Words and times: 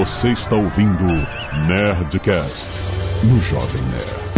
Você 0.00 0.28
está 0.28 0.56
ouvindo 0.56 1.04
Nerdcast 1.68 2.70
no 3.22 3.38
Jovem 3.42 3.82
Nerd. 3.82 4.30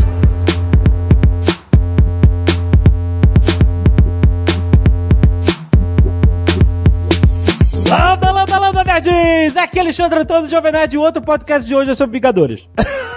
Landa, 7.89 8.33
landa, 8.33 8.59
landa, 8.59 8.83
nerds! 8.83 9.57
Aqui 9.57 9.79
é 9.79 9.83
Alexandre 9.83 10.19
Antônio 10.19 10.51
Jovem 10.51 10.73
Nerd 10.73 10.97
e 10.97 10.99
outro 10.99 11.23
podcast 11.23 11.65
de 11.65 11.77
hoje 11.77 11.93
é 11.93 11.95
sobre 11.95 12.19
Vingadores. 12.19 12.69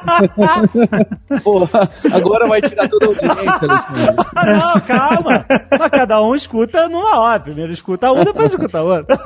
Porra, 1.42 1.90
agora 2.12 2.46
vai 2.46 2.60
tirar 2.60 2.88
toda 2.88 3.06
a 3.06 3.08
audiência, 3.08 3.40
Alexandre. 3.40 4.16
Não, 4.46 4.80
calma! 4.80 5.46
Mas 5.78 5.90
cada 5.90 6.22
um 6.22 6.34
escuta 6.34 6.88
numa 6.88 7.18
hora. 7.18 7.40
Primeiro 7.40 7.72
escuta 7.72 8.10
um, 8.12 8.24
depois 8.24 8.50
escuta 8.50 8.82
outro. 8.82 9.18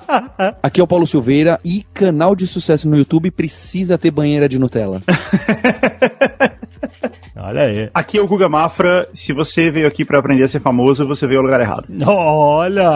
Aqui 0.62 0.80
é 0.80 0.84
o 0.84 0.86
Paulo 0.86 1.06
Silveira 1.06 1.60
e 1.64 1.82
canal 1.94 2.34
de 2.34 2.46
sucesso 2.46 2.88
no 2.88 2.96
YouTube 2.96 3.30
precisa 3.30 3.98
ter 3.98 4.10
banheira 4.10 4.48
de 4.48 4.58
Nutella. 4.58 5.00
Olha 7.36 7.62
aí. 7.62 7.90
Aqui 7.92 8.18
é 8.18 8.22
o 8.22 8.26
Guga 8.26 8.48
Mafra. 8.48 9.06
Se 9.12 9.32
você 9.32 9.70
veio 9.70 9.86
aqui 9.86 10.04
pra 10.04 10.18
aprender 10.18 10.44
a 10.44 10.48
ser 10.48 10.60
famoso, 10.60 11.06
você 11.06 11.26
veio 11.26 11.40
ao 11.40 11.44
lugar 11.44 11.60
errado. 11.60 11.86
Olha! 12.06 12.94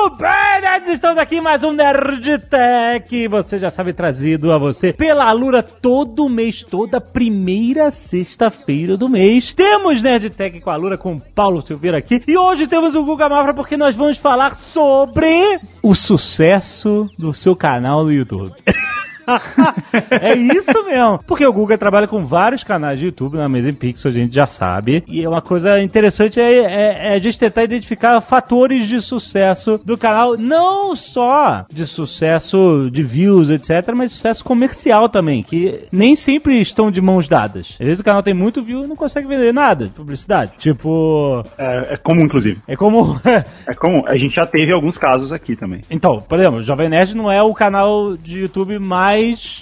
Muito 0.00 0.16
bem, 0.16 0.62
nerds! 0.62 0.88
Estamos 0.88 1.18
aqui 1.18 1.42
mais 1.42 1.62
um 1.62 1.72
Nerd 1.72 2.38
Tech. 2.46 3.28
Você 3.28 3.58
já 3.58 3.68
sabe, 3.68 3.92
trazido 3.92 4.50
a 4.50 4.56
você 4.56 4.94
pela 4.94 5.26
Alura 5.26 5.62
todo 5.62 6.26
mês, 6.26 6.62
toda 6.62 7.02
primeira 7.02 7.90
sexta-feira 7.90 8.96
do 8.96 9.10
mês. 9.10 9.52
Temos 9.52 10.00
Nerd 10.00 10.30
Tech 10.30 10.58
com 10.58 10.70
a 10.70 10.72
Alura, 10.72 10.96
com 10.96 11.16
o 11.16 11.20
Paulo 11.20 11.60
Silveira 11.60 11.98
aqui. 11.98 12.22
E 12.26 12.34
hoje 12.34 12.66
temos 12.66 12.94
o 12.94 13.04
Guga 13.04 13.28
Mafra 13.28 13.52
porque 13.52 13.76
nós 13.76 13.94
vamos 13.94 14.16
falar 14.16 14.54
sobre 14.54 15.60
o 15.82 15.94
sucesso 15.94 17.06
do 17.18 17.34
seu 17.34 17.54
canal 17.54 18.02
no 18.02 18.10
YouTube. 18.10 18.54
é 20.10 20.34
isso 20.34 20.84
mesmo. 20.84 21.20
Porque 21.26 21.44
o 21.46 21.52
Google 21.52 21.76
trabalha 21.78 22.06
com 22.06 22.24
vários 22.24 22.62
canais 22.64 22.98
de 22.98 23.06
YouTube 23.06 23.36
na 23.36 23.44
Amazing 23.44 23.72
Pixel, 23.74 24.10
a 24.10 24.14
gente 24.14 24.34
já 24.34 24.46
sabe. 24.46 25.02
E 25.08 25.26
uma 25.26 25.40
coisa 25.42 25.80
interessante 25.82 26.40
é, 26.40 26.52
é- 26.58 27.08
é 27.08 27.14
a 27.14 27.18
gente 27.18 27.38
tentar 27.38 27.64
identificar 27.64 28.20
fatores 28.20 28.86
de 28.88 29.00
sucesso 29.00 29.80
do 29.84 29.96
canal, 29.96 30.36
não 30.36 30.94
só 30.96 31.64
de 31.72 31.86
sucesso 31.86 32.88
de 32.90 33.02
views, 33.02 33.50
etc., 33.50 33.92
mas 33.94 34.10
de 34.10 34.16
sucesso 34.16 34.44
comercial 34.44 35.08
também, 35.08 35.42
que 35.42 35.84
nem 35.92 36.14
sempre 36.16 36.60
estão 36.60 36.90
de 36.90 37.00
mãos 37.00 37.28
dadas. 37.28 37.76
Às 37.80 37.86
vezes 37.86 38.00
o 38.00 38.04
canal 38.04 38.22
tem 38.22 38.34
muito 38.34 38.62
view 38.62 38.84
e 38.84 38.86
não 38.86 38.96
consegue 38.96 39.26
vender 39.28 39.52
nada 39.52 39.84
de 39.86 39.90
publicidade. 39.90 40.52
Tipo, 40.58 41.42
É, 41.58 41.94
é 41.94 41.96
comum, 41.96 42.22
inclusive. 42.22 42.60
é 42.66 42.76
como. 42.76 43.20
É 43.66 43.74
comum. 43.74 44.02
A 44.06 44.16
gente 44.16 44.34
já 44.34 44.46
teve 44.46 44.72
alguns 44.72 44.98
casos 44.98 45.32
aqui 45.32 45.54
também. 45.54 45.80
Então, 45.90 46.20
por 46.20 46.38
exemplo, 46.38 46.58
o 46.58 46.62
Jovem 46.62 46.88
Nerd 46.88 47.14
não 47.16 47.30
é 47.30 47.42
o 47.42 47.54
canal 47.54 48.16
de 48.16 48.40
YouTube 48.40 48.78
mais 48.78 49.09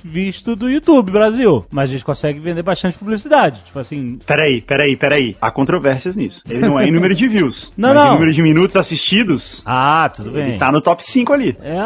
visto 0.05 0.55
do 0.55 0.69
YouTube 0.69 1.13
Brasil, 1.13 1.65
mas 1.71 1.89
a 1.89 1.93
gente 1.93 2.05
consegue 2.05 2.39
vender 2.39 2.63
bastante 2.63 2.99
publicidade. 2.99 3.63
Tipo 3.65 3.79
assim, 3.79 4.19
Peraí, 4.27 4.61
peraí, 4.61 4.97
peraí. 4.97 5.37
Há 5.41 5.51
controvérsias 5.51 6.17
nisso. 6.17 6.43
Ele 6.49 6.61
não 6.61 6.79
é 6.79 6.87
em 6.87 6.91
número 6.91 7.15
de 7.15 7.27
views. 7.29 7.73
Não, 7.77 7.95
mas 7.95 7.99
não. 7.99 8.11
em 8.11 8.15
número 8.15 8.33
de 8.33 8.43
minutos 8.43 8.77
assistidos, 8.77 9.63
ah, 9.65 10.11
tudo 10.15 10.33
bem. 10.33 10.51
ele 10.51 10.59
tá 10.59 10.73
no 10.73 10.81
top 10.81 11.05
5 11.05 11.33
ali. 11.33 11.57
É. 11.63 11.79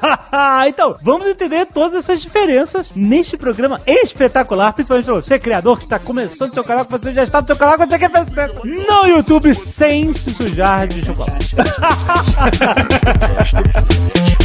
então, 0.68 0.96
vamos 1.02 1.26
entender 1.26 1.66
todas 1.66 1.94
essas 1.94 2.20
diferenças 2.20 2.92
neste 2.94 3.36
programa 3.36 3.80
espetacular, 3.86 4.72
principalmente 4.72 5.06
pra 5.06 5.14
você, 5.14 5.38
criador, 5.38 5.78
que 5.78 5.84
está 5.84 5.98
começando 5.98 6.54
seu 6.54 6.64
canal, 6.64 6.84
que 6.84 6.92
você 6.92 7.12
já 7.12 7.24
está 7.24 7.40
no 7.40 7.46
seu 7.46 7.56
canal, 7.56 7.78
que 7.78 7.86
você 7.86 7.98
quer 7.98 8.10
fazer 8.10 8.50
no 8.64 9.06
YouTube 9.06 9.54
sem 9.54 10.12
se 10.12 10.32
sujar 10.34 10.86
de 10.88 11.04
chocolate. 11.04 11.54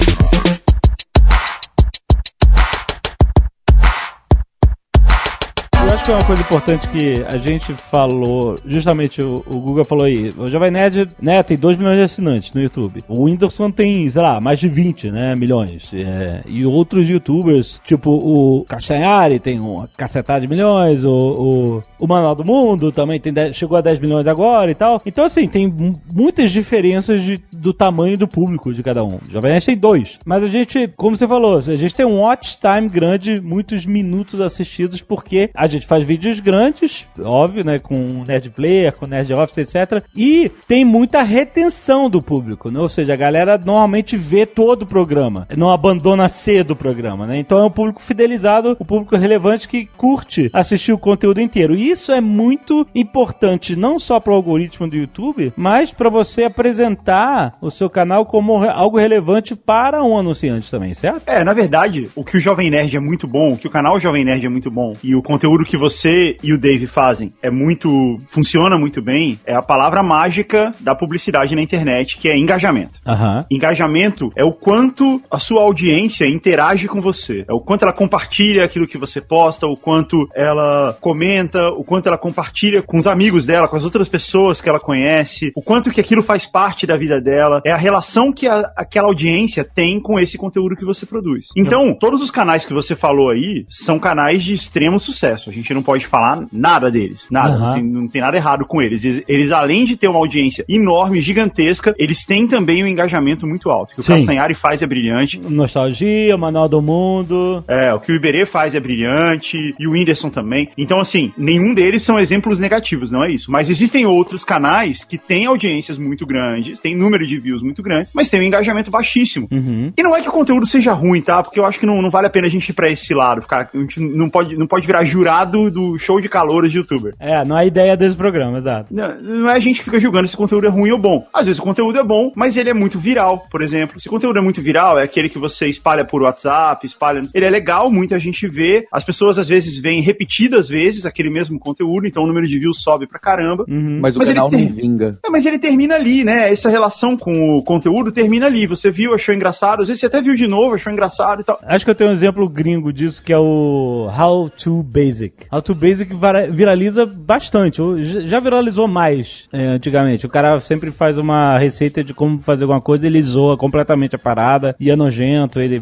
Eu 5.88 5.94
acho 5.94 6.03
que 6.03 6.12
é 6.12 6.16
uma 6.16 6.25
coisa 6.25 6.41
importante 6.41 6.90
que 6.90 7.23
a 7.28 7.38
gente 7.38 7.72
falou, 7.73 8.56
justamente 8.66 9.22
o, 9.22 9.35
o 9.47 9.59
Google 9.59 9.85
falou 9.85 10.06
aí, 10.06 10.34
o 10.35 10.47
Jovem 10.47 10.72
Nerd, 10.72 11.07
né, 11.22 11.41
tem 11.44 11.56
2 11.57 11.78
milhões 11.78 11.97
de 11.97 12.03
assinantes 12.03 12.51
no 12.53 12.62
YouTube. 12.62 13.03
O 13.07 13.23
Whindersson 13.23 13.69
tem, 13.72 14.09
sei 14.09 14.22
lá, 14.22 14.41
mais 14.41 14.59
de 14.59 14.68
20, 14.68 15.12
né, 15.12 15.35
milhões. 15.35 15.91
É, 15.94 16.41
e 16.47 16.66
outros 16.66 17.07
youtubers, 17.07 17.79
tipo 17.85 18.12
o 18.12 18.66
Castanhari 18.66 19.40
tem 19.40 19.59
uma 19.59 19.88
cacetada 19.95 20.41
de 20.41 20.47
milhões, 20.47 21.06
o, 21.06 21.12
o, 21.12 22.03
o 22.03 22.07
Manual 22.07 22.34
do 22.35 22.44
Mundo 22.44 22.91
também 22.91 23.19
tem 23.19 23.31
10 23.31 23.56
chegou 23.56 23.78
a 23.78 23.81
10 23.81 24.00
milhões 24.00 24.25
agora 24.28 24.72
e 24.72 24.75
tal. 24.75 25.00
Então, 25.06 25.24
assim, 25.24 25.47
tem 25.47 25.68
mu- 25.68 25.94
muitas 26.13 26.51
diferenças 26.51 27.22
de, 27.24 27.40
do 27.56 27.72
tamanho 27.72 28.18
do 28.18 28.28
público 28.28 28.74
de 28.74 28.81
cada 28.81 29.03
um. 29.03 29.16
O 29.28 29.31
Jovem 29.31 29.51
Nerd 29.51 29.66
tem 29.66 29.78
dois. 29.78 30.18
Mas 30.25 30.44
a 30.44 30.47
gente, 30.47 30.88
como 30.97 31.16
você 31.16 31.28
falou, 31.28 31.57
a 31.59 31.62
gente 31.62 31.94
tem 31.95 32.06
um 32.06 32.19
watch 32.22 32.57
time 32.59 32.90
grande, 32.90 33.40
muitos 33.40 33.85
minutos 33.85 34.41
assistidos, 34.41 35.01
porque 35.01 35.51
a 35.53 35.68
gente 35.68 35.75
faz 35.84 36.06
vídeos 36.06 36.40
grandes, 36.40 37.08
óbvio, 37.19 37.66
né? 37.66 37.80
Com 37.80 38.24
Nerd 38.28 38.50
Player, 38.52 38.94
com 38.94 39.08
Nerd 39.08 39.34
Office, 39.34 39.58
etc. 39.58 40.03
E 40.16 40.52
tem 40.68 40.86
muita 40.86 41.22
retenção 41.22 42.09
do 42.09 42.22
público, 42.22 42.72
né? 42.72 42.80
Ou 42.80 42.90
seja, 42.90 43.13
a 43.13 43.18
galera 43.18 43.58
normalmente 43.58 44.16
vê 44.16 44.46
todo 44.46 44.84
o 44.84 44.88
programa, 44.88 45.47
não 45.56 45.69
abandona 45.69 46.30
cedo 46.30 46.72
o 46.72 46.75
programa, 46.75 47.25
né? 47.25 47.38
Então 47.38 47.58
é 47.58 47.66
um 47.66 47.72
público 47.72 48.02
fidelizado, 48.02 48.78
um 48.80 48.86
público 48.86 49.16
relevante 49.16 49.68
que 49.68 49.86
curte 49.97 50.50
assistir 50.53 50.94
o 50.94 50.97
conteúdo 50.97 51.41
inteiro. 51.41 51.75
E 51.75 51.90
isso 51.90 52.12
é 52.12 52.22
muito 52.22 52.88
importante, 52.94 53.75
não 53.75 53.97
só 54.00 54.19
para 54.19 54.31
o 54.31 54.36
algoritmo 54.36 54.88
do 54.88 54.96
YouTube, 54.96 55.52
mas 55.56 55.94
para 55.94 56.09
você 56.09 56.44
apresentar 56.44 57.56
o 57.62 57.69
seu 57.69 57.90
canal 57.90 58.25
como 58.25 58.63
algo 58.63 58.97
relevante 58.97 59.56
para 59.56 60.03
um 60.03 60.18
anunciante 60.18 60.69
também, 60.69 60.94
certo? 60.94 61.24
É, 61.25 61.44
na 61.44 61.53
verdade, 61.53 62.09
o 62.16 62.24
que 62.24 62.38
o 62.38 62.40
Jovem 62.40 62.69
Nerd 62.69 62.96
é 62.96 63.00
muito 63.00 63.28
bom, 63.28 63.53
o 63.53 63.57
que 63.57 63.68
o 63.68 63.72
canal 63.72 64.00
Jovem 64.00 64.24
Nerd 64.24 64.46
é 64.46 64.50
muito 64.50 64.69
bom, 64.69 64.94
e 65.03 65.16
o 65.16 65.22
conteúdo 65.22 65.64
que 65.65 65.77
você 65.77 66.37
e 66.43 66.53
o 66.53 66.57
Dave 66.57 66.87
fazem 66.87 67.33
é 67.41 67.49
muito. 67.49 68.17
funciona 68.27 68.77
muito 68.77 69.01
bem, 69.01 69.39
é 69.45 69.53
a 69.55 69.61
palavra 69.61 70.01
mágica 70.03 70.71
da 70.79 70.93
publicidade 70.95 71.55
na 71.55 71.61
internet, 71.61 72.17
que 72.17 72.29
é 72.29 72.37
engajamento. 72.37 72.99
Aham. 73.05 73.45
Engajamento 73.51 74.31
é 74.35 74.43
o 74.43 74.51
quanto 74.53 75.21
a 75.29 75.39
sua 75.39 75.61
audiência 75.61 76.27
interage 76.27 76.87
com 76.87 77.01
você. 77.01 77.45
É 77.47 77.53
o 77.53 77.59
quanto 77.59 77.83
ela 77.83 77.93
compartilha 77.93 78.63
aquilo 78.63 78.87
que 78.87 78.97
você 78.97 79.19
posta, 79.21 79.65
o 79.67 79.75
quanto 79.75 80.27
ela 80.35 80.97
comenta, 81.01 81.69
o 81.69 81.83
quanto 81.83 82.07
ela 82.07 82.17
compartilha 82.17 82.81
com 82.81 82.97
os 82.97 83.07
amigos 83.07 83.45
dela, 83.45 83.67
com 83.67 83.75
as 83.75 83.83
outras 83.83 84.07
pessoas 84.07 84.61
que 84.61 84.69
ela 84.69 84.79
conhece, 84.79 85.51
o 85.55 85.61
quanto 85.61 85.89
que 85.91 85.99
aquilo 86.01 86.21
faz 86.23 86.45
parte 86.45 86.85
da 86.85 86.95
vida 86.95 87.19
dela. 87.19 87.61
É 87.65 87.71
a 87.71 87.77
relação 87.77 88.31
que 88.31 88.47
a- 88.47 88.71
aquela 88.75 89.07
audiência 89.07 89.63
tem 89.63 89.99
com 89.99 90.19
esse 90.19 90.37
conteúdo 90.37 90.75
que 90.75 90.85
você 90.85 91.05
produz. 91.05 91.47
Então, 91.55 91.93
todos 91.97 92.21
os 92.21 92.31
canais 92.31 92.65
que 92.65 92.73
você 92.73 92.95
falou 92.95 93.29
aí 93.29 93.65
são 93.69 93.97
canais 93.99 94.43
de 94.43 94.53
extremo 94.53 94.99
sucesso. 94.99 95.49
A 95.55 95.61
gente 95.61 95.73
não 95.73 95.83
pode 95.83 96.05
falar 96.05 96.45
nada 96.51 96.91
deles. 96.91 97.27
Nada. 97.31 97.53
Aham. 97.53 97.66
Não, 97.66 97.73
tem, 97.73 97.83
não 97.83 98.07
tem 98.07 98.21
nada 98.21 98.38
errado 98.38 98.66
com 98.66 98.81
eles. 98.81 99.03
eles. 99.03 99.23
Eles, 99.27 99.51
além 99.51 99.85
de 99.85 99.97
ter 99.97 100.07
uma 100.07 100.19
audiência 100.19 100.66
enorme, 100.67 101.21
gigantesca, 101.21 101.95
eles 101.97 102.25
têm 102.25 102.47
também 102.47 102.83
um 102.83 102.88
engajamento 102.88 103.47
muito 103.47 103.69
alto. 103.69 103.91
O 103.91 103.95
que 103.95 104.01
o 104.01 104.03
Sim. 104.03 104.13
Castanhari 104.13 104.53
faz 104.53 104.81
é 104.81 104.88
brilhante. 104.88 105.39
Nostalgia, 105.39 106.38
Manual 106.38 106.67
do 106.67 106.81
Mundo. 106.81 107.63
É, 107.67 107.94
o 107.94 107.99
que 107.99 108.11
o 108.11 108.15
Iberê 108.15 108.45
faz 108.45 108.75
é 108.75 108.79
brilhante, 108.79 109.75
e 109.79 109.88
o 109.88 109.91
Whindersson 109.91 110.29
também. 110.29 110.69
Então, 110.77 110.99
assim, 110.99 111.31
nenhum 111.38 111.73
deles 111.73 112.03
são 112.03 112.19
exemplos 112.19 112.59
negativos, 112.59 113.11
não 113.11 113.23
é 113.23 113.31
isso. 113.31 113.51
Mas 113.51 113.69
existem 113.69 114.05
outros 114.05 114.44
canais 114.44 115.03
que 115.03 115.17
têm 115.17 115.45
audiências 115.45 115.97
muito 115.97 116.25
grandes, 116.25 116.79
têm 116.79 116.95
número 116.95 117.25
de 117.25 117.39
views 117.39 117.61
muito 117.61 117.81
grandes, 117.81 118.11
mas 118.13 118.29
têm 118.29 118.39
um 118.39 118.44
engajamento 118.44 118.91
baixíssimo. 118.91 119.47
Uhum. 119.51 119.91
E 119.95 120.03
não 120.03 120.15
é 120.15 120.21
que 120.21 120.29
o 120.29 120.31
conteúdo 120.31 120.65
seja 120.65 120.94
ruim, 120.94 121.21
tá? 121.21 121.41
Porque 121.44 121.59
eu 121.59 121.65
acho 121.65 121.79
que 121.79 121.85
não, 121.85 122.01
não 122.01 122.09
vale 122.09 122.27
a 122.27 122.29
pena 122.29 122.47
a 122.47 122.49
gente 122.49 122.69
ir 122.69 122.73
pra 122.73 122.89
esse 122.89 123.13
lado. 123.13 123.41
Ficar, 123.41 123.69
a 123.73 123.77
gente 123.77 123.99
não 123.99 124.29
pode, 124.29 124.55
não 124.57 124.67
pode 124.67 124.85
virar 124.85 125.03
jurado 125.03 125.44
do 125.45 125.97
show 125.97 126.19
de 126.19 126.28
calouros 126.29 126.72
de 126.72 126.78
youtuber. 126.78 127.13
É, 127.19 127.44
não 127.45 127.57
é 127.57 127.61
a 127.61 127.66
ideia 127.66 127.95
desse 127.97 128.16
programa, 128.17 128.57
exato. 128.57 128.94
Não, 128.94 129.16
não 129.22 129.50
é 129.50 129.53
a 129.56 129.59
gente 129.59 129.79
que 129.79 129.85
fica 129.85 130.00
julgando 130.00 130.28
se 130.28 130.35
o 130.35 130.38
conteúdo 130.38 130.66
é 130.66 130.69
ruim 130.69 130.91
ou 130.91 131.00
bom. 131.00 131.25
Às 131.33 131.45
vezes 131.45 131.59
o 131.59 131.63
conteúdo 131.63 132.00
é 132.00 132.03
bom, 132.03 132.31
mas 132.35 132.57
ele 132.57 132.69
é 132.69 132.73
muito 132.73 133.00
viral, 133.00 133.45
por 133.50 133.62
exemplo. 133.62 134.00
Se 134.00 134.07
o 134.07 134.12
conteúdo 134.12 134.38
é 134.39 134.42
muito 134.42 134.62
viral, 134.62 135.00
é 135.00 135.03
aquele 135.03 135.30
que 135.30 135.38
você 135.38 135.68
espalha 135.68 136.03
por 136.06 136.21
WhatsApp, 136.21 136.86
espalha. 136.86 137.21
Ele 137.33 137.45
é 137.45 137.50
legal, 137.50 137.89
muita 137.92 138.18
gente 138.19 138.47
vê. 138.47 138.86
As 138.92 139.03
pessoas 139.03 139.38
às 139.39 139.47
vezes 139.47 139.77
veem 139.77 140.01
repetidas 140.01 140.68
vezes 140.68 141.06
aquele 141.06 141.30
mesmo 141.30 141.59
conteúdo, 141.59 142.07
então 142.07 142.24
o 142.24 142.27
número 142.27 142.47
de 142.47 142.57
views 142.59 142.81
sobe 142.81 143.07
pra 143.07 143.19
caramba. 143.19 143.65
Mas 143.68 144.15
o 144.15 144.19
Mas 144.19 144.30
ele 144.30 144.36
canal 144.36 144.51
não 144.51 144.57
tem- 144.57 144.68
vinga. 144.68 145.18
É, 145.25 145.30
mas 145.30 145.45
ele 145.45 145.59
termina 145.59 145.95
ali, 145.95 146.24
né? 146.24 146.51
Essa 146.51 146.69
relação 146.69 147.18
com 147.18 147.57
o 147.57 147.63
conteúdo 147.63 148.12
termina 148.12 148.45
ali. 148.45 148.65
Você 148.68 148.89
viu, 148.92 149.13
achou 149.13 149.33
engraçado, 149.33 149.81
às 149.81 149.88
vezes 149.88 150.00
você 150.00 150.06
até 150.07 150.21
viu 150.21 150.36
de 150.36 150.47
novo, 150.47 150.75
achou 150.75 150.92
engraçado 150.92 151.42
e 151.42 151.44
tal. 151.44 151.59
Acho 151.63 151.86
que 151.86 151.92
eu 151.92 151.95
tenho 151.95 152.09
um 152.09 152.13
exemplo 152.13 152.47
gringo 152.47 152.92
disso 152.94 153.21
que 153.21 153.33
é 153.33 153.38
o 153.38 154.09
How 154.18 154.50
to 154.50 154.83
Basic. 154.83 155.25
How 155.51 155.62
to 155.62 155.75
Basic 155.75 156.12
viraliza 156.50 157.06
bastante. 157.06 157.81
Já 158.04 158.39
viralizou 158.39 158.88
mais 158.88 159.48
é, 159.51 159.66
antigamente. 159.66 160.25
O 160.25 160.30
cara 160.30 160.60
sempre 160.60 160.92
faz 160.92 161.18
uma 161.18 161.57
receita 161.57 162.04
de 162.04 162.13
como 162.13 162.39
fazer 162.39 162.63
alguma 162.63 162.81
coisa, 162.81 163.06
ele 163.06 163.22
zoa 163.22 163.57
completamente 163.57 164.16
a 164.16 164.19
parada 164.19 164.75
e 164.80 164.89
é 164.89 164.95
nojento. 164.95 165.60
Ele. 165.60 165.81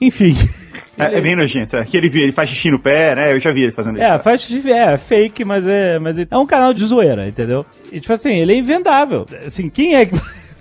Enfim. 0.00 0.34
É, 0.98 1.18
é 1.18 1.20
bem 1.20 1.34
nojento. 1.34 1.76
É. 1.76 1.84
Que 1.84 1.96
ele, 1.96 2.06
ele 2.06 2.32
faz 2.32 2.48
xixi 2.48 2.70
no 2.70 2.78
pé, 2.78 3.14
né? 3.14 3.32
Eu 3.32 3.40
já 3.40 3.52
vi 3.52 3.62
ele 3.62 3.72
fazendo 3.72 3.96
isso. 3.96 4.04
É, 4.04 4.18
faz 4.18 4.48
é 4.66 4.96
fake, 4.96 5.44
mas 5.44 5.66
é, 5.66 5.98
mas 5.98 6.18
é 6.18 6.36
um 6.36 6.46
canal 6.46 6.72
de 6.72 6.84
zoeira, 6.84 7.26
entendeu? 7.26 7.66
E 7.92 8.00
tipo 8.00 8.12
assim, 8.12 8.36
ele 8.38 8.52
é 8.52 8.56
invendável. 8.56 9.26
Assim, 9.44 9.68
quem 9.68 9.94
é 9.94 10.06
que 10.06 10.14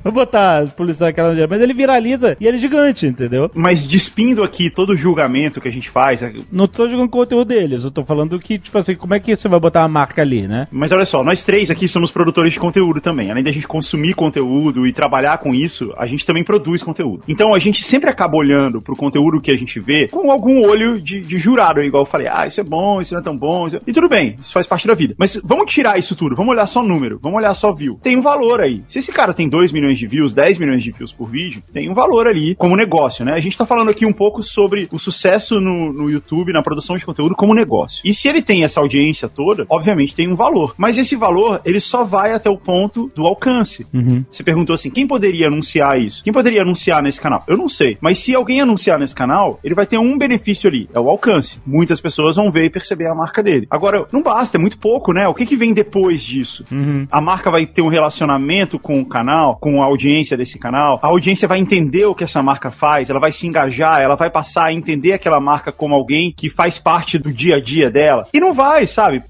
Vou 0.04 0.12
botar 0.14 0.68
publicidade 0.68 1.12
naquela 1.12 1.30
onde 1.32 1.48
mas 1.48 1.62
ele 1.62 1.74
viraliza 1.74 2.36
e 2.40 2.48
ele 2.48 2.58
é 2.58 2.60
gigante, 2.60 3.06
entendeu? 3.06 3.50
Mas 3.54 3.86
despindo 3.86 4.44
aqui 4.44 4.70
todo 4.70 4.92
o 4.92 4.96
julgamento 4.96 5.62
que 5.62 5.68
a 5.68 5.72
gente 5.72 5.90
faz. 5.90 6.22
é- 6.24 6.34
Não 6.52 6.68
tô 6.68 6.88
jogando 6.90 7.10
conteúdo 7.10 7.46
deles, 7.46 7.84
eu 7.84 7.92
tô 7.92 8.04
falando 8.04 8.40
que, 8.40 8.58
tipo 8.58 8.78
assim, 8.78 8.96
como 8.96 9.14
é 9.14 9.20
que 9.20 9.36
você 9.36 9.48
vai 9.48 9.60
botar 9.60 9.82
uma 9.82 9.88
marca 9.88 10.22
ali, 10.22 10.48
né? 10.48 10.66
Mas 10.72 10.92
olha 10.92 11.06
só, 11.06 11.24
nós 11.24 11.44
três 11.44 11.70
aqui 11.70 11.88
somos 11.88 12.12
produtores 12.12 12.54
de 12.54 12.60
conteúdo 12.60 13.00
também. 13.02 13.30
Além 13.32 13.44
da 13.44 13.52
gente 13.52 13.68
consumir 13.68 14.14
conteúdo 14.14 14.86
e 14.88 14.94
trabalhar 14.94 15.38
com 15.38 15.54
isso, 15.54 15.94
a 15.98 16.06
gente 16.06 16.26
também 16.26 16.44
produz 16.44 16.82
conteúdo. 16.84 17.24
Então 17.28 17.54
a 17.54 17.60
gente 17.60 17.84
sempre 17.84 18.10
acaba 18.10 18.36
olhando 18.38 18.82
pro 18.82 18.96
conteúdo 18.96 19.40
que 19.42 19.52
a 19.52 19.58
gente 19.58 19.80
vê 19.80 20.08
com 20.08 20.32
algum 20.32 20.64
olho 20.66 21.00
de, 21.00 21.22
de 21.22 21.38
jurado, 21.38 21.82
igual 21.82 22.04
eu 22.04 22.08
falei, 22.10 22.28
ah, 22.28 22.46
isso 22.48 22.60
é 22.60 22.64
bom, 22.64 23.00
isso 23.02 23.14
não 23.14 23.22
é 23.22 23.24
tão 23.24 23.38
bom. 23.38 23.68
isso 23.68 23.78
é- 23.78 23.80
E 23.88 23.94
tudo 23.94 24.10
bem, 24.10 24.36
isso 24.42 24.54
faz 24.54 24.66
parte 24.68 24.88
da 24.88 24.94
vida. 24.94 25.14
Mas 25.18 25.40
vamos 25.44 25.72
tirar 25.72 25.98
isso 25.98 26.16
tudo, 26.16 26.36
vamos 26.36 26.52
olhar 26.52 26.68
só 26.68 26.82
número, 26.84 27.20
vamos 27.22 27.38
olhar 27.38 27.54
só 27.54 27.74
view. 27.74 28.00
Tem 28.02 28.18
um 28.18 28.22
valor 28.22 28.62
aí. 28.62 28.84
Se 28.88 29.00
esse 29.00 29.12
cara 29.12 29.34
tem 29.34 29.48
2 29.48 29.72
milhões 29.72 29.93
de 29.98 30.08
views, 30.08 30.34
10 30.34 30.58
milhões 30.58 30.84
de 30.84 30.92
views 30.92 31.14
por 31.14 31.30
vídeo, 31.30 31.64
tem 31.72 31.90
um 31.90 31.94
valor 31.94 32.28
ali 32.28 32.56
como 32.56 32.76
negócio, 32.76 33.26
né? 33.26 33.34
A 33.34 33.40
gente 33.40 33.58
tá 33.58 33.66
falando 33.66 33.90
aqui 33.90 34.06
um 34.06 34.14
pouco 34.14 34.42
sobre 34.44 34.88
o 34.92 35.00
sucesso 35.00 35.60
no, 35.60 35.92
no 35.92 36.10
YouTube, 36.10 36.54
na 36.54 36.62
produção 36.62 36.98
de 36.98 37.06
conteúdo 37.06 37.36
como 37.36 37.54
negócio. 37.54 38.02
E 38.04 38.14
se 38.14 38.28
ele 38.28 38.42
tem 38.42 38.64
essa 38.64 38.80
audiência 38.80 39.28
toda, 39.28 39.66
obviamente 39.70 40.16
tem 40.16 40.28
um 40.28 40.36
valor. 40.36 40.74
Mas 40.78 40.98
esse 40.98 41.16
valor, 41.16 41.62
ele 41.66 41.80
só 41.80 42.04
vai 42.04 42.34
até 42.34 42.50
o 42.50 42.58
ponto 42.58 43.12
do 43.16 43.24
alcance. 43.24 43.86
Você 44.32 44.44
perguntou 44.44 44.74
assim, 44.74 44.90
quem 44.90 45.08
poderia 45.08 45.48
anunciar 45.48 46.00
isso? 46.00 46.24
Quem 46.24 46.34
poderia 46.34 46.62
anunciar 46.62 47.02
nesse 47.02 47.22
canal? 47.22 47.44
Eu 47.48 47.58
não 47.58 47.68
sei. 47.68 47.98
Mas 48.02 48.20
se 48.20 48.34
alguém 48.34 48.62
anunciar 48.62 49.00
nesse 49.00 49.16
canal, 49.16 49.60
ele 49.64 49.76
vai 49.76 49.86
ter 49.86 49.98
um 49.98 50.18
benefício 50.18 50.70
ali, 50.70 50.90
é 50.94 51.00
o 51.00 51.10
alcance. 51.10 51.60
Muitas 51.66 52.02
pessoas 52.02 52.36
vão 52.36 52.52
ver 52.52 52.66
e 52.66 52.70
perceber 52.70 53.08
a 53.08 53.16
marca 53.16 53.44
dele. 53.44 53.68
Agora, 53.70 54.06
não 54.12 54.22
basta, 54.22 54.58
é 54.58 54.60
muito 54.60 54.78
pouco, 54.78 55.14
né? 55.14 55.28
O 55.28 55.34
que, 55.34 55.46
que 55.46 55.56
vem 55.56 55.74
depois 55.74 56.24
disso? 56.24 56.66
A 57.12 57.22
marca 57.22 57.52
vai 57.52 57.66
ter 57.66 57.82
um 57.82 57.88
relacionamento 57.90 58.80
com 58.80 59.00
o 59.00 59.06
canal, 59.06 59.58
com 59.58 59.83
a 59.84 59.88
audiência 59.88 60.38
desse 60.38 60.58
canal. 60.58 61.00
A 61.02 61.08
audiência 61.08 61.48
vai 61.48 61.60
entender 61.60 62.06
o 62.06 62.16
que 62.16 62.24
essa 62.24 62.42
marca 62.42 62.72
faz, 62.72 63.10
ela 63.10 63.20
vai 63.20 63.32
se 63.32 63.48
engajar, 63.48 64.02
ela 64.02 64.16
vai 64.16 64.30
passar 64.30 64.66
a 64.66 64.74
entender 64.74 65.14
aquela 65.14 65.40
marca 65.40 65.72
como 65.72 65.94
alguém 65.94 66.34
que 66.36 66.50
faz 66.50 66.78
parte 66.78 67.18
do 67.18 67.32
dia 67.32 67.58
a 67.58 67.62
dia 67.62 67.90
dela. 67.90 68.28
E 68.34 68.40
não 68.40 68.54
vai, 68.54 68.88
sabe? 68.88 69.22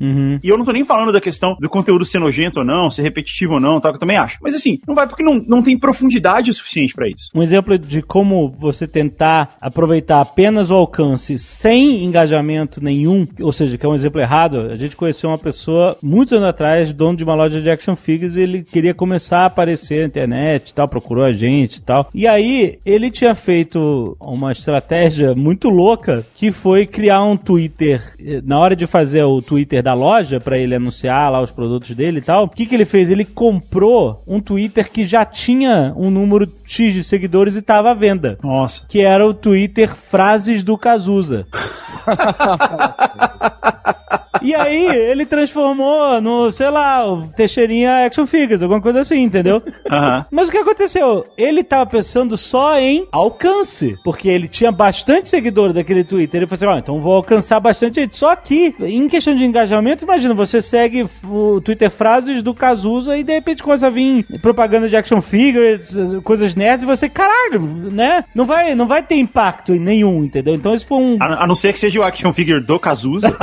E 0.44 0.48
eu 0.48 0.58
não 0.58 0.66
tô 0.66 0.72
nem 0.72 0.86
falando 0.86 1.12
da 1.12 1.22
questão 1.22 1.56
do 1.60 1.70
conteúdo 1.70 2.06
ser 2.06 2.20
nojento 2.20 2.60
ou 2.60 2.66
não, 2.66 2.90
ser 2.90 3.02
repetitivo 3.02 3.54
ou 3.54 3.60
não, 3.60 3.80
tal, 3.80 3.92
que 3.92 3.98
eu 3.98 4.00
também 4.00 4.18
acho. 4.18 4.38
Mas 4.42 4.54
assim, 4.54 4.80
não 4.88 4.96
vai 4.96 5.08
porque 5.08 5.24
não, 5.24 5.36
não 5.48 5.62
tem 5.62 5.78
profundidade 5.78 6.52
o 6.52 6.54
suficiente 6.54 6.94
pra 6.94 7.08
isso. 7.08 7.30
Um 7.34 7.42
exemplo 7.42 7.78
de 7.78 8.02
como 8.02 8.50
você 8.50 8.88
tentar 8.88 9.56
aproveitar 9.62 10.22
apenas 10.22 10.72
o 10.72 10.76
alcance 10.76 11.38
sem 11.38 12.04
engajamento 12.04 12.84
nenhum, 12.84 13.28
ou 13.42 13.52
seja, 13.52 13.78
que 13.78 13.86
é 13.86 13.90
um 13.90 13.96
exemplo 13.96 14.22
errado. 14.22 14.70
A 14.72 14.76
gente 14.76 14.96
conheceu 14.96 15.30
uma 15.30 15.38
pessoa 15.38 15.98
muitos 16.02 16.34
anos 16.34 16.48
atrás, 16.48 16.94
dono 16.94 17.18
de 17.18 17.24
uma 17.24 17.36
loja 17.36 17.62
de 17.62 17.70
action 17.70 17.96
figures, 17.96 18.36
e 18.36 18.42
ele 18.42 18.64
queria 18.64 18.94
começar 18.94 19.40
a 19.40 19.46
aparecer 19.46 20.02
na 20.02 20.08
internet 20.08 20.43
e 20.72 20.74
tal, 20.74 20.88
procurou 20.88 21.24
a 21.24 21.32
gente 21.32 21.78
e 21.78 21.82
tal. 21.82 22.10
E 22.14 22.28
aí 22.28 22.80
ele 22.86 23.12
tinha 23.12 23.36
feito 23.36 24.18
uma 24.20 24.52
estratégia 24.52 25.34
muito 25.34 25.70
louca 25.70 26.26
que 26.36 26.52
foi 26.52 26.86
criar 26.86 27.24
um 27.24 27.38
Twitter 27.38 28.02
na 28.44 28.60
hora 28.60 28.76
de 28.76 28.86
fazer 28.86 29.24
o 29.24 29.42
Twitter 29.42 29.82
da 29.82 29.94
loja 29.94 30.40
para 30.40 30.58
ele 30.58 30.76
anunciar 30.76 31.32
lá 31.32 31.42
os 31.42 31.52
produtos 31.52 31.96
dele 31.96 32.20
e 32.20 32.22
tal. 32.22 32.46
O 32.46 32.50
que 32.50 32.66
que 32.66 32.76
ele 32.76 32.86
fez? 32.86 33.10
Ele 33.10 33.26
comprou 33.26 34.22
um 34.28 34.40
Twitter 34.40 34.90
que 34.90 35.06
já 35.06 35.26
tinha 35.26 35.94
um 35.96 36.10
número 36.10 36.52
X 36.66 36.94
de 36.94 37.04
seguidores 37.04 37.56
e 37.56 37.60
estava 37.60 37.92
à 37.92 37.94
venda. 37.94 38.38
Nossa. 38.44 38.86
Que 38.88 39.02
era 39.02 39.26
o 39.26 39.34
Twitter 39.34 39.96
Frases 39.96 40.64
do 40.64 40.78
Cazuza. 40.78 41.46
E 44.44 44.54
aí, 44.54 44.88
ele 44.88 45.26
transformou 45.26 46.22
no, 46.22 46.52
sei 46.52 46.70
lá, 46.70 47.06
o 47.06 47.28
Teixeirinha 47.28 48.06
Action 48.06 48.26
Figures, 48.26 48.62
alguma 48.62 48.82
coisa 48.82 49.02
assim, 49.02 49.22
entendeu? 49.22 49.62
Aham. 49.90 50.26
Mas 50.30 50.48
o 50.48 50.52
que 50.52 50.58
aconteceu? 50.58 51.26
Ele 51.38 51.64
tava 51.64 51.86
pensando 51.86 52.36
só 52.38 52.78
em 52.78 53.08
alcance, 53.12 53.98
porque 54.04 54.28
ele 54.28 54.48
tinha 54.48 54.72
bastante 54.72 55.30
seguidores 55.30 55.74
daquele 55.74 56.04
Twitter. 56.04 56.42
Ele 56.42 56.48
falou 56.48 56.72
assim: 56.72 56.78
ó, 56.78 56.80
então 56.80 57.02
vou 57.02 57.16
alcançar 57.16 57.60
bastante 57.60 58.02
gente. 58.02 58.18
Só 58.18 58.36
que, 58.36 58.76
em 58.82 59.08
questão 59.08 59.36
de 59.36 59.46
engajamento, 59.46 60.04
imagina, 60.04 60.34
você 60.34 60.62
segue 60.62 61.06
o 61.24 61.62
Twitter 61.62 61.90
frases 61.90 62.44
do 62.44 62.54
Cazuza 62.54 63.18
e 63.18 63.24
de 63.24 63.34
repente 63.34 63.64
começa 63.64 63.88
a 63.88 63.90
vir 63.90 64.26
propaganda 64.42 64.90
de 64.90 64.96
action 64.96 65.22
figures, 65.22 65.96
coisas 66.24 66.56
nerds, 66.56 66.84
e 66.84 66.86
você, 66.86 67.08
caralho, 67.08 67.62
né? 67.92 68.24
Não 68.36 68.46
vai, 68.46 68.76
não 68.76 68.86
vai 68.86 69.02
ter 69.02 69.16
impacto 69.16 69.74
nenhum, 69.74 70.24
entendeu? 70.24 70.56
Então 70.56 70.76
isso 70.76 70.86
foi 70.86 70.98
um. 70.98 71.18
A, 71.22 71.44
a 71.44 71.48
não 71.48 71.56
ser 71.56 71.74
que 71.74 71.80
seja 71.80 72.00
o 72.00 72.04
action 72.04 72.34
figure 72.34 72.62
do 72.62 72.80
Cazuza. 72.80 73.30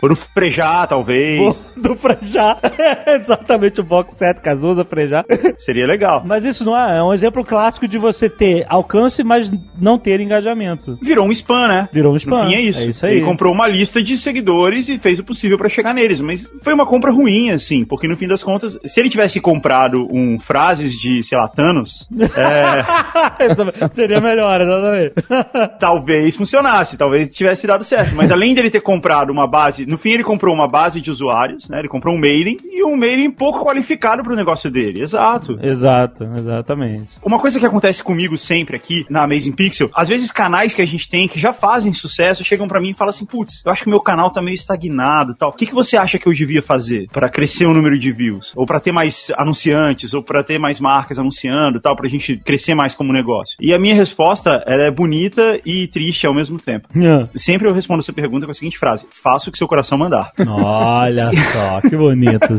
Ou 0.00 0.08
do 0.08 0.16
Frejá, 0.16 0.86
talvez. 0.86 1.70
Do 1.76 1.96
Frejá. 1.96 2.58
Exatamente 3.06 3.80
o 3.80 3.84
box 3.84 4.14
set 4.14 4.40
Cazuza, 4.40 4.84
Frejá. 4.84 5.24
Seria 5.58 5.86
legal. 5.86 6.22
Mas 6.24 6.44
isso 6.44 6.64
não 6.64 6.76
é, 6.76 6.98
é 6.98 7.02
um 7.02 7.12
exemplo 7.12 7.44
clássico 7.44 7.86
de 7.86 7.98
você 7.98 8.28
ter 8.28 8.64
alcance, 8.68 9.22
mas 9.22 9.52
não 9.78 9.98
ter 9.98 10.20
engajamento. 10.20 10.98
Virou 11.02 11.26
um 11.26 11.32
spam, 11.32 11.68
né? 11.68 11.88
Virou 11.92 12.12
um 12.12 12.16
spam. 12.16 12.44
No 12.44 12.50
fim 12.50 12.54
é 12.54 12.60
isso. 12.60 12.80
É 12.80 12.84
isso 12.86 13.06
aí. 13.06 13.16
Ele 13.16 13.24
comprou 13.24 13.52
uma 13.52 13.66
lista 13.66 14.02
de 14.02 14.16
seguidores 14.16 14.88
e 14.88 14.98
fez 14.98 15.18
o 15.18 15.24
possível 15.24 15.58
pra 15.58 15.68
chegar 15.68 15.94
neles. 15.94 16.20
Mas 16.20 16.48
foi 16.62 16.72
uma 16.72 16.86
compra 16.86 17.12
ruim, 17.12 17.50
assim, 17.50 17.84
porque 17.84 18.08
no 18.08 18.16
fim 18.16 18.28
das 18.28 18.42
contas, 18.42 18.78
se 18.84 19.00
ele 19.00 19.08
tivesse 19.08 19.40
comprado 19.40 20.06
um 20.10 20.38
frases 20.38 20.92
de, 20.92 21.22
sei 21.22 21.38
lá, 21.38 21.48
Thanos, 21.48 22.08
Essa 23.38 23.90
Seria 23.94 24.20
melhor, 24.20 24.60
exatamente. 24.60 25.14
talvez 25.78 26.36
funcionasse, 26.36 26.96
talvez 26.96 27.28
tivesse 27.28 27.66
dado 27.66 27.84
certo. 27.84 28.14
Mas 28.14 28.30
além 28.30 28.54
dele 28.54 28.70
ter 28.70 28.80
comprado 28.80 29.30
uma 29.30 29.46
base, 29.46 29.71
no 29.80 29.98
fim 29.98 30.10
ele 30.10 30.24
comprou 30.24 30.54
uma 30.54 30.68
base 30.68 31.00
de 31.00 31.10
usuários, 31.10 31.68
né? 31.68 31.78
Ele 31.78 31.88
comprou 31.88 32.14
um 32.14 32.18
mailing 32.18 32.58
e 32.64 32.84
um 32.84 32.96
mailing 32.96 33.30
pouco 33.30 33.64
qualificado 33.64 34.22
pro 34.22 34.36
negócio 34.36 34.70
dele. 34.70 35.02
Exato. 35.02 35.58
Exato, 35.62 36.24
exatamente. 36.24 37.10
Uma 37.22 37.38
coisa 37.38 37.58
que 37.58 37.66
acontece 37.66 38.02
comigo 38.02 38.36
sempre 38.36 38.76
aqui 38.76 39.06
na 39.08 39.22
Amazing 39.22 39.52
Pixel, 39.52 39.90
às 39.94 40.08
vezes 40.08 40.30
canais 40.30 40.74
que 40.74 40.82
a 40.82 40.86
gente 40.86 41.08
tem 41.08 41.28
que 41.28 41.38
já 41.38 41.52
fazem 41.52 41.92
sucesso 41.92 42.44
chegam 42.44 42.68
pra 42.68 42.80
mim 42.80 42.90
e 42.90 42.94
falam 42.94 43.10
assim: 43.10 43.26
putz, 43.26 43.62
eu 43.64 43.72
acho 43.72 43.84
que 43.84 43.90
meu 43.90 44.00
canal 44.00 44.30
tá 44.30 44.42
meio 44.42 44.54
estagnado 44.54 45.32
e 45.32 45.34
tal. 45.34 45.50
O 45.50 45.52
que, 45.52 45.66
que 45.66 45.74
você 45.74 45.96
acha 45.96 46.18
que 46.18 46.26
eu 46.26 46.32
devia 46.32 46.62
fazer 46.62 47.06
pra 47.12 47.28
crescer 47.28 47.66
o 47.66 47.74
número 47.74 47.98
de 47.98 48.12
views? 48.12 48.52
Ou 48.56 48.66
pra 48.66 48.80
ter 48.80 48.92
mais 48.92 49.30
anunciantes? 49.36 50.14
Ou 50.14 50.22
pra 50.22 50.42
ter 50.42 50.58
mais 50.58 50.80
marcas 50.80 51.18
anunciando 51.18 51.80
tal? 51.80 51.96
Pra 51.96 52.08
gente 52.08 52.36
crescer 52.36 52.74
mais 52.74 52.94
como 52.94 53.12
negócio? 53.12 53.56
E 53.60 53.72
a 53.72 53.78
minha 53.78 53.94
resposta, 53.94 54.62
ela 54.66 54.84
é 54.84 54.90
bonita 54.90 55.60
e 55.64 55.86
triste 55.86 56.26
ao 56.26 56.34
mesmo 56.34 56.58
tempo. 56.58 56.88
Sempre 57.34 57.68
eu 57.68 57.74
respondo 57.74 58.00
essa 58.00 58.12
pergunta 58.12 58.46
com 58.46 58.50
a 58.50 58.54
seguinte 58.54 58.78
frase: 58.78 59.06
faça 59.10 59.48
o 59.48 59.52
que 59.52 59.58
seu 59.62 59.68
coração 59.68 59.96
mandar. 59.96 60.32
Olha 60.46 61.30
só, 61.52 61.80
que 61.88 61.96
bonito. 61.96 62.56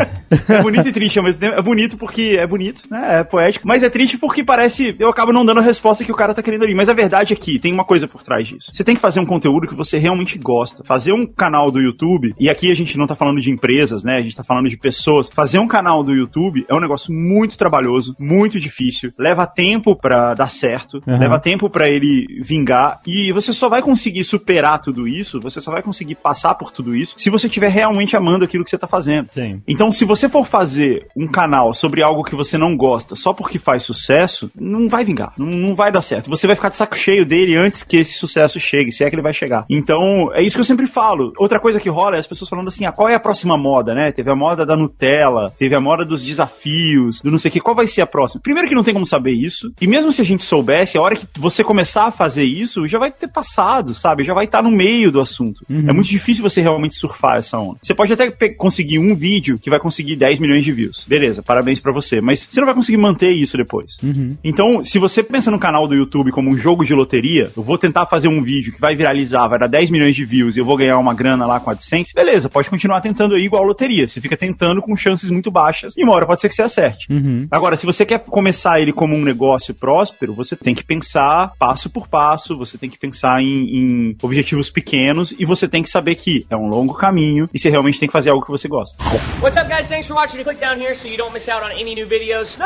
É 0.47 0.61
bonito 0.61 0.87
e 0.87 0.91
triste 0.91 1.19
ao 1.19 1.25
mesmo 1.25 1.41
tempo. 1.41 1.55
É 1.59 1.61
bonito 1.61 1.97
porque 1.97 2.37
é 2.39 2.47
bonito, 2.47 2.83
né? 2.89 3.19
É 3.19 3.23
poético. 3.23 3.67
Mas 3.67 3.83
é 3.83 3.89
triste 3.89 4.17
porque 4.17 4.43
parece. 4.43 4.95
Eu 4.97 5.09
acabo 5.09 5.33
não 5.33 5.45
dando 5.45 5.59
a 5.59 5.63
resposta 5.63 6.03
que 6.03 6.11
o 6.11 6.15
cara 6.15 6.33
tá 6.33 6.41
querendo 6.41 6.63
ali. 6.63 6.73
Mas 6.73 6.89
a 6.89 6.93
verdade 6.93 7.33
é 7.33 7.35
que 7.35 7.59
tem 7.59 7.73
uma 7.73 7.83
coisa 7.83 8.07
por 8.07 8.23
trás 8.23 8.47
disso. 8.47 8.71
Você 8.71 8.83
tem 8.83 8.95
que 8.95 9.01
fazer 9.01 9.19
um 9.19 9.25
conteúdo 9.25 9.67
que 9.67 9.75
você 9.75 9.97
realmente 9.97 10.37
gosta. 10.37 10.83
Fazer 10.85 11.11
um 11.11 11.25
canal 11.25 11.69
do 11.69 11.81
YouTube, 11.81 12.33
e 12.39 12.49
aqui 12.49 12.71
a 12.71 12.75
gente 12.75 12.97
não 12.97 13.05
tá 13.05 13.15
falando 13.15 13.41
de 13.41 13.51
empresas, 13.51 14.03
né? 14.03 14.17
A 14.17 14.21
gente 14.21 14.35
tá 14.35 14.43
falando 14.43 14.69
de 14.69 14.77
pessoas. 14.77 15.29
Fazer 15.29 15.59
um 15.59 15.67
canal 15.67 16.03
do 16.03 16.13
YouTube 16.13 16.65
é 16.69 16.73
um 16.73 16.79
negócio 16.79 17.13
muito 17.13 17.57
trabalhoso, 17.57 18.15
muito 18.19 18.59
difícil. 18.59 19.11
Leva 19.17 19.45
tempo 19.45 19.95
pra 19.95 20.33
dar 20.33 20.49
certo. 20.49 21.01
Uhum. 21.05 21.19
Leva 21.19 21.39
tempo 21.39 21.69
pra 21.69 21.89
ele 21.89 22.27
vingar. 22.41 23.01
E 23.05 23.31
você 23.31 23.51
só 23.51 23.67
vai 23.67 23.81
conseguir 23.81 24.23
superar 24.23 24.79
tudo 24.79 25.07
isso, 25.07 25.39
você 25.39 25.59
só 25.59 25.71
vai 25.71 25.81
conseguir 25.81 26.15
passar 26.15 26.55
por 26.55 26.71
tudo 26.71 26.92
isso, 26.95 27.15
se 27.17 27.29
você 27.29 27.47
estiver 27.47 27.69
realmente 27.69 28.15
amando 28.15 28.45
aquilo 28.45 28.63
que 28.63 28.69
você 28.69 28.77
tá 28.77 28.87
fazendo. 28.87 29.29
Sim. 29.33 29.61
Então, 29.67 29.91
se 29.91 30.05
você 30.05 30.27
for 30.27 30.45
fazer 30.45 31.07
um 31.15 31.27
canal 31.27 31.73
sobre 31.73 32.01
algo 32.01 32.23
que 32.23 32.35
você 32.35 32.57
não 32.57 32.75
gosta 32.75 33.15
só 33.15 33.33
porque 33.33 33.59
faz 33.59 33.83
sucesso, 33.83 34.51
não 34.55 34.87
vai 34.87 35.05
vingar, 35.05 35.33
não, 35.37 35.47
não 35.47 35.75
vai 35.75 35.91
dar 35.91 36.01
certo. 36.01 36.29
Você 36.29 36.47
vai 36.47 36.55
ficar 36.55 36.69
de 36.69 36.75
saco 36.75 36.95
cheio 36.95 37.25
dele 37.25 37.55
antes 37.55 37.83
que 37.83 37.97
esse 37.97 38.13
sucesso 38.13 38.59
chegue, 38.59 38.91
se 38.91 39.03
é 39.03 39.09
que 39.09 39.15
ele 39.15 39.21
vai 39.21 39.33
chegar. 39.33 39.65
Então, 39.69 40.31
é 40.33 40.41
isso 40.41 40.55
que 40.55 40.61
eu 40.61 40.65
sempre 40.65 40.87
falo. 40.87 41.33
Outra 41.37 41.59
coisa 41.59 41.79
que 41.79 41.89
rola 41.89 42.15
é 42.15 42.19
as 42.19 42.27
pessoas 42.27 42.49
falando 42.49 42.67
assim: 42.67 42.85
ah, 42.85 42.91
qual 42.91 43.09
é 43.09 43.15
a 43.15 43.19
próxima 43.19 43.57
moda, 43.57 43.93
né? 43.93 44.11
Teve 44.11 44.31
a 44.31 44.35
moda 44.35 44.65
da 44.65 44.75
Nutella, 44.75 45.51
teve 45.57 45.75
a 45.75 45.79
moda 45.79 46.05
dos 46.05 46.23
desafios, 46.23 47.21
do 47.21 47.31
não 47.31 47.39
sei 47.39 47.49
o 47.49 47.51
que, 47.51 47.59
qual 47.59 47.75
vai 47.75 47.87
ser 47.87 48.01
a 48.01 48.07
próxima? 48.07 48.41
Primeiro 48.41 48.67
que 48.67 48.75
não 48.75 48.83
tem 48.83 48.93
como 48.93 49.05
saber 49.05 49.31
isso, 49.31 49.71
e 49.81 49.87
mesmo 49.87 50.11
se 50.11 50.21
a 50.21 50.25
gente 50.25 50.43
soubesse, 50.43 50.97
a 50.97 51.01
hora 51.01 51.15
que 51.15 51.27
você 51.37 51.63
começar 51.63 52.05
a 52.05 52.11
fazer 52.11 52.43
isso, 52.43 52.87
já 52.87 52.99
vai 52.99 53.11
ter 53.11 53.27
passado, 53.27 53.93
sabe? 53.93 54.23
Já 54.23 54.33
vai 54.33 54.45
estar 54.45 54.61
no 54.61 54.71
meio 54.71 55.11
do 55.11 55.21
assunto. 55.21 55.65
É 55.69 55.93
muito 55.93 56.09
difícil 56.09 56.43
você 56.43 56.61
realmente 56.61 56.82
surfar 56.91 57.37
essa 57.37 57.57
onda. 57.57 57.79
Você 57.81 57.93
pode 57.93 58.13
até 58.13 58.29
conseguir 58.49 58.99
um 58.99 59.15
vídeo 59.15 59.59
que 59.59 59.69
vai 59.69 59.79
conseguir 59.79 60.15
10 60.15 60.39
milhões 60.39 60.63
de 60.63 60.71
views. 60.71 61.03
Beleza, 61.07 61.41
parabéns 61.41 61.79
pra 61.79 61.91
você. 61.91 62.21
Mas 62.21 62.47
você 62.49 62.59
não 62.59 62.65
vai 62.65 62.75
conseguir 62.75 62.97
manter 62.97 63.31
isso 63.31 63.57
depois. 63.57 63.97
Então, 64.43 64.83
se 64.83 64.99
você 64.99 65.23
pensa 65.23 65.51
no 65.51 65.59
canal 65.59 65.87
do 65.87 65.95
YouTube 65.95 66.31
como 66.31 66.49
um 66.49 66.57
jogo 66.57 66.83
de 66.83 66.93
loteria, 66.93 67.51
eu 67.55 67.63
vou 67.63 67.77
tentar 67.77 68.05
fazer 68.07 68.27
um 68.27 68.41
vídeo 68.41 68.73
que 68.73 68.81
vai 68.81 68.95
viralizar, 68.95 69.47
vai 69.47 69.59
dar 69.59 69.67
10 69.67 69.89
milhões 69.89 70.15
de 70.15 70.25
views 70.25 70.55
e 70.55 70.59
eu 70.59 70.65
vou 70.65 70.77
ganhar 70.77 70.97
uma 70.97 71.13
grana 71.13 71.45
lá 71.45 71.59
com 71.59 71.69
a 71.69 71.73
AdSense, 71.73 72.13
beleza, 72.13 72.49
pode 72.49 72.69
continuar 72.69 73.01
tentando 73.01 73.35
aí 73.35 73.43
igual 73.43 73.63
loteria. 73.63 74.07
Você 74.07 74.21
fica 74.21 74.37
tentando 74.37 74.81
com 74.81 74.95
chances 74.95 75.29
muito 75.29 75.51
baixas 75.51 75.93
e 75.97 76.03
uma 76.03 76.13
hora 76.13 76.25
pode 76.25 76.41
ser 76.41 76.49
que 76.49 76.55
você 76.55 76.61
acerte. 76.61 77.07
Agora, 77.49 77.75
se 77.75 77.85
você 77.85 78.05
quer 78.05 78.19
começar 78.19 78.79
ele 78.79 78.93
como 78.93 79.15
um 79.15 79.23
negócio 79.23 79.73
próspero, 79.73 80.33
você 80.33 80.55
tem 80.55 80.73
que 80.73 80.83
pensar 80.83 81.51
passo 81.57 81.89
por 81.89 82.07
passo, 82.07 82.57
você 82.57 82.77
tem 82.77 82.89
que 82.89 82.97
pensar 82.97 83.41
em, 83.41 83.77
em 83.77 84.15
objetivos 84.21 84.69
pequenos 84.69 85.33
e 85.37 85.45
você 85.45 85.67
tem 85.67 85.83
que 85.83 85.89
saber 85.89 86.15
que 86.15 86.45
é 86.49 86.55
um 86.55 86.67
longo 86.73 86.93
caminho 86.93 87.49
e 87.53 87.59
você 87.59 87.69
realmente 87.69 87.99
tem 87.99 88.07
que 88.07 88.13
fazer 88.13 88.29
algo 88.29 88.43
que 88.43 88.51
você 88.51 88.67
gosta. 88.67 89.01
What's 89.41 89.57
up, 89.57 89.69
guys? 89.69 89.87
Thanks 89.87 90.07
for 90.07 90.15
watching. 90.15 90.43
Click 90.43 90.59
down 90.59 90.79
here 90.79 90.95
so 90.95 91.07
you 91.07 91.17
don't 91.17 91.33
miss 91.33 91.47
out 91.49 91.63
on 91.63 91.69
any 91.69 91.95
new 91.95 92.07
videos. 92.07 92.57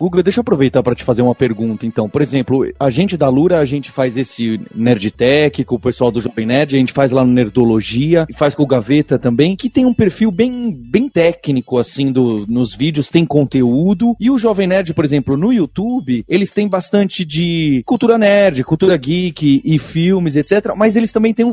Guga, 0.00 0.22
deixa 0.22 0.40
eu 0.40 0.42
aproveitar 0.42 0.82
para 0.82 0.94
te 0.94 1.04
fazer 1.04 1.22
uma 1.22 1.34
pergunta, 1.34 1.86
então. 1.86 2.08
Por 2.08 2.22
exemplo, 2.22 2.66
a 2.78 2.90
gente 2.90 3.16
da 3.16 3.28
Lura, 3.28 3.58
a 3.58 3.64
gente 3.64 3.90
faz 3.90 4.16
esse 4.16 4.60
Nerdtech 4.74 5.64
com 5.64 5.76
o 5.76 5.80
pessoal 5.80 6.10
do 6.10 6.20
Jovem 6.20 6.46
Nerd, 6.46 6.76
a 6.76 6.78
gente 6.78 6.92
faz 6.92 7.10
lá 7.10 7.24
no 7.24 7.32
Nerdologia, 7.32 8.26
faz 8.34 8.54
com 8.54 8.62
o 8.62 8.66
Gaveta 8.66 9.18
também, 9.18 9.56
que 9.56 9.68
tem 9.68 9.84
um 9.84 9.94
perfil 9.94 10.30
bem, 10.30 10.72
bem 10.72 11.08
técnico, 11.08 11.78
assim, 11.78 12.12
do, 12.12 12.46
nos 12.46 12.74
vídeos, 12.74 13.08
tem 13.08 13.24
conteúdo. 13.24 14.16
E 14.20 14.30
o 14.30 14.38
Jovem 14.38 14.66
Nerd, 14.66 14.94
por 14.94 15.04
exemplo, 15.04 15.36
no 15.36 15.52
YouTube, 15.52 16.24
eles 16.28 16.50
têm 16.50 16.68
bastante 16.68 17.24
de 17.24 17.82
cultura 17.84 18.18
nerd, 18.18 18.62
cultura 18.64 18.96
geek 18.96 19.62
e 19.64 19.78
filmes, 19.78 20.36
etc. 20.36 20.74
Mas 20.76 20.96
eles 20.96 21.12
também 21.12 21.32
têm 21.34 21.50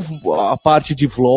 a 0.49 0.57
parte 0.57 0.93
de 0.93 1.07
vlog, 1.07 1.32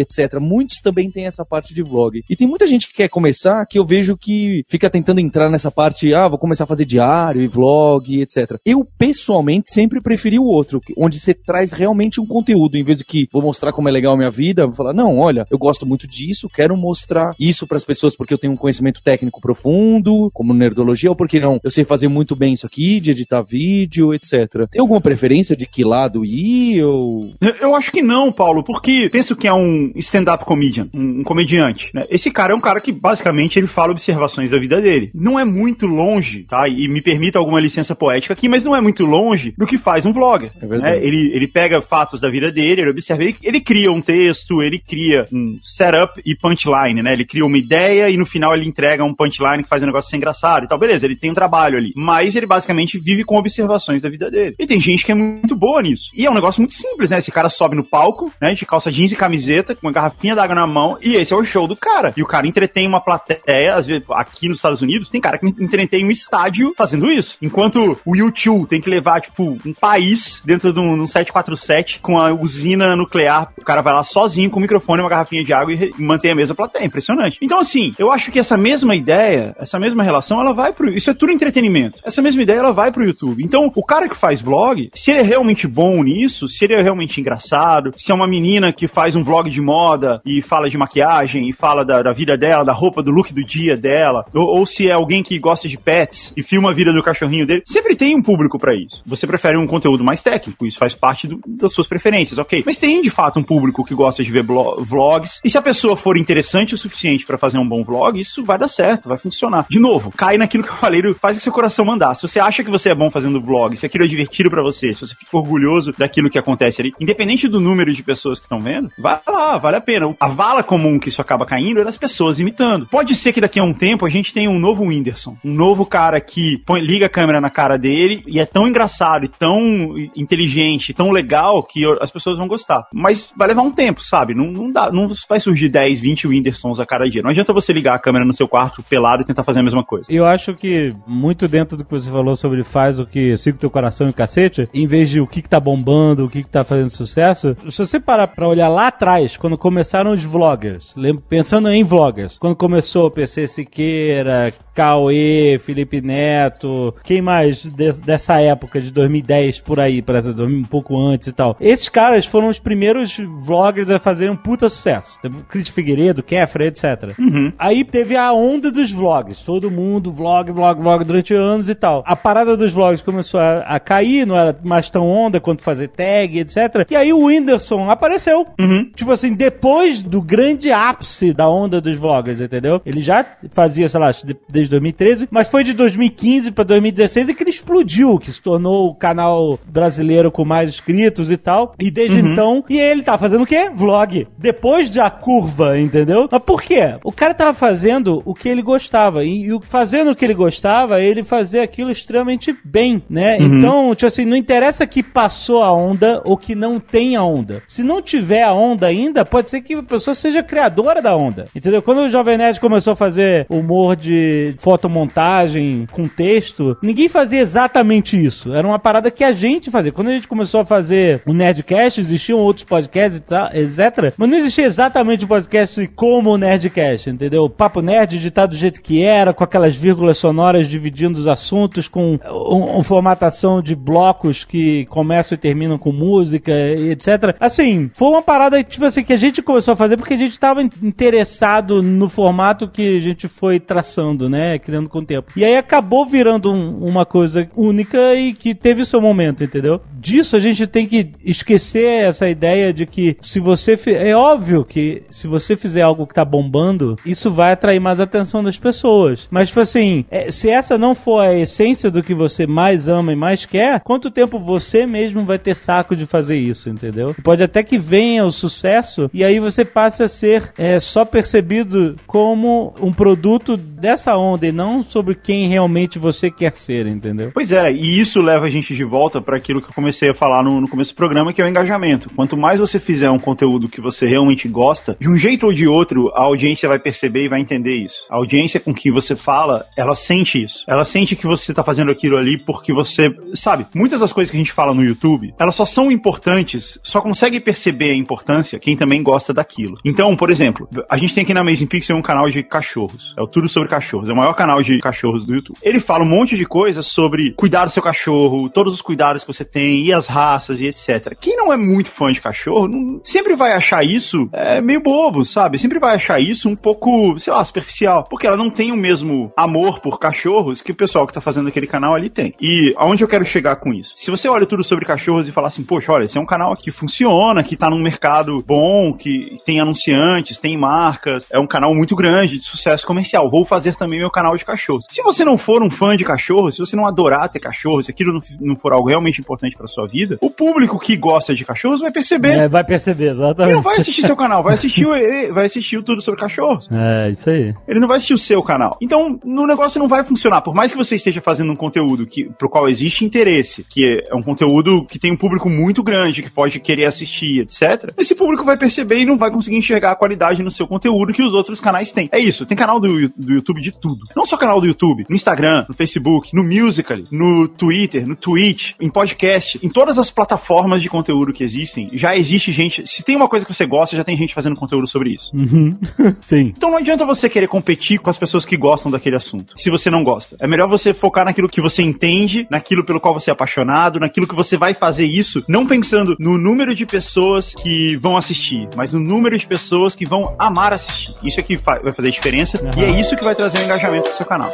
etc. 0.00 0.38
Muitos 0.40 0.80
também 0.80 1.10
têm 1.10 1.26
essa 1.26 1.44
parte 1.44 1.74
de 1.74 1.82
vlog. 1.82 2.22
E 2.28 2.36
tem 2.36 2.46
muita 2.46 2.66
gente 2.66 2.88
que 2.88 2.94
quer 2.94 3.08
começar 3.08 3.64
que 3.66 3.78
eu 3.78 3.84
vejo 3.84 4.16
que 4.16 4.64
fica 4.68 4.90
tentando 4.90 5.20
entrar 5.20 5.50
nessa 5.50 5.70
parte, 5.70 6.12
ah, 6.14 6.28
vou 6.28 6.38
começar 6.38 6.64
a 6.64 6.68
fazer 6.68 6.84
diário 6.84 7.42
e 7.42 7.46
vlog, 7.46 8.20
etc. 8.20 8.56
Eu, 8.64 8.86
pessoalmente, 8.98 9.72
sempre 9.72 10.00
preferi 10.00 10.38
o 10.38 10.44
outro, 10.44 10.80
onde 10.96 11.18
você 11.18 11.34
traz 11.34 11.72
realmente 11.72 12.20
um 12.20 12.26
conteúdo, 12.26 12.76
em 12.76 12.82
vez 12.82 12.98
de 12.98 13.04
que 13.04 13.28
vou 13.32 13.42
mostrar 13.42 13.72
como 13.72 13.88
é 13.88 13.92
legal 13.92 14.14
a 14.14 14.16
minha 14.16 14.30
vida, 14.30 14.66
vou 14.66 14.74
falar, 14.74 14.92
não, 14.92 15.18
olha, 15.18 15.46
eu 15.50 15.58
gosto 15.58 15.86
muito 15.86 16.06
disso, 16.06 16.48
quero 16.48 16.76
mostrar 16.76 17.34
isso 17.38 17.66
para 17.66 17.76
as 17.76 17.84
pessoas 17.84 18.16
porque 18.16 18.32
eu 18.32 18.38
tenho 18.38 18.52
um 18.52 18.56
conhecimento 18.56 19.02
técnico 19.02 19.40
profundo, 19.40 20.30
como 20.32 20.54
nerdologia, 20.54 21.10
ou 21.10 21.16
porque 21.16 21.40
não, 21.40 21.60
eu 21.62 21.70
sei 21.70 21.84
fazer 21.84 22.08
muito 22.08 22.34
bem 22.36 22.52
isso 22.52 22.66
aqui, 22.66 23.00
de 23.00 23.10
editar 23.10 23.42
vídeo, 23.42 24.14
etc. 24.14 24.68
Tem 24.70 24.80
alguma 24.80 25.00
preferência 25.00 25.56
de 25.56 25.66
que 25.66 25.84
lado 25.84 26.24
ir, 26.24 26.82
ou... 26.84 27.32
Eu 27.60 27.74
acho 27.74 27.92
que 27.92 28.02
não, 28.02 28.32
Paulo, 28.32 28.62
porque 28.62 29.08
penso 29.14 29.36
que 29.36 29.46
é 29.46 29.54
um 29.54 29.92
stand-up 29.94 30.44
comedian, 30.44 30.88
um, 30.92 31.20
um 31.20 31.22
comediante, 31.22 31.88
né? 31.94 32.04
Esse 32.10 32.32
cara 32.32 32.52
é 32.52 32.56
um 32.56 32.60
cara 32.60 32.80
que, 32.80 32.90
basicamente, 32.90 33.56
ele 33.56 33.68
fala 33.68 33.92
observações 33.92 34.50
da 34.50 34.58
vida 34.58 34.80
dele. 34.80 35.08
Não 35.14 35.38
é 35.38 35.44
muito 35.44 35.86
longe, 35.86 36.42
tá? 36.42 36.66
E 36.66 36.88
me 36.88 37.00
permita 37.00 37.38
alguma 37.38 37.60
licença 37.60 37.94
poética 37.94 38.34
aqui, 38.34 38.48
mas 38.48 38.64
não 38.64 38.74
é 38.74 38.80
muito 38.80 39.04
longe 39.04 39.54
do 39.56 39.66
que 39.66 39.78
faz 39.78 40.04
um 40.04 40.12
vlogger. 40.12 40.50
É 40.60 40.66
verdade. 40.66 40.98
Né? 40.98 41.06
Ele, 41.06 41.30
ele 41.32 41.46
pega 41.46 41.80
fatos 41.80 42.20
da 42.20 42.28
vida 42.28 42.50
dele, 42.50 42.80
ele 42.80 42.90
observa, 42.90 43.22
ele, 43.22 43.36
ele 43.40 43.60
cria 43.60 43.92
um 43.92 44.00
texto, 44.00 44.60
ele 44.60 44.80
cria 44.80 45.28
um 45.32 45.56
setup 45.62 46.20
e 46.26 46.34
punchline, 46.34 47.00
né? 47.00 47.12
Ele 47.12 47.24
cria 47.24 47.46
uma 47.46 47.56
ideia 47.56 48.10
e 48.10 48.16
no 48.16 48.26
final 48.26 48.52
ele 48.52 48.66
entrega 48.66 49.04
um 49.04 49.14
punchline 49.14 49.62
que 49.62 49.68
faz 49.68 49.80
um 49.80 49.86
negócio 49.86 50.10
ser 50.10 50.16
engraçado 50.16 50.64
e 50.64 50.66
tal. 50.66 50.76
Beleza, 50.76 51.06
ele 51.06 51.14
tem 51.14 51.30
um 51.30 51.34
trabalho 51.34 51.78
ali. 51.78 51.92
Mas 51.94 52.34
ele 52.34 52.46
basicamente 52.46 52.98
vive 52.98 53.22
com 53.22 53.36
observações 53.36 54.02
da 54.02 54.08
vida 54.08 54.28
dele. 54.28 54.56
E 54.58 54.66
tem 54.66 54.80
gente 54.80 55.04
que 55.04 55.12
é 55.12 55.14
muito 55.14 55.54
boa 55.54 55.80
nisso. 55.80 56.10
E 56.16 56.26
é 56.26 56.30
um 56.30 56.34
negócio 56.34 56.60
muito 56.60 56.74
simples, 56.74 57.12
né? 57.12 57.18
Esse 57.18 57.30
cara 57.30 57.48
sobe 57.48 57.76
no 57.76 57.84
palco, 57.84 58.32
né? 58.40 58.54
De 58.54 58.66
calça 58.66 58.90
jeans 58.90 59.03
e 59.12 59.16
camiseta, 59.16 59.74
com 59.74 59.86
uma 59.86 59.92
garrafinha 59.92 60.34
d'água 60.34 60.54
na 60.54 60.66
mão, 60.66 60.98
e 61.02 61.16
esse 61.16 61.32
é 61.32 61.36
o 61.36 61.44
show 61.44 61.66
do 61.66 61.76
cara. 61.76 62.12
E 62.16 62.22
o 62.22 62.26
cara 62.26 62.46
entretém 62.46 62.86
uma 62.86 63.00
plateia, 63.00 63.74
às 63.74 63.86
vezes, 63.86 64.04
aqui 64.10 64.48
nos 64.48 64.58
Estados 64.58 64.82
Unidos, 64.82 65.08
tem 65.08 65.20
cara 65.20 65.38
que 65.38 65.46
entretém 65.46 66.04
um 66.04 66.10
estádio 66.10 66.72
fazendo 66.76 67.10
isso. 67.10 67.36
Enquanto 67.40 67.98
o 68.04 68.16
YouTube 68.16 68.66
tem 68.66 68.80
que 68.80 68.90
levar, 68.90 69.20
tipo, 69.20 69.58
um 69.64 69.72
país 69.72 70.40
dentro 70.44 70.72
de 70.72 70.78
um, 70.78 71.02
um 71.02 71.06
747 71.06 72.00
com 72.00 72.18
a 72.18 72.32
usina 72.32 72.96
nuclear, 72.96 73.52
o 73.56 73.64
cara 73.64 73.82
vai 73.82 73.92
lá 73.92 74.04
sozinho 74.04 74.50
com 74.50 74.58
o 74.58 74.62
microfone, 74.62 75.02
uma 75.02 75.08
garrafinha 75.08 75.44
de 75.44 75.52
água 75.52 75.72
e, 75.72 75.92
e 75.98 76.02
mantém 76.02 76.30
a 76.30 76.34
mesma 76.34 76.54
plateia. 76.54 76.84
Impressionante. 76.84 77.38
Então, 77.40 77.58
assim, 77.58 77.92
eu 77.98 78.10
acho 78.10 78.30
que 78.30 78.38
essa 78.38 78.56
mesma 78.56 78.94
ideia, 78.94 79.54
essa 79.58 79.78
mesma 79.78 80.02
relação, 80.02 80.40
ela 80.40 80.52
vai 80.52 80.72
pro. 80.72 80.92
Isso 80.92 81.10
é 81.10 81.14
tudo 81.14 81.32
entretenimento. 81.32 81.98
Essa 82.04 82.22
mesma 82.22 82.42
ideia, 82.42 82.58
ela 82.58 82.72
vai 82.72 82.92
pro 82.92 83.04
YouTube. 83.04 83.42
Então, 83.42 83.70
o 83.74 83.84
cara 83.84 84.08
que 84.08 84.16
faz 84.16 84.40
vlog, 84.40 84.90
se 84.94 85.10
ele 85.10 85.20
é 85.20 85.22
realmente 85.22 85.66
bom 85.66 86.02
nisso, 86.02 86.48
se 86.48 86.64
ele 86.64 86.74
é 86.74 86.82
realmente 86.82 87.20
engraçado, 87.20 87.92
se 87.96 88.10
é 88.10 88.14
uma 88.14 88.28
menina 88.28 88.72
que 88.72 88.86
faz 88.94 89.16
um 89.16 89.24
vlog 89.24 89.50
de 89.50 89.60
moda 89.60 90.22
e 90.24 90.40
fala 90.40 90.70
de 90.70 90.78
maquiagem 90.78 91.48
e 91.48 91.52
fala 91.52 91.84
da, 91.84 92.02
da 92.02 92.12
vida 92.12 92.38
dela, 92.38 92.64
da 92.64 92.72
roupa, 92.72 93.02
do 93.02 93.10
look 93.10 93.34
do 93.34 93.44
dia 93.44 93.76
dela, 93.76 94.24
ou, 94.32 94.60
ou, 94.60 94.66
se 94.66 94.88
é 94.88 94.92
alguém 94.92 95.22
que 95.22 95.38
gosta 95.38 95.68
de 95.68 95.76
pets 95.76 96.32
e 96.36 96.42
filma 96.42 96.70
a 96.70 96.72
vida 96.72 96.92
do 96.92 97.02
cachorrinho 97.02 97.46
dele, 97.46 97.62
sempre 97.66 97.96
tem 97.96 98.14
um 98.14 98.22
público 98.22 98.58
para 98.58 98.74
isso. 98.74 99.02
Você 99.04 99.26
prefere 99.26 99.56
um 99.56 99.66
conteúdo 99.66 100.04
mais 100.04 100.22
técnico, 100.22 100.64
isso 100.64 100.78
faz 100.78 100.94
parte 100.94 101.26
do, 101.26 101.40
das 101.46 101.72
suas 101.72 101.88
preferências, 101.88 102.38
ok? 102.38 102.62
Mas 102.64 102.78
tem 102.78 103.02
de 103.02 103.10
fato 103.10 103.40
um 103.40 103.42
público 103.42 103.84
que 103.84 103.94
gosta 103.94 104.22
de 104.22 104.30
ver 104.30 104.44
vlogs, 104.44 105.40
e 105.44 105.50
se 105.50 105.58
a 105.58 105.62
pessoa 105.62 105.96
for 105.96 106.16
interessante 106.16 106.74
o 106.74 106.78
suficiente 106.78 107.26
para 107.26 107.36
fazer 107.36 107.58
um 107.58 107.68
bom 107.68 107.82
vlog, 107.82 108.18
isso 108.20 108.44
vai 108.44 108.56
dar 108.56 108.68
certo, 108.68 109.08
vai 109.08 109.18
funcionar. 109.18 109.66
De 109.68 109.80
novo, 109.80 110.12
cai 110.16 110.38
naquilo 110.38 110.62
que 110.62 110.70
eu 110.70 110.76
falei, 110.76 111.02
faz 111.20 111.36
o 111.36 111.40
que 111.40 111.44
seu 111.44 111.52
coração 111.52 111.84
mandar. 111.84 112.14
Se 112.14 112.22
você 112.22 112.38
acha 112.38 112.62
que 112.62 112.70
você 112.70 112.90
é 112.90 112.94
bom 112.94 113.10
fazendo 113.10 113.40
vlog, 113.40 113.76
se 113.76 113.86
aquilo 113.86 114.04
é 114.04 114.06
divertido 114.06 114.50
para 114.50 114.62
você, 114.62 114.92
se 114.92 115.00
você 115.00 115.14
fica 115.14 115.36
orgulhoso 115.36 115.92
daquilo 115.98 116.30
que 116.30 116.38
acontece 116.38 116.80
ali, 116.80 116.92
independente 117.00 117.48
do 117.48 117.60
número 117.60 117.92
de 117.92 118.02
pessoas 118.02 118.38
que 118.38 118.46
estão 118.46 118.60
vendo, 118.60 118.83
vai 118.98 119.18
lá, 119.26 119.58
vale 119.58 119.76
a 119.76 119.80
pena. 119.80 120.14
A 120.20 120.28
vala 120.28 120.62
comum 120.62 120.98
que 120.98 121.08
isso 121.08 121.20
acaba 121.20 121.46
caindo 121.46 121.80
é 121.80 121.84
das 121.84 121.98
pessoas 121.98 122.40
imitando. 122.40 122.86
Pode 122.86 123.14
ser 123.14 123.32
que 123.32 123.40
daqui 123.40 123.58
a 123.58 123.64
um 123.64 123.72
tempo 123.72 124.06
a 124.06 124.10
gente 124.10 124.32
tenha 124.32 124.50
um 124.50 124.58
novo 124.58 124.84
Whindersson, 124.84 125.36
um 125.44 125.52
novo 125.52 125.86
cara 125.86 126.20
que 126.20 126.58
põe, 126.66 126.80
liga 126.80 127.06
a 127.06 127.08
câmera 127.08 127.40
na 127.40 127.50
cara 127.50 127.76
dele 127.76 128.22
e 128.26 128.40
é 128.40 128.46
tão 128.46 128.66
engraçado 128.66 129.24
e 129.24 129.28
tão 129.28 129.94
inteligente, 130.16 130.92
tão 130.92 131.10
legal 131.10 131.62
que 131.62 131.84
as 132.00 132.10
pessoas 132.10 132.38
vão 132.38 132.48
gostar. 132.48 132.86
Mas 132.92 133.32
vai 133.36 133.48
levar 133.48 133.62
um 133.62 133.70
tempo, 133.70 134.02
sabe? 134.02 134.34
Não, 134.34 134.46
não 134.46 134.68
dá, 134.70 134.90
não 134.90 135.08
vai 135.28 135.40
surgir 135.40 135.68
10, 135.68 136.00
20 136.00 136.26
Whindersons 136.26 136.80
a 136.80 136.86
cada 136.86 137.08
dia. 137.08 137.22
Não 137.22 137.30
adianta 137.30 137.52
você 137.52 137.72
ligar 137.72 137.94
a 137.94 137.98
câmera 137.98 138.24
no 138.24 138.32
seu 138.32 138.48
quarto 138.48 138.82
pelado 138.82 139.22
e 139.22 139.24
tentar 139.24 139.44
fazer 139.44 139.60
a 139.60 139.62
mesma 139.62 139.84
coisa. 139.84 140.06
Eu 140.10 140.26
acho 140.26 140.54
que 140.54 140.90
muito 141.06 141.48
dentro 141.48 141.76
do 141.76 141.84
que 141.84 141.90
você 141.90 142.10
falou 142.10 142.36
sobre 142.36 142.62
faz 142.64 142.98
o 142.98 143.06
que 143.06 143.36
siga 143.36 143.56
o 143.56 143.60
teu 143.60 143.70
coração 143.70 144.08
e 144.08 144.12
cacete, 144.12 144.64
em 144.72 144.86
vez 144.86 145.10
de 145.10 145.20
o 145.20 145.26
que, 145.26 145.42
que 145.42 145.48
tá 145.48 145.60
bombando, 145.60 146.24
o 146.24 146.30
que, 146.30 146.42
que 146.42 146.50
tá 146.50 146.64
fazendo 146.64 146.90
sucesso, 146.90 147.56
se 147.68 147.78
você 147.78 148.00
parar 148.00 148.28
pra 148.28 148.48
olhar 148.48 148.68
lá 148.74 148.88
atrás, 148.88 149.36
quando 149.36 149.56
começaram 149.56 150.10
os 150.10 150.24
vloggers, 150.24 150.94
pensando 151.28 151.70
em 151.70 151.82
vloggers, 151.82 152.36
quando 152.38 152.56
começou 152.56 153.06
o 153.06 153.10
PC 153.10 153.46
Siqueira, 153.46 154.52
Cauê, 154.74 155.56
Felipe 155.60 156.00
Neto, 156.00 156.94
quem 157.04 157.22
mais 157.22 157.62
de, 157.62 157.92
dessa 157.92 158.40
época 158.40 158.80
de 158.80 158.90
2010 158.90 159.60
por 159.60 159.78
aí, 159.78 160.02
parece 160.02 160.30
um 160.42 160.64
pouco 160.64 160.98
antes 160.98 161.28
e 161.28 161.32
tal. 161.32 161.56
Esses 161.60 161.88
caras 161.88 162.26
foram 162.26 162.48
os 162.48 162.58
primeiros 162.58 163.18
vloggers 163.40 163.88
a 163.90 163.98
fazerem 163.98 164.32
um 164.32 164.36
puta 164.36 164.68
sucesso. 164.68 165.20
Teve 165.22 165.42
Cris 165.48 165.68
Figueiredo, 165.68 166.22
Kefra, 166.22 166.66
etc. 166.66 167.16
Uhum. 167.18 167.52
Aí 167.58 167.84
teve 167.84 168.16
a 168.16 168.32
onda 168.32 168.70
dos 168.72 168.90
vlogs. 168.90 169.42
Todo 169.42 169.70
mundo 169.70 170.12
vlog, 170.12 170.50
vlog, 170.50 170.80
vlog 170.80 171.04
durante 171.04 171.32
anos 171.32 171.68
e 171.68 171.74
tal. 171.74 172.02
A 172.06 172.16
parada 172.16 172.56
dos 172.56 172.72
vlogs 172.72 173.00
começou 173.00 173.38
a, 173.38 173.58
a 173.58 173.78
cair, 173.78 174.26
não 174.26 174.36
era 174.36 174.58
mais 174.64 174.90
tão 174.90 175.06
onda 175.06 175.40
quanto 175.40 175.62
fazer 175.62 175.88
tag, 175.88 176.38
etc. 176.38 176.86
E 176.90 176.96
aí 176.96 177.12
o 177.12 177.26
Whindersson 177.26 177.88
apareceu. 177.88 178.46
Uhum. 178.58 178.63
Tipo 178.94 179.12
assim, 179.12 179.32
depois 179.32 180.02
do 180.02 180.20
grande 180.20 180.72
ápice 180.72 181.32
da 181.32 181.48
onda 181.48 181.80
dos 181.80 181.96
vloggers, 181.96 182.40
entendeu? 182.40 182.80
Ele 182.84 183.00
já 183.00 183.24
fazia, 183.52 183.88
sei 183.88 184.00
lá, 184.00 184.10
desde 184.48 184.70
2013, 184.70 185.28
mas 185.30 185.48
foi 185.48 185.64
de 185.64 185.72
2015 185.72 186.52
para 186.52 186.64
2016 186.64 187.28
e 187.28 187.34
que 187.34 187.42
ele 187.42 187.50
explodiu, 187.50 188.18
que 188.18 188.32
se 188.32 188.40
tornou 188.40 188.88
o 188.88 188.94
canal 188.94 189.58
brasileiro 189.66 190.30
com 190.30 190.44
mais 190.44 190.68
inscritos 190.70 191.30
e 191.30 191.36
tal. 191.36 191.74
E 191.78 191.90
desde 191.90 192.20
uhum. 192.20 192.32
então, 192.32 192.64
e 192.68 192.78
ele 192.78 193.02
tá 193.02 193.18
fazendo 193.18 193.42
o 193.42 193.46
quê? 193.46 193.70
Vlog. 193.72 194.26
Depois 194.38 194.90
da 194.90 195.10
curva, 195.10 195.78
entendeu? 195.78 196.28
Mas 196.30 196.42
por 196.42 196.62
quê? 196.62 196.96
O 197.04 197.12
cara 197.12 197.34
tava 197.34 197.54
fazendo 197.54 198.22
o 198.24 198.34
que 198.34 198.48
ele 198.48 198.62
gostava. 198.62 199.24
E, 199.24 199.46
e 199.46 199.60
fazendo 199.68 200.10
o 200.10 200.16
que 200.16 200.24
ele 200.24 200.34
gostava, 200.34 201.00
ele 201.00 201.22
fazia 201.22 201.62
aquilo 201.62 201.90
extremamente 201.90 202.56
bem, 202.64 203.02
né? 203.08 203.38
Uhum. 203.38 203.58
Então, 203.58 203.94
tipo 203.94 204.06
assim, 204.06 204.24
não 204.24 204.36
interessa 204.36 204.86
que 204.86 205.02
passou 205.02 205.62
a 205.62 205.72
onda 205.72 206.22
ou 206.24 206.36
que 206.36 206.54
não 206.54 206.78
tem 206.78 207.16
a 207.16 207.22
onda. 207.22 207.62
Se 207.66 207.82
não 207.82 208.00
tiver 208.00 208.42
a 208.42 208.53
onda 208.54 208.86
ainda, 208.86 209.24
pode 209.24 209.50
ser 209.50 209.60
que 209.60 209.74
a 209.74 209.82
pessoa 209.82 210.14
seja 210.14 210.42
criadora 210.42 211.02
da 211.02 211.16
onda. 211.16 211.46
Entendeu? 211.54 211.82
Quando 211.82 211.98
o 211.98 212.08
Jovem 212.08 212.38
Nerd 212.38 212.60
começou 212.60 212.92
a 212.92 212.96
fazer 212.96 213.46
humor 213.48 213.96
de 213.96 214.54
fotomontagem 214.58 215.86
com 215.92 216.06
texto, 216.06 216.76
ninguém 216.82 217.08
fazia 217.08 217.40
exatamente 217.40 218.22
isso. 218.22 218.52
Era 218.54 218.66
uma 218.66 218.78
parada 218.78 219.10
que 219.10 219.24
a 219.24 219.32
gente 219.32 219.70
fazia. 219.70 219.92
Quando 219.92 220.08
a 220.08 220.12
gente 220.12 220.28
começou 220.28 220.60
a 220.60 220.64
fazer 220.64 221.22
o 221.26 221.32
Nerdcast, 221.32 222.00
existiam 222.00 222.38
outros 222.38 222.64
podcasts, 222.64 223.22
etc. 223.52 224.14
Mas 224.16 224.28
não 224.28 224.38
existia 224.38 224.64
exatamente 224.64 225.24
o 225.24 225.28
podcast 225.28 225.86
como 225.88 226.30
o 226.30 226.38
Nerdcast, 226.38 227.10
entendeu? 227.10 227.44
O 227.44 227.50
Papo 227.50 227.80
Nerd 227.80 228.16
editado 228.16 228.52
do 228.52 228.56
jeito 228.56 228.80
que 228.80 229.04
era, 229.04 229.32
com 229.32 229.44
aquelas 229.44 229.76
vírgulas 229.76 230.18
sonoras 230.18 230.68
dividindo 230.68 231.18
os 231.18 231.26
assuntos, 231.26 231.88
com 231.88 232.18
uma 232.24 232.82
formatação 232.82 233.62
de 233.62 233.74
blocos 233.74 234.44
que 234.44 234.86
começam 234.86 235.36
e 235.36 235.38
terminam 235.38 235.78
com 235.78 235.92
música, 235.92 236.52
etc. 236.52 237.36
Assim, 237.40 237.90
foi 237.94 238.08
uma 238.08 238.22
parada 238.22 238.43
tipo 238.62 238.84
assim, 238.84 239.02
que 239.02 239.12
a 239.12 239.16
gente 239.16 239.42
começou 239.42 239.72
a 239.72 239.76
fazer 239.76 239.96
porque 239.96 240.14
a 240.14 240.18
gente 240.18 240.32
estava 240.32 240.62
interessado 240.62 241.82
no 241.82 242.08
formato 242.08 242.68
que 242.68 242.96
a 242.96 243.00
gente 243.00 243.28
foi 243.28 243.60
traçando, 243.60 244.28
né? 244.28 244.58
Criando 244.58 244.88
com 244.88 244.98
o 244.98 245.04
tempo. 245.04 245.32
E 245.36 245.44
aí 245.44 245.56
acabou 245.56 246.06
virando 246.06 246.52
um, 246.52 246.84
uma 246.84 247.04
coisa 247.04 247.48
única 247.56 248.14
e 248.14 248.34
que 248.34 248.54
teve 248.54 248.84
seu 248.84 249.00
momento, 249.00 249.42
entendeu? 249.42 249.80
Disso 250.04 250.36
a 250.36 250.40
gente 250.40 250.66
tem 250.66 250.86
que 250.86 251.12
esquecer 251.24 252.04
essa 252.04 252.28
ideia 252.28 252.72
de 252.72 252.84
que 252.84 253.16
se 253.22 253.40
você. 253.40 253.74
É 253.86 254.14
óbvio 254.14 254.64
que 254.64 255.02
se 255.10 255.26
você 255.26 255.56
fizer 255.56 255.80
algo 255.80 256.06
que 256.06 256.14
tá 256.14 256.24
bombando, 256.24 256.96
isso 257.06 257.30
vai 257.30 257.52
atrair 257.52 257.80
mais 257.80 257.98
atenção 257.98 258.44
das 258.44 258.58
pessoas. 258.58 259.26
Mas, 259.30 259.48
tipo 259.48 259.60
assim, 259.60 260.04
é, 260.10 260.30
se 260.30 260.50
essa 260.50 260.76
não 260.76 260.94
for 260.94 261.20
a 261.20 261.34
essência 261.34 261.90
do 261.90 262.02
que 262.02 262.12
você 262.12 262.46
mais 262.46 262.86
ama 262.86 263.12
e 263.12 263.16
mais 263.16 263.46
quer, 263.46 263.80
quanto 263.80 264.10
tempo 264.10 264.38
você 264.38 264.86
mesmo 264.86 265.24
vai 265.24 265.38
ter 265.38 265.54
saco 265.54 265.96
de 265.96 266.06
fazer 266.06 266.36
isso, 266.36 266.68
entendeu? 266.68 267.14
Pode 267.22 267.42
até 267.42 267.62
que 267.62 267.78
venha 267.78 268.26
o 268.26 268.32
sucesso 268.32 269.10
e 269.14 269.24
aí 269.24 269.40
você 269.40 269.64
passe 269.64 270.02
a 270.02 270.08
ser 270.08 270.52
é, 270.58 270.78
só 270.78 271.04
percebido 271.04 271.96
como 272.06 272.74
um 272.80 272.92
produto 272.92 273.56
dessa 273.56 274.16
onda 274.16 274.46
e 274.46 274.52
não 274.52 274.82
sobre 274.82 275.14
quem 275.14 275.48
realmente 275.48 275.98
você 275.98 276.30
quer 276.30 276.54
ser, 276.54 276.86
entendeu? 276.86 277.30
Pois 277.32 277.52
é, 277.52 277.72
e 277.72 278.00
isso 278.00 278.20
leva 278.20 278.46
a 278.46 278.50
gente 278.50 278.74
de 278.74 278.84
volta 278.84 279.20
para 279.20 279.36
aquilo 279.36 279.62
que 279.62 279.68
eu 279.68 279.74
comecei 279.74 279.93
a 280.10 280.14
falar 280.14 280.42
no, 280.42 280.60
no 280.60 280.68
começo 280.68 280.92
do 280.92 280.96
programa, 280.96 281.32
que 281.32 281.40
é 281.40 281.44
o 281.44 281.48
engajamento. 281.48 282.10
Quanto 282.14 282.36
mais 282.36 282.60
você 282.60 282.78
fizer 282.78 283.10
um 283.10 283.18
conteúdo 283.18 283.68
que 283.68 283.80
você 283.80 284.06
realmente 284.06 284.48
gosta, 284.48 284.96
de 284.98 285.08
um 285.08 285.16
jeito 285.16 285.46
ou 285.46 285.52
de 285.52 285.66
outro, 285.66 286.10
a 286.14 286.22
audiência 286.22 286.68
vai 286.68 286.78
perceber 286.78 287.24
e 287.24 287.28
vai 287.28 287.40
entender 287.40 287.76
isso. 287.76 288.04
A 288.10 288.16
audiência 288.16 288.60
com 288.60 288.74
que 288.74 288.90
você 288.90 289.14
fala, 289.14 289.66
ela 289.76 289.94
sente 289.94 290.42
isso. 290.42 290.64
Ela 290.66 290.84
sente 290.84 291.16
que 291.16 291.26
você 291.26 291.52
tá 291.52 291.62
fazendo 291.62 291.90
aquilo 291.90 292.16
ali 292.16 292.38
porque 292.38 292.72
você, 292.72 293.14
sabe, 293.34 293.66
muitas 293.74 294.00
das 294.00 294.12
coisas 294.12 294.30
que 294.30 294.36
a 294.36 294.40
gente 294.40 294.52
fala 294.52 294.74
no 294.74 294.84
YouTube, 294.84 295.34
elas 295.38 295.54
só 295.54 295.64
são 295.64 295.90
importantes, 295.90 296.78
só 296.82 297.00
consegue 297.00 297.40
perceber 297.40 297.90
a 297.90 297.96
importância 297.96 298.58
quem 298.58 298.76
também 298.76 299.02
gosta 299.02 299.32
daquilo. 299.32 299.78
Então, 299.84 300.16
por 300.16 300.30
exemplo, 300.30 300.68
a 300.88 300.96
gente 300.96 301.14
tem 301.14 301.22
aqui 301.22 301.34
na 301.34 301.40
Amazing 301.40 301.66
Pixel 301.66 301.96
um 301.96 302.02
canal 302.02 302.28
de 302.30 302.42
cachorros. 302.42 303.14
É 303.16 303.22
o 303.22 303.26
Tudo 303.26 303.48
Sobre 303.48 303.68
Cachorros. 303.68 304.08
É 304.08 304.12
o 304.12 304.16
maior 304.16 304.34
canal 304.34 304.62
de 304.62 304.78
cachorros 304.78 305.24
do 305.24 305.34
YouTube. 305.34 305.58
Ele 305.62 305.80
fala 305.80 306.04
um 306.04 306.08
monte 306.08 306.36
de 306.36 306.46
coisas 306.46 306.86
sobre 306.86 307.32
cuidar 307.32 307.64
do 307.64 307.70
seu 307.70 307.82
cachorro, 307.82 308.48
todos 308.48 308.74
os 308.74 308.80
cuidados 308.80 309.22
que 309.22 309.32
você 309.32 309.44
tem, 309.44 309.73
e 309.82 309.92
as 309.92 310.06
raças 310.06 310.60
e 310.60 310.66
etc. 310.66 311.14
Quem 311.20 311.36
não 311.36 311.52
é 311.52 311.56
muito 311.56 311.90
fã 311.90 312.12
de 312.12 312.20
cachorro, 312.20 312.68
não, 312.68 313.00
sempre 313.02 313.34
vai 313.36 313.52
achar 313.52 313.84
isso 313.84 314.28
é, 314.32 314.60
meio 314.60 314.80
bobo, 314.80 315.24
sabe? 315.24 315.58
Sempre 315.58 315.78
vai 315.78 315.94
achar 315.94 316.20
isso 316.20 316.48
um 316.48 316.56
pouco, 316.56 317.18
sei 317.18 317.32
lá, 317.32 317.44
superficial. 317.44 318.04
Porque 318.08 318.26
ela 318.26 318.36
não 318.36 318.50
tem 318.50 318.72
o 318.72 318.76
mesmo 318.76 319.32
amor 319.36 319.80
por 319.80 319.98
cachorros 319.98 320.62
que 320.62 320.72
o 320.72 320.76
pessoal 320.76 321.06
que 321.06 321.12
tá 321.12 321.20
fazendo 321.20 321.48
aquele 321.48 321.66
canal 321.66 321.94
ali 321.94 322.08
tem. 322.08 322.34
E 322.40 322.72
aonde 322.76 323.02
eu 323.02 323.08
quero 323.08 323.24
chegar 323.24 323.56
com 323.56 323.72
isso? 323.72 323.94
Se 323.96 324.10
você 324.10 324.28
olha 324.28 324.46
tudo 324.46 324.64
sobre 324.64 324.84
cachorros 324.84 325.28
e 325.28 325.32
fala 325.32 325.48
assim, 325.48 325.62
poxa, 325.62 325.92
olha, 325.92 326.04
esse 326.04 326.18
é 326.18 326.20
um 326.20 326.26
canal 326.26 326.56
que 326.56 326.70
funciona, 326.70 327.42
que 327.42 327.56
tá 327.56 327.70
num 327.70 327.82
mercado 327.82 328.42
bom, 328.46 328.92
que 328.92 329.38
tem 329.44 329.60
anunciantes, 329.60 330.40
tem 330.40 330.56
marcas, 330.56 331.26
é 331.30 331.38
um 331.38 331.46
canal 331.46 331.74
muito 331.74 331.94
grande 331.94 332.38
de 332.38 332.44
sucesso 332.44 332.86
comercial. 332.86 333.30
Vou 333.30 333.44
fazer 333.44 333.74
também 333.76 333.98
meu 333.98 334.10
canal 334.10 334.36
de 334.36 334.44
cachorros. 334.44 334.86
Se 334.88 335.02
você 335.02 335.24
não 335.24 335.38
for 335.38 335.62
um 335.62 335.70
fã 335.70 335.96
de 335.96 336.04
cachorros, 336.04 336.54
se 336.54 336.60
você 336.60 336.76
não 336.76 336.86
adorar 336.86 337.28
ter 337.28 337.40
cachorros, 337.40 337.86
se 337.86 337.90
aquilo 337.90 338.12
não, 338.12 338.20
não 338.40 338.56
for 338.56 338.72
algo 338.72 338.88
realmente 338.88 339.20
importante 339.20 339.56
para 339.56 339.63
sua 339.66 339.86
vida, 339.86 340.18
o 340.20 340.30
público 340.30 340.78
que 340.78 340.96
gosta 340.96 341.34
de 341.34 341.44
cachorros 341.44 341.80
vai 341.80 341.90
perceber. 341.90 342.38
É, 342.38 342.48
vai 342.48 342.64
perceber, 342.64 343.10
exatamente. 343.10 343.48
Ele 343.48 343.54
não 343.54 343.62
vai 343.62 343.76
assistir 343.76 344.02
seu 344.02 344.16
canal, 344.16 344.42
vai 344.42 344.54
assistir, 344.54 344.86
o, 344.86 344.90
vai 345.34 345.46
assistir 345.46 345.82
tudo 345.82 346.00
sobre 346.00 346.20
cachorros. 346.20 346.68
É, 346.72 347.10
isso 347.10 347.30
aí. 347.30 347.54
Ele 347.66 347.80
não 347.80 347.88
vai 347.88 347.96
assistir 347.96 348.14
o 348.14 348.18
seu 348.18 348.42
canal. 348.42 348.76
Então, 348.80 349.18
no 349.24 349.46
negócio 349.46 349.78
não 349.78 349.88
vai 349.88 350.04
funcionar. 350.04 350.40
Por 350.40 350.54
mais 350.54 350.72
que 350.72 350.78
você 350.78 350.96
esteja 350.96 351.20
fazendo 351.20 351.52
um 351.52 351.56
conteúdo 351.56 352.06
que, 352.06 352.24
pro 352.38 352.48
qual 352.48 352.68
existe 352.68 353.04
interesse, 353.04 353.64
que 353.68 354.02
é 354.08 354.14
um 354.14 354.22
conteúdo 354.22 354.84
que 354.86 354.98
tem 354.98 355.12
um 355.12 355.16
público 355.16 355.48
muito 355.48 355.82
grande, 355.82 356.22
que 356.22 356.30
pode 356.30 356.60
querer 356.60 356.86
assistir, 356.86 357.40
etc., 357.40 357.92
esse 357.96 358.14
público 358.14 358.44
vai 358.44 358.56
perceber 358.56 358.98
e 358.98 359.06
não 359.06 359.16
vai 359.18 359.30
conseguir 359.30 359.56
enxergar 359.56 359.92
a 359.92 359.96
qualidade 359.96 360.42
no 360.42 360.50
seu 360.50 360.66
conteúdo 360.66 361.12
que 361.12 361.22
os 361.22 361.32
outros 361.32 361.60
canais 361.60 361.92
têm. 361.92 362.08
É 362.12 362.18
isso, 362.18 362.46
tem 362.46 362.56
canal 362.56 362.80
do, 362.80 363.08
do 363.08 363.32
YouTube 363.32 363.60
de 363.60 363.72
tudo. 363.72 364.04
Não 364.16 364.26
só 364.26 364.36
canal 364.36 364.60
do 364.60 364.66
YouTube, 364.66 365.06
no 365.08 365.16
Instagram, 365.16 365.64
no 365.68 365.74
Facebook, 365.74 366.34
no 366.34 366.44
Musical.ly, 366.44 367.06
no 367.10 367.48
Twitter, 367.48 368.06
no 368.06 368.16
Twitch, 368.16 368.72
em 368.80 368.90
podcast, 368.90 369.53
em 369.62 369.68
todas 369.68 369.98
as 369.98 370.10
plataformas 370.10 370.82
de 370.82 370.88
conteúdo 370.88 371.32
que 371.32 371.44
existem, 371.44 371.90
já 371.92 372.16
existe 372.16 372.52
gente. 372.52 372.82
Se 372.86 373.02
tem 373.02 373.16
uma 373.16 373.28
coisa 373.28 373.44
que 373.44 373.52
você 373.52 373.66
gosta, 373.66 373.96
já 373.96 374.04
tem 374.04 374.16
gente 374.16 374.34
fazendo 374.34 374.56
conteúdo 374.56 374.86
sobre 374.86 375.10
isso. 375.10 375.30
Uhum. 375.34 375.76
Sim. 376.20 376.52
Então 376.56 376.70
não 376.70 376.78
adianta 376.78 377.04
você 377.04 377.28
querer 377.28 377.48
competir 377.48 377.98
com 377.98 378.10
as 378.10 378.18
pessoas 378.18 378.44
que 378.44 378.56
gostam 378.56 378.90
daquele 378.90 379.16
assunto, 379.16 379.54
se 379.56 379.70
você 379.70 379.90
não 379.90 380.04
gosta. 380.04 380.36
É 380.40 380.46
melhor 380.46 380.68
você 380.68 380.92
focar 380.92 381.24
naquilo 381.24 381.48
que 381.48 381.60
você 381.60 381.82
entende, 381.82 382.46
naquilo 382.50 382.84
pelo 382.84 383.00
qual 383.00 383.14
você 383.14 383.30
é 383.30 383.32
apaixonado, 383.32 384.00
naquilo 384.00 384.26
que 384.26 384.34
você 384.34 384.56
vai 384.56 384.74
fazer 384.74 385.06
isso, 385.06 385.44
não 385.48 385.66
pensando 385.66 386.16
no 386.18 386.38
número 386.38 386.74
de 386.74 386.86
pessoas 386.86 387.54
que 387.54 387.96
vão 387.96 388.16
assistir, 388.16 388.68
mas 388.76 388.92
no 388.92 389.00
número 389.00 389.36
de 389.36 389.46
pessoas 389.46 389.94
que 389.94 390.04
vão 390.04 390.34
amar 390.38 390.72
assistir. 390.72 391.14
Isso 391.22 391.40
é 391.40 391.42
que 391.42 391.56
vai 391.56 391.92
fazer 391.92 392.10
diferença 392.10 392.62
uhum. 392.62 392.70
e 392.76 392.84
é 392.84 393.00
isso 393.00 393.16
que 393.16 393.24
vai 393.24 393.34
trazer 393.34 393.58
um 393.58 393.64
engajamento 393.64 394.10
pro 394.10 394.16
seu 394.16 394.26
canal. 394.26 394.52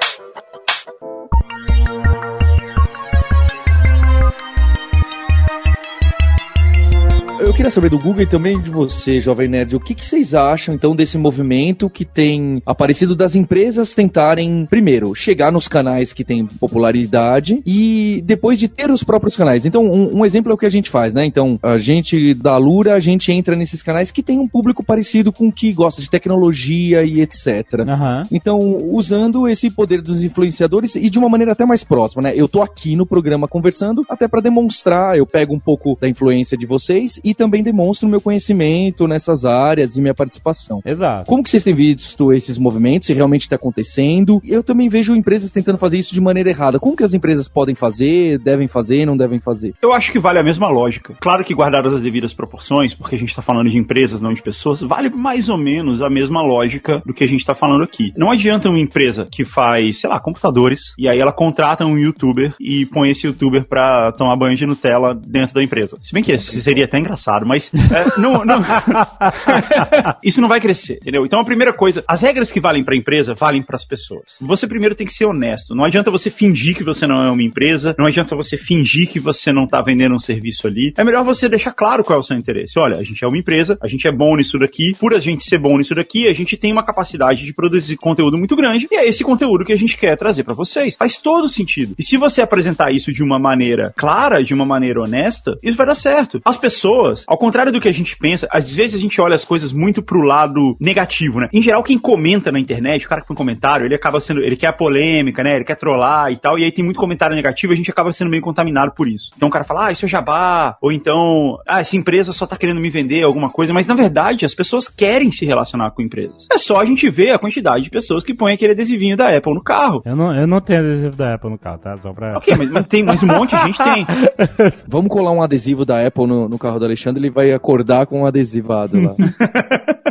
Queria 7.61 7.71
saber 7.71 7.91
do 7.91 7.99
Google 7.99 8.23
e 8.23 8.27
também 8.27 8.59
de 8.59 8.71
você, 8.71 9.21
Jovem 9.21 9.47
Nerd, 9.47 9.77
o 9.77 9.81
que, 9.81 9.95
que, 9.95 10.07
vocês 10.07 10.33
acham 10.33 10.75
então 10.75 10.97
desse 10.97 11.19
movimento 11.19 11.91
que 11.91 12.07
tem 12.07 12.63
aparecido 12.65 13.15
das 13.15 13.35
empresas 13.35 13.93
tentarem, 13.93 14.65
primeiro, 14.65 15.15
chegar 15.15 15.53
nos 15.53 15.69
canais 15.69 16.11
que 16.11 16.25
têm 16.25 16.47
popularidade 16.47 17.61
e 17.67 18.23
depois 18.25 18.59
de 18.59 18.67
ter 18.67 18.91
os 18.91 19.05
próprios 19.05 19.37
canais. 19.37 19.67
Então, 19.67 19.85
um, 19.85 20.21
um, 20.21 20.25
exemplo 20.25 20.51
é 20.51 20.55
o 20.55 20.57
que 20.57 20.65
a 20.65 20.71
gente 20.71 20.89
faz, 20.89 21.13
né? 21.13 21.27
Então, 21.27 21.59
a 21.63 21.77
gente 21.77 22.33
da 22.33 22.57
Lura, 22.57 22.95
a 22.95 22.99
gente 22.99 23.31
entra 23.31 23.55
nesses 23.55 23.83
canais 23.83 24.11
que 24.11 24.23
tem 24.23 24.39
um 24.39 24.49
público 24.49 24.83
parecido 24.83 25.31
com 25.31 25.49
o 25.49 25.53
que 25.53 25.71
gosta 25.71 26.01
de 26.01 26.09
tecnologia 26.09 27.05
e 27.05 27.21
etc. 27.21 27.81
Uhum. 27.81 28.27
Então, 28.31 28.59
usando 28.91 29.47
esse 29.47 29.69
poder 29.69 30.01
dos 30.01 30.23
influenciadores 30.23 30.95
e 30.95 31.11
de 31.11 31.19
uma 31.19 31.29
maneira 31.29 31.53
até 31.53 31.67
mais 31.67 31.85
próxima, 31.85 32.23
né? 32.23 32.33
Eu 32.35 32.49
tô 32.49 32.63
aqui 32.63 32.97
no 32.97 33.05
programa 33.05 33.47
conversando 33.47 34.03
até 34.09 34.27
para 34.27 34.41
demonstrar, 34.41 35.19
eu 35.19 35.27
pego 35.27 35.55
um 35.55 35.61
pouco 35.61 35.99
da 36.01 36.09
influência 36.09 36.57
de 36.57 36.65
vocês 36.65 37.21
e 37.23 37.35
também 37.35 37.50
demonstro 37.63 38.09
meu 38.09 38.21
conhecimento 38.21 39.09
nessas 39.09 39.45
áreas 39.45 39.97
e 39.97 40.01
minha 40.01 40.15
participação. 40.15 40.81
Exato. 40.85 41.27
Como 41.27 41.43
que 41.43 41.51
vocês 41.51 41.65
têm 41.65 41.75
visto 41.75 42.33
esses 42.33 42.57
movimentos, 42.57 43.07
se 43.07 43.13
realmente 43.13 43.43
está 43.43 43.57
acontecendo? 43.57 44.41
Eu 44.47 44.63
também 44.63 44.89
vejo 44.89 45.15
empresas 45.15 45.51
tentando 45.51 45.79
fazer 45.79 45.99
isso 45.99 46.15
de 46.15 46.21
maneira 46.21 46.51
errada. 46.51 46.79
Como 46.79 46.97
que 46.97 47.05
as 47.05 47.15
empresas 47.15 47.49
podem 47.49 47.75
fazer, 47.75 48.39
devem 48.39 48.69
fazer, 48.69 49.07
não 49.07 49.17
devem 49.17 49.41
fazer? 49.41 49.75
Eu 49.83 49.93
acho 49.93 50.13
que 50.13 50.19
vale 50.19 50.39
a 50.39 50.43
mesma 50.43 50.69
lógica. 50.69 51.15
Claro 51.21 51.45
que 51.45 51.55
guardadas 51.55 51.93
as 51.93 52.03
devidas 52.03 52.33
proporções, 52.33 52.95
porque 52.95 53.15
a 53.15 53.19
gente 53.19 53.31
está 53.31 53.43
falando 53.43 53.71
de 53.71 53.79
empresas, 53.79 54.21
não 54.21 54.33
de 54.33 54.43
pessoas, 54.43 54.81
vale 54.81 55.09
mais 55.11 55.49
ou 55.49 55.59
menos 55.59 56.03
a 56.03 56.11
mesma 56.11 56.43
lógica 56.43 57.03
do 57.05 57.15
que 57.15 57.25
a 57.25 57.29
gente 57.29 57.41
está 57.41 57.55
falando 57.55 57.83
aqui. 57.83 58.13
Não 58.17 58.31
adianta 58.31 58.69
uma 58.69 58.79
empresa 58.79 59.27
que 59.31 59.45
faz, 59.45 60.01
sei 60.01 60.11
lá, 60.11 60.21
computadores, 60.21 60.95
e 60.99 61.09
aí 61.09 61.19
ela 61.19 61.33
contrata 61.33 61.85
um 61.85 61.99
youtuber 61.99 62.55
e 62.61 62.87
põe 62.87 63.11
esse 63.11 63.27
youtuber 63.27 63.67
pra 63.67 64.13
tomar 64.13 64.37
banho 64.37 64.57
de 64.57 64.67
Nutella 64.67 65.15
dentro 65.15 65.55
da 65.55 65.63
empresa. 65.63 65.97
Se 66.03 66.13
bem 66.13 66.23
que 66.23 66.33
esse 66.33 66.61
seria 66.63 66.85
até 66.85 66.99
engraçado 66.99 67.30
engraçado, 67.31 67.47
mas 67.47 67.71
é, 67.75 68.21
não, 68.21 68.45
não... 68.45 68.61
isso 70.23 70.41
não 70.41 70.49
vai 70.49 70.61
crescer, 70.61 70.95
entendeu? 70.95 71.25
Então 71.25 71.39
a 71.39 71.45
primeira 71.45 71.73
coisa, 71.73 72.03
as 72.07 72.23
regras 72.23 72.51
que 72.51 72.61
valem 72.61 72.83
para 72.83 72.95
a 72.95 72.97
empresa 72.97 73.35
valem 73.35 73.63
para 73.63 73.77
as 73.77 73.85
pessoas. 73.85 74.37
Você 74.41 74.67
primeiro 74.67 74.95
tem 74.95 75.07
que 75.07 75.13
ser 75.13 75.27
honesto. 75.27 75.75
Não 75.75 75.85
adianta 75.85 76.11
você 76.11 76.31
fingir 76.31 76.77
que 76.77 76.83
você 76.83 77.07
não 77.07 77.23
é 77.23 77.31
uma 77.31 77.43
empresa, 77.43 77.95
não 77.99 78.07
adianta 78.07 78.35
você 78.35 78.57
fingir 78.57 79.09
que 79.09 79.21
você 79.21 79.53
não 79.53 79.67
tá 79.67 79.81
vendendo 79.81 80.15
um 80.15 80.19
serviço 80.19 80.67
ali. 80.67 80.93
É 80.97 81.05
melhor 81.05 81.25
você 81.25 81.49
deixar 81.49 81.73
claro 81.73 82.03
qual 82.03 82.19
é 82.19 82.21
o 82.21 82.23
seu 82.23 82.37
interesse. 82.37 82.79
Olha, 82.79 82.97
a 82.97 83.03
gente 83.03 83.25
é 83.25 83.29
uma 83.29 83.39
empresa, 83.39 83.79
a 83.81 83.89
gente 83.89 84.07
é 84.07 84.13
bom 84.13 84.37
nisso 84.37 84.59
daqui, 84.59 84.95
por 84.99 85.15
a 85.15 85.21
gente 85.21 85.45
ser 85.45 85.59
bom 85.59 85.77
nisso 85.79 85.95
daqui, 85.95 86.27
a 86.27 86.33
gente 86.33 86.57
tem 86.57 86.73
uma 86.73 86.83
capacidade 86.83 87.45
de 87.45 87.53
produzir 87.53 87.97
conteúdo 87.97 88.37
muito 88.37 88.57
grande 88.57 88.89
e 88.91 88.97
é 88.97 89.09
esse 89.09 89.23
conteúdo 89.23 89.65
que 89.65 89.73
a 89.73 89.77
gente 89.77 89.97
quer 89.97 90.17
trazer 90.17 90.43
para 90.43 90.55
vocês. 90.55 90.97
Faz 90.97 91.19
todo 91.19 91.49
sentido. 91.49 91.95
E 91.99 92.03
se 92.03 92.17
você 92.17 92.41
apresentar 92.41 92.93
isso 92.93 93.13
de 93.13 93.23
uma 93.23 93.39
maneira 93.39 93.93
clara, 93.97 94.43
de 94.43 94.55
uma 94.55 94.65
maneira 94.65 95.01
honesta, 95.01 95.57
isso 95.63 95.77
vai 95.77 95.87
dar 95.87 95.95
certo. 95.95 96.41
As 96.45 96.57
pessoas 96.57 97.20
pessoas. 97.21 97.25
Ao 97.29 97.39
contrário 97.39 97.73
do 97.73 97.81
que 97.81 97.89
a 97.89 97.93
gente 97.93 98.17
pensa, 98.17 98.49
às 98.51 98.73
vezes 98.73 98.97
a 98.97 98.99
gente 98.99 99.21
olha 99.21 99.35
as 99.35 99.45
coisas 99.45 99.73
muito 99.73 100.03
pro 100.03 100.21
lado 100.23 100.77
negativo, 100.81 101.41
né? 101.41 101.49
Em 101.53 101.63
geral, 101.63 101.83
quem 101.83 101.99
comenta 101.99 102.51
na 102.51 102.59
internet, 102.59 103.07
o 103.07 103.09
cara 103.09 103.21
que 103.21 103.29
põe 103.29 103.37
comentário, 103.37 103.87
ele 103.87 103.95
acaba 103.95 104.21
sendo, 104.21 104.41
ele 104.41 104.57
quer 104.57 104.69
a 104.69 104.73
polêmica, 104.73 105.43
né? 105.43 105.57
Ele 105.57 105.65
quer 105.65 105.77
trollar 105.77 106.31
e 106.31 106.37
tal, 106.37 106.59
e 106.59 106.65
aí 106.65 106.73
tem 106.73 106.85
muito 106.85 106.99
comentário 106.99 107.35
negativo 107.35 107.73
e 107.73 107.75
a 107.75 107.77
gente 107.77 107.91
acaba 107.91 108.13
sendo 108.13 108.31
meio 108.31 108.43
contaminado 108.43 108.93
por 108.93 109.09
isso. 109.09 109.31
Então 109.37 109.49
o 109.49 109.53
cara 109.53 109.65
fala, 109.65 109.87
ah, 109.87 109.93
isso 109.93 110.05
é 110.05 110.09
jabá, 110.09 110.77
ou 110.81 110.93
então, 110.93 111.59
ah, 111.67 111.81
essa 111.81 111.97
empresa 111.97 112.33
só 112.33 112.47
tá 112.47 112.57
querendo 112.57 112.81
me 112.81 112.91
vender 112.91 113.23
alguma 113.23 113.51
coisa, 113.51 113.73
mas 113.73 113.87
na 113.87 113.95
verdade 113.95 114.45
as 114.45 114.55
pessoas 114.55 114.89
querem 114.89 115.31
se 115.31 115.45
relacionar 115.45 115.91
com 115.91 116.03
empresas. 116.03 116.47
É 116.53 116.59
só 116.59 116.81
a 116.81 116.85
gente 116.85 117.09
ver 117.09 117.31
a 117.31 117.39
quantidade 117.39 117.85
de 117.85 117.91
pessoas 117.91 118.25
que 118.25 118.35
põem 118.35 118.55
aquele 118.55 118.73
adesivinho 118.73 119.17
da 119.17 119.35
Apple 119.35 119.55
no 119.55 119.63
carro. 119.63 120.03
Eu 120.05 120.17
não, 120.17 120.35
eu 120.35 120.47
não 120.47 120.61
tenho 120.61 120.81
adesivo 120.81 121.17
da 121.17 121.35
Apple 121.35 121.51
no 121.51 121.59
carro, 121.59 121.79
tá? 121.79 121.97
Só 121.99 122.13
pra. 122.13 122.37
Ok, 122.37 122.55
mas, 122.57 122.87
tem, 122.87 123.03
mas 123.03 123.23
um 123.23 123.27
monte 123.27 123.57
de 123.57 123.63
gente 123.63 123.79
tem. 123.83 124.07
Vamos 124.87 125.09
colar 125.09 125.31
um 125.33 125.43
adesivo 125.43 125.85
da 125.85 126.07
Apple 126.07 126.27
no, 126.27 126.49
no 126.49 126.59
carro 126.59 126.79
do 126.79 126.85
Alexandre 126.85 127.10
Alexandre 127.11 127.21
ele 127.21 127.31
vai 127.31 127.53
acordar 127.53 128.07
com 128.07 128.21
um 128.21 128.27
adesivado 128.27 129.01
lá. 129.01 129.15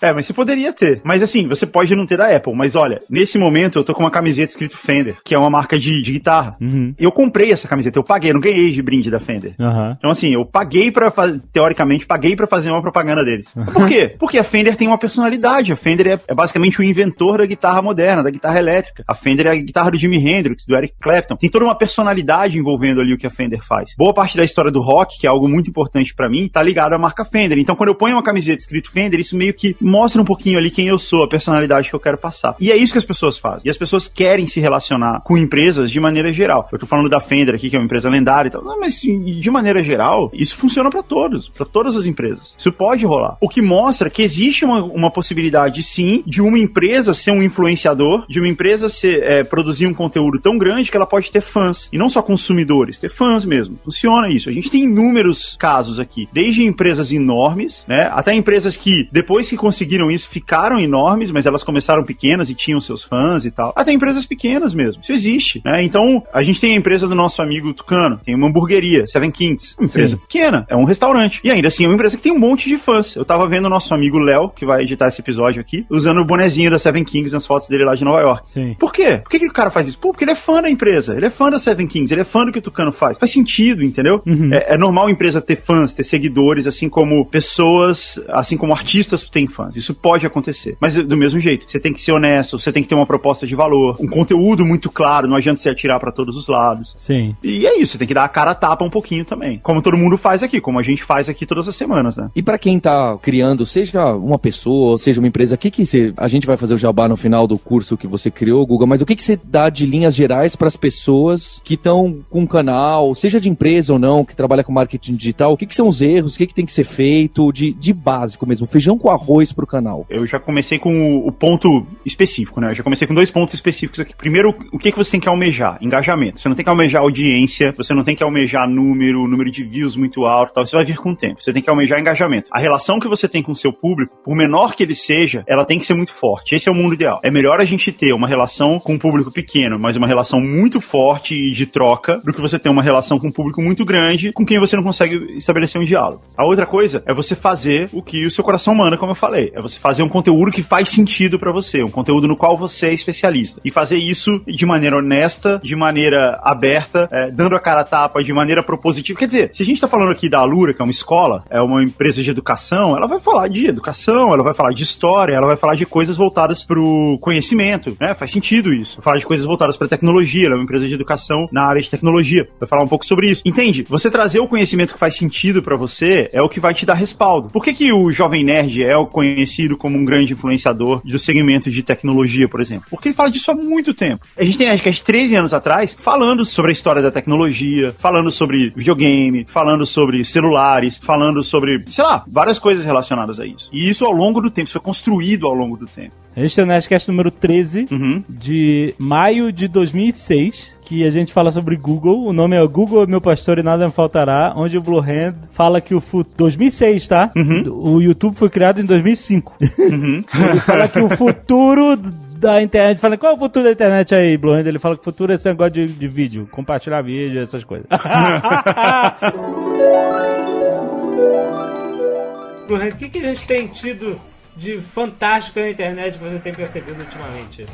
É, 0.00 0.12
mas 0.12 0.26
você 0.26 0.32
poderia 0.32 0.72
ter. 0.72 1.00
Mas 1.04 1.22
assim, 1.22 1.46
você 1.46 1.66
pode 1.66 1.94
não 1.94 2.06
ter 2.06 2.18
da 2.18 2.34
Apple. 2.34 2.54
Mas 2.54 2.76
olha, 2.76 2.98
nesse 3.08 3.38
momento 3.38 3.78
eu 3.78 3.84
tô 3.84 3.94
com 3.94 4.02
uma 4.02 4.10
camiseta 4.10 4.50
escrito 4.50 4.76
Fender, 4.76 5.16
que 5.24 5.34
é 5.34 5.38
uma 5.38 5.50
marca 5.50 5.78
de, 5.78 6.02
de 6.02 6.12
guitarra. 6.12 6.56
Uhum. 6.60 6.94
Eu 6.98 7.12
comprei 7.12 7.52
essa 7.52 7.68
camiseta, 7.68 7.98
eu 7.98 8.04
paguei, 8.04 8.30
eu 8.30 8.34
não 8.34 8.40
ganhei 8.40 8.70
de 8.70 8.82
brinde 8.82 9.10
da 9.10 9.20
Fender. 9.20 9.54
Aham. 9.58 9.94
Então, 9.98 10.10
assim, 10.10 10.34
eu 10.34 10.44
paguei 10.44 10.90
pra 10.90 11.10
fazer, 11.10 11.40
teoricamente, 11.52 12.06
paguei 12.06 12.34
pra 12.34 12.46
fazer 12.46 12.70
uma 12.70 12.82
propaganda 12.82 13.24
deles. 13.24 13.52
Mas 13.54 13.72
Por 13.72 13.86
quê? 13.86 14.14
Porque 14.18 14.38
a 14.38 14.44
Fender 14.44 14.76
tem 14.76 14.88
uma 14.88 14.98
personalidade. 14.98 15.72
A 15.72 15.76
Fender 15.76 16.06
é, 16.06 16.18
é 16.28 16.34
basicamente 16.34 16.80
o 16.80 16.82
inventor 16.82 17.38
da 17.38 17.46
guitarra 17.46 17.82
moderna, 17.82 18.22
da 18.22 18.30
guitarra 18.30 18.58
elétrica. 18.58 19.04
A 19.06 19.14
Fender 19.14 19.46
é 19.46 19.50
a 19.50 19.54
guitarra 19.54 19.90
do 19.90 19.98
Jimi 19.98 20.16
Hendrix, 20.16 20.64
do 20.66 20.76
Eric 20.76 20.94
Clapton. 21.00 21.36
Tem 21.36 21.50
toda 21.50 21.64
uma 21.64 21.74
personalidade 21.74 22.58
envolvendo 22.58 23.00
ali 23.00 23.14
o 23.14 23.18
que 23.18 23.26
a 23.26 23.30
Fender 23.30 23.60
faz. 23.62 23.94
Boa 23.96 24.14
parte 24.14 24.36
da 24.36 24.44
história 24.44 24.70
do 24.70 24.80
rock, 24.80 25.18
que 25.18 25.26
é 25.26 25.30
algo 25.30 25.48
muito 25.48 25.70
importante 25.70 26.14
pra 26.14 26.28
mim, 26.28 26.48
tá 26.48 26.62
ligado 26.62 26.94
à 26.94 26.98
marca 26.98 27.24
Fender. 27.24 27.58
Então, 27.58 27.76
quando 27.76 27.88
eu 27.88 27.94
ponho 27.94 28.16
uma 28.16 28.22
camiseta 28.22 28.60
escrito 28.60 28.90
Fender, 28.90 29.20
isso 29.20 29.36
meio 29.36 29.54
que 29.54 29.76
mostra 29.80 30.20
um 30.20 30.24
pouquinho 30.24 30.58
ali 30.58 30.70
quem 30.70 30.88
eu 30.88 30.98
sou, 30.98 31.24
a 31.24 31.28
personalidade 31.28 31.88
que 31.88 31.94
eu 31.94 32.00
quero 32.00 32.18
passar. 32.18 32.54
E 32.60 32.70
é 32.70 32.76
isso 32.76 32.92
que 32.92 32.98
as 32.98 33.04
pessoas 33.04 33.38
fazem. 33.38 33.62
E 33.66 33.70
as 33.70 33.78
pessoas 33.78 34.08
querem 34.08 34.46
se 34.46 34.60
relacionar 34.60 35.20
com 35.24 35.36
empresas 35.36 35.90
de 35.90 36.00
maneira 36.00 36.32
geral. 36.32 36.68
Eu 36.72 36.78
tô 36.78 36.86
falando 36.86 37.08
da 37.08 37.20
Fender 37.20 37.54
aqui, 37.54 37.70
que 37.70 37.76
é 37.76 37.78
uma 37.78 37.84
empresa 37.84 38.08
lendária 38.08 38.48
e 38.48 38.50
tal. 38.50 38.64
Não, 38.64 38.78
mas 38.78 39.00
de 39.00 39.50
maneira 39.50 39.82
geral, 39.82 40.30
isso 40.32 40.56
funciona 40.56 40.90
pra 40.90 41.02
todos, 41.02 41.48
pra 41.48 41.64
todas 41.64 41.96
as 41.96 42.06
empresas. 42.06 42.54
Isso 42.56 42.72
pode 42.72 43.04
rolar. 43.04 43.36
O 43.40 43.48
que 43.48 43.62
mostra 43.62 44.10
que 44.10 44.22
existe 44.22 44.64
uma, 44.64 44.82
uma 44.82 45.10
possibilidade, 45.10 45.82
sim, 45.82 46.22
de 46.26 46.42
uma 46.42 46.58
empresa 46.58 47.14
ser 47.14 47.30
um 47.30 47.42
influenciador, 47.42 48.24
de 48.28 48.38
uma 48.38 48.48
empresa 48.48 48.88
ser, 48.88 49.22
é, 49.22 49.42
produzir 49.42 49.86
um 49.86 49.94
conteúdo 49.94 50.40
tão 50.40 50.58
grande 50.58 50.90
que 50.90 50.96
ela 50.96 51.06
pode 51.06 51.30
ter 51.30 51.40
fãs. 51.40 51.88
E 51.92 51.98
não 51.98 52.08
só 52.08 52.22
consumidores, 52.22 52.98
ter 52.98 53.10
fãs 53.10 53.44
mesmo. 53.44 53.78
Funciona 53.84 54.28
isso. 54.28 54.48
A 54.48 54.52
gente 54.52 54.70
tem 54.70 54.84
inúmeros 54.84 55.56
casos 55.58 55.98
aqui, 55.98 56.28
desde 56.32 56.62
empresas 56.62 57.12
enormes, 57.12 57.84
né, 57.86 58.10
até 58.12 58.34
empresas 58.34 58.76
que, 58.76 59.08
depois 59.12 59.48
que 59.48 59.56
conseguiram 59.70 60.10
isso, 60.10 60.28
ficaram 60.28 60.80
enormes, 60.80 61.30
mas 61.30 61.46
elas 61.46 61.62
começaram 61.62 62.02
pequenas 62.02 62.50
e 62.50 62.54
tinham 62.54 62.80
seus 62.80 63.04
fãs 63.04 63.44
e 63.44 63.52
tal. 63.52 63.72
Até 63.76 63.92
empresas 63.92 64.26
pequenas 64.26 64.74
mesmo. 64.74 65.00
Isso 65.00 65.12
existe, 65.12 65.62
né? 65.64 65.84
Então, 65.84 66.24
a 66.32 66.42
gente 66.42 66.60
tem 66.60 66.72
a 66.72 66.76
empresa 66.76 67.06
do 67.06 67.14
nosso 67.14 67.40
amigo 67.40 67.72
Tucano, 67.72 68.18
tem 68.18 68.34
uma 68.34 68.48
hamburgueria, 68.48 69.06
Seven 69.06 69.30
Kings, 69.30 69.76
uma 69.78 69.86
empresa 69.86 70.16
Sim. 70.16 70.22
pequena, 70.22 70.66
é 70.68 70.74
um 70.74 70.84
restaurante. 70.84 71.40
E 71.44 71.50
ainda 71.50 71.68
assim, 71.68 71.84
é 71.84 71.86
uma 71.86 71.94
empresa 71.94 72.16
que 72.16 72.22
tem 72.22 72.32
um 72.32 72.38
monte 72.38 72.68
de 72.68 72.76
fãs. 72.76 73.14
Eu 73.14 73.24
tava 73.24 73.46
vendo 73.46 73.66
o 73.66 73.70
nosso 73.70 73.94
amigo 73.94 74.18
Léo, 74.18 74.50
que 74.50 74.66
vai 74.66 74.82
editar 74.82 75.06
esse 75.06 75.20
episódio 75.20 75.60
aqui, 75.60 75.86
usando 75.88 76.20
o 76.20 76.24
bonezinho 76.24 76.70
da 76.70 76.78
Seven 76.78 77.04
Kings 77.04 77.32
nas 77.32 77.46
fotos 77.46 77.68
dele 77.68 77.84
lá 77.84 77.94
de 77.94 78.04
Nova 78.04 78.20
York. 78.20 78.50
Sim. 78.50 78.74
Por 78.78 78.92
quê? 78.92 79.18
Por 79.18 79.30
que, 79.30 79.38
que 79.38 79.46
o 79.46 79.52
cara 79.52 79.70
faz 79.70 79.86
isso? 79.86 79.98
Pô, 79.98 80.10
porque 80.10 80.24
ele 80.24 80.32
é 80.32 80.36
fã 80.36 80.60
da 80.60 80.68
empresa, 80.68 81.16
ele 81.16 81.26
é 81.26 81.30
fã 81.30 81.48
da 81.48 81.60
Seven 81.60 81.86
Kings, 81.86 82.12
ele 82.12 82.22
é 82.22 82.24
fã 82.24 82.44
do 82.44 82.50
que 82.50 82.58
o 82.58 82.62
Tucano 82.62 82.90
faz. 82.90 83.16
Faz 83.16 83.30
sentido, 83.30 83.84
entendeu? 83.84 84.20
É, 84.52 84.74
é 84.74 84.78
normal 84.78 85.06
a 85.06 85.10
empresa 85.12 85.40
ter 85.40 85.56
fãs, 85.56 85.94
ter 85.94 86.02
seguidores, 86.02 86.66
assim 86.66 86.88
como 86.88 87.24
pessoas, 87.26 88.20
assim 88.30 88.56
como 88.56 88.72
artistas 88.72 89.22
têm 89.22 89.46
fãs. 89.46 89.59
Isso 89.74 89.94
pode 89.94 90.26
acontecer. 90.26 90.76
Mas 90.80 90.94
do 90.94 91.16
mesmo 91.16 91.40
jeito, 91.40 91.70
você 91.70 91.78
tem 91.78 91.92
que 91.92 92.00
ser 92.00 92.12
honesto, 92.12 92.58
você 92.58 92.72
tem 92.72 92.82
que 92.82 92.88
ter 92.88 92.94
uma 92.94 93.06
proposta 93.06 93.46
de 93.46 93.54
valor, 93.54 93.96
um 94.00 94.06
conteúdo 94.06 94.64
muito 94.64 94.90
claro, 94.90 95.26
não 95.26 95.36
adianta 95.36 95.60
você 95.60 95.68
atirar 95.68 96.00
pra 96.00 96.12
todos 96.12 96.36
os 96.36 96.48
lados. 96.48 96.94
Sim. 96.96 97.34
E 97.42 97.66
é 97.66 97.78
isso, 97.78 97.92
você 97.92 97.98
tem 97.98 98.08
que 98.08 98.14
dar 98.14 98.24
a 98.24 98.28
cara 98.28 98.52
a 98.52 98.54
tapa 98.54 98.84
um 98.84 98.90
pouquinho 98.90 99.24
também. 99.24 99.58
Como 99.62 99.82
todo 99.82 99.96
mundo 99.96 100.16
faz 100.16 100.42
aqui, 100.42 100.60
como 100.60 100.78
a 100.78 100.82
gente 100.82 101.02
faz 101.02 101.28
aqui 101.28 101.46
todas 101.46 101.68
as 101.68 101.76
semanas, 101.76 102.16
né? 102.16 102.30
E 102.34 102.42
pra 102.42 102.58
quem 102.58 102.78
tá 102.78 103.16
criando, 103.18 103.66
seja 103.66 104.14
uma 104.14 104.38
pessoa, 104.38 104.98
seja 104.98 105.20
uma 105.20 105.28
empresa, 105.28 105.54
o 105.54 105.58
que 105.58 105.70
que 105.70 105.84
você, 105.84 106.12
a 106.16 106.28
gente 106.28 106.46
vai 106.46 106.56
fazer 106.56 106.74
o 106.74 106.78
jabá 106.78 107.08
no 107.08 107.16
final 107.16 107.46
do 107.46 107.58
curso 107.58 107.96
que 107.96 108.06
você 108.06 108.30
criou, 108.30 108.64
Guga, 108.66 108.86
mas 108.86 109.00
o 109.00 109.06
que 109.06 109.16
que 109.16 109.24
você 109.24 109.36
dá 109.36 109.68
de 109.68 109.86
linhas 109.86 110.14
gerais 110.14 110.56
pras 110.56 110.76
pessoas 110.76 111.60
que 111.64 111.74
estão 111.74 112.18
com 112.30 112.40
um 112.40 112.46
canal, 112.46 113.14
seja 113.14 113.40
de 113.40 113.48
empresa 113.48 113.92
ou 113.92 113.98
não, 113.98 114.24
que 114.24 114.36
trabalha 114.36 114.64
com 114.64 114.72
marketing 114.72 115.14
digital, 115.14 115.52
o 115.52 115.56
que 115.56 115.66
que 115.66 115.74
são 115.74 115.88
os 115.88 116.00
erros, 116.00 116.34
o 116.34 116.38
que 116.38 116.46
que 116.46 116.54
tem 116.54 116.66
que 116.66 116.72
ser 116.72 116.84
feito 116.84 117.52
de, 117.52 117.72
de 117.72 117.92
básico 117.92 118.46
mesmo, 118.46 118.66
feijão 118.66 118.98
com 118.98 119.10
arroz 119.10 119.49
pro 119.54 119.66
canal? 119.66 120.06
Eu 120.08 120.26
já 120.26 120.38
comecei 120.38 120.78
com 120.78 121.16
o, 121.16 121.28
o 121.28 121.32
ponto 121.32 121.86
específico, 122.04 122.60
né? 122.60 122.70
Eu 122.70 122.74
já 122.74 122.82
comecei 122.82 123.06
com 123.06 123.14
dois 123.14 123.30
pontos 123.30 123.54
específicos 123.54 124.00
aqui. 124.00 124.14
Primeiro, 124.16 124.54
o 124.72 124.78
que, 124.78 124.90
que 124.90 124.98
você 124.98 125.12
tem 125.12 125.20
que 125.20 125.28
almejar? 125.28 125.78
Engajamento. 125.80 126.40
Você 126.40 126.48
não 126.48 126.56
tem 126.56 126.64
que 126.64 126.70
almejar 126.70 127.02
audiência, 127.02 127.72
você 127.76 127.94
não 127.94 128.02
tem 128.02 128.14
que 128.14 128.22
almejar 128.22 128.68
número, 128.68 129.26
número 129.26 129.50
de 129.50 129.62
views 129.64 129.96
muito 129.96 130.24
alto, 130.24 130.52
tal. 130.52 130.64
Isso 130.64 130.76
vai 130.76 130.84
vir 130.84 130.98
com 130.98 131.10
o 131.10 131.16
tempo. 131.16 131.42
Você 131.42 131.52
tem 131.52 131.62
que 131.62 131.70
almejar 131.70 131.98
engajamento. 132.00 132.48
A 132.52 132.58
relação 132.58 133.00
que 133.00 133.08
você 133.08 133.28
tem 133.28 133.42
com 133.42 133.52
o 133.52 133.56
seu 133.56 133.72
público, 133.72 134.16
por 134.24 134.34
menor 134.34 134.74
que 134.74 134.82
ele 134.82 134.94
seja, 134.94 135.44
ela 135.46 135.64
tem 135.64 135.78
que 135.78 135.86
ser 135.86 135.94
muito 135.94 136.12
forte. 136.12 136.54
Esse 136.54 136.68
é 136.68 136.72
o 136.72 136.74
mundo 136.74 136.94
ideal. 136.94 137.20
É 137.22 137.30
melhor 137.30 137.60
a 137.60 137.64
gente 137.64 137.92
ter 137.92 138.12
uma 138.12 138.28
relação 138.28 138.78
com 138.78 138.94
um 138.94 138.98
público 138.98 139.30
pequeno, 139.30 139.78
mas 139.78 139.96
uma 139.96 140.06
relação 140.06 140.40
muito 140.40 140.80
forte 140.80 141.34
e 141.34 141.52
de 141.52 141.66
troca, 141.66 142.20
do 142.24 142.32
que 142.32 142.40
você 142.40 142.58
ter 142.58 142.68
uma 142.68 142.82
relação 142.82 143.18
com 143.18 143.28
um 143.28 143.32
público 143.32 143.62
muito 143.62 143.84
grande, 143.84 144.32
com 144.32 144.44
quem 144.44 144.58
você 144.58 144.76
não 144.76 144.82
consegue 144.82 145.36
estabelecer 145.36 145.80
um 145.80 145.84
diálogo. 145.84 146.22
A 146.36 146.44
outra 146.44 146.66
coisa 146.66 147.02
é 147.06 147.14
você 147.14 147.34
fazer 147.34 147.88
o 147.92 148.02
que 148.02 148.26
o 148.26 148.30
seu 148.30 148.44
coração 148.44 148.74
manda, 148.74 148.96
como 148.96 149.12
eu 149.12 149.16
falei. 149.16 149.39
É 149.54 149.60
você 149.60 149.78
fazer 149.78 150.02
um 150.02 150.08
conteúdo 150.08 150.50
que 150.50 150.62
faz 150.62 150.88
sentido 150.88 151.38
pra 151.38 151.52
você, 151.52 151.82
um 151.82 151.90
conteúdo 151.90 152.28
no 152.28 152.36
qual 152.36 152.56
você 152.56 152.86
é 152.86 152.92
especialista. 152.92 153.60
E 153.64 153.70
fazer 153.70 153.96
isso 153.96 154.40
de 154.46 154.66
maneira 154.66 154.96
honesta, 154.96 155.60
de 155.62 155.74
maneira 155.74 156.40
aberta, 156.42 157.08
é, 157.10 157.30
dando 157.30 157.56
a 157.56 157.60
cara 157.60 157.80
a 157.80 157.84
tapa, 157.84 158.22
de 158.22 158.32
maneira 158.32 158.62
propositiva. 158.62 159.18
Quer 159.18 159.26
dizer, 159.26 159.50
se 159.52 159.62
a 159.62 159.66
gente 159.66 159.80
tá 159.80 159.88
falando 159.88 160.10
aqui 160.10 160.28
da 160.28 160.38
Alura, 160.38 160.74
que 160.74 160.82
é 160.82 160.84
uma 160.84 160.90
escola, 160.90 161.44
é 161.48 161.60
uma 161.60 161.82
empresa 161.82 162.22
de 162.22 162.30
educação, 162.30 162.96
ela 162.96 163.06
vai 163.06 163.20
falar 163.20 163.48
de 163.48 163.66
educação, 163.66 164.32
ela 164.32 164.42
vai 164.42 164.54
falar 164.54 164.72
de 164.72 164.82
história, 164.82 165.34
ela 165.34 165.46
vai 165.46 165.56
falar 165.56 165.74
de 165.74 165.86
coisas 165.86 166.16
voltadas 166.16 166.64
pro 166.64 167.18
conhecimento, 167.20 167.96
né? 168.00 168.14
Faz 168.14 168.30
sentido 168.30 168.72
isso. 168.72 169.00
Falar 169.00 169.18
de 169.18 169.26
coisas 169.26 169.46
voltadas 169.46 169.76
pra 169.76 169.88
tecnologia, 169.88 170.46
ela 170.46 170.54
é 170.54 170.58
uma 170.58 170.64
empresa 170.64 170.86
de 170.86 170.94
educação 170.94 171.48
na 171.52 171.64
área 171.64 171.80
de 171.80 171.90
tecnologia. 171.90 172.48
Vai 172.58 172.68
falar 172.68 172.84
um 172.84 172.88
pouco 172.88 173.06
sobre 173.06 173.30
isso. 173.30 173.42
Entende? 173.44 173.86
Você 173.88 174.10
trazer 174.10 174.40
o 174.40 174.48
conhecimento 174.48 174.92
que 174.94 174.98
faz 174.98 175.16
sentido 175.16 175.62
pra 175.62 175.76
você 175.76 176.28
é 176.32 176.42
o 176.42 176.48
que 176.48 176.60
vai 176.60 176.74
te 176.74 176.84
dar 176.84 176.94
respaldo. 176.94 177.48
Por 177.48 177.64
que, 177.64 177.72
que 177.72 177.92
o 177.92 178.10
Jovem 178.10 178.44
Nerd 178.44 178.82
é 178.84 178.96
o 178.96 179.06
conhecido 179.34 179.76
como 179.76 179.98
um 179.98 180.04
grande 180.04 180.32
influenciador 180.32 181.00
do 181.04 181.18
segmento 181.18 181.70
de 181.70 181.82
tecnologia, 181.82 182.48
por 182.48 182.60
exemplo? 182.60 182.86
Porque 182.90 183.08
ele 183.08 183.14
fala 183.14 183.30
disso 183.30 183.50
há 183.50 183.54
muito 183.54 183.94
tempo. 183.94 184.26
A 184.36 184.44
gente 184.44 184.58
tem, 184.58 184.68
acho 184.68 184.82
que 184.82 184.88
há 184.88 184.92
13 184.92 185.36
anos 185.36 185.54
atrás, 185.54 185.96
falando 186.00 186.44
sobre 186.44 186.70
a 186.70 186.72
história 186.72 187.02
da 187.02 187.10
tecnologia, 187.10 187.94
falando 187.98 188.30
sobre 188.30 188.72
videogame, 188.76 189.46
falando 189.48 189.86
sobre 189.86 190.24
celulares, 190.24 191.00
falando 191.02 191.42
sobre, 191.42 191.84
sei 191.88 192.04
lá, 192.04 192.24
várias 192.26 192.58
coisas 192.58 192.84
relacionadas 192.84 193.40
a 193.40 193.46
isso. 193.46 193.70
E 193.72 193.88
isso 193.88 194.04
ao 194.04 194.12
longo 194.12 194.40
do 194.40 194.50
tempo, 194.50 194.66
isso 194.66 194.74
foi 194.74 194.82
construído 194.82 195.46
ao 195.46 195.54
longo 195.54 195.76
do 195.76 195.86
tempo. 195.86 196.14
Este 196.36 196.60
é 196.60 196.62
o 196.62 196.66
Nerdcast 196.66 197.10
número 197.10 197.30
13 197.30 197.88
Uhum. 197.90 198.22
de 198.28 198.94
maio 198.98 199.52
de 199.52 199.66
2006, 199.66 200.78
que 200.82 201.04
a 201.04 201.10
gente 201.10 201.32
fala 201.32 201.50
sobre 201.50 201.76
Google. 201.76 202.24
O 202.24 202.32
nome 202.32 202.56
é 202.56 202.66
Google 202.66 203.06
meu 203.06 203.20
pastor 203.20 203.58
e 203.58 203.62
nada 203.62 203.86
me 203.86 203.92
faltará, 203.92 204.52
onde 204.56 204.78
o 204.78 204.82
Blue 204.82 205.00
Hand 205.00 205.34
fala 205.50 205.80
que 205.80 205.94
o 205.94 206.00
futuro... 206.00 206.36
2006, 206.38 207.08
tá? 207.08 207.32
O 207.68 208.00
YouTube 208.00 208.36
foi 208.36 208.48
criado 208.48 208.80
em 208.80 208.84
2005. 208.84 209.56
Ele 209.60 210.60
fala 210.60 210.88
que 210.88 211.00
o 211.00 211.08
futuro 211.16 211.96
da 211.96 212.62
internet... 212.62 213.00
Fala, 213.00 213.16
qual 213.18 213.32
é 213.32 213.34
o 213.34 213.38
futuro 213.38 213.64
da 213.64 213.72
internet 213.72 214.14
aí, 214.14 214.36
Blue 214.36 214.52
Hand? 214.52 214.66
Ele 214.66 214.78
fala 214.78 214.94
que 214.94 215.02
o 215.02 215.04
futuro 215.04 215.32
é 215.32 215.34
esse 215.34 215.48
negócio 215.48 215.72
de, 215.72 215.88
de 215.88 216.08
vídeo, 216.08 216.48
compartilhar 216.50 217.02
vídeo, 217.02 217.40
essas 217.40 217.64
coisas. 217.64 217.86
Blue 222.68 222.76
Hand, 222.80 222.90
o 222.92 222.96
que, 222.96 223.08
que 223.08 223.18
a 223.18 223.34
gente 223.34 223.46
tem 223.46 223.66
tido 223.66 224.16
de 224.60 224.78
fantástico 224.78 225.58
na 225.58 225.70
internet 225.70 226.18
que 226.18 226.24
você 226.24 226.38
tem 226.38 226.52
percebido 226.52 227.00
ultimamente? 227.00 227.64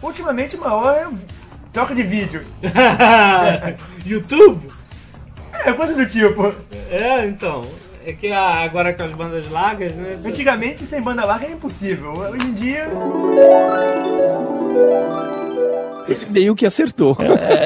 Ultimamente, 0.00 0.54
o 0.54 0.60
maior 0.60 0.94
é 0.96 1.08
troca 1.72 1.92
de 1.92 2.04
vídeo. 2.04 2.46
YouTube? 4.06 4.70
É 5.52 5.72
coisa 5.72 5.94
do 5.96 6.06
tipo. 6.06 6.54
É, 6.88 7.26
então. 7.26 7.62
É 8.06 8.12
que 8.12 8.32
agora 8.32 8.94
com 8.94 9.02
as 9.02 9.10
bandas 9.10 9.50
largas, 9.50 9.92
né? 9.92 10.18
Antigamente, 10.24 10.84
sem 10.84 11.02
banda 11.02 11.24
larga 11.24 11.46
é 11.46 11.50
impossível. 11.50 12.12
Hoje 12.12 12.46
em 12.46 12.54
dia, 12.54 12.88
Ele 16.08 16.26
meio 16.30 16.54
que 16.54 16.66
acertou. 16.66 17.16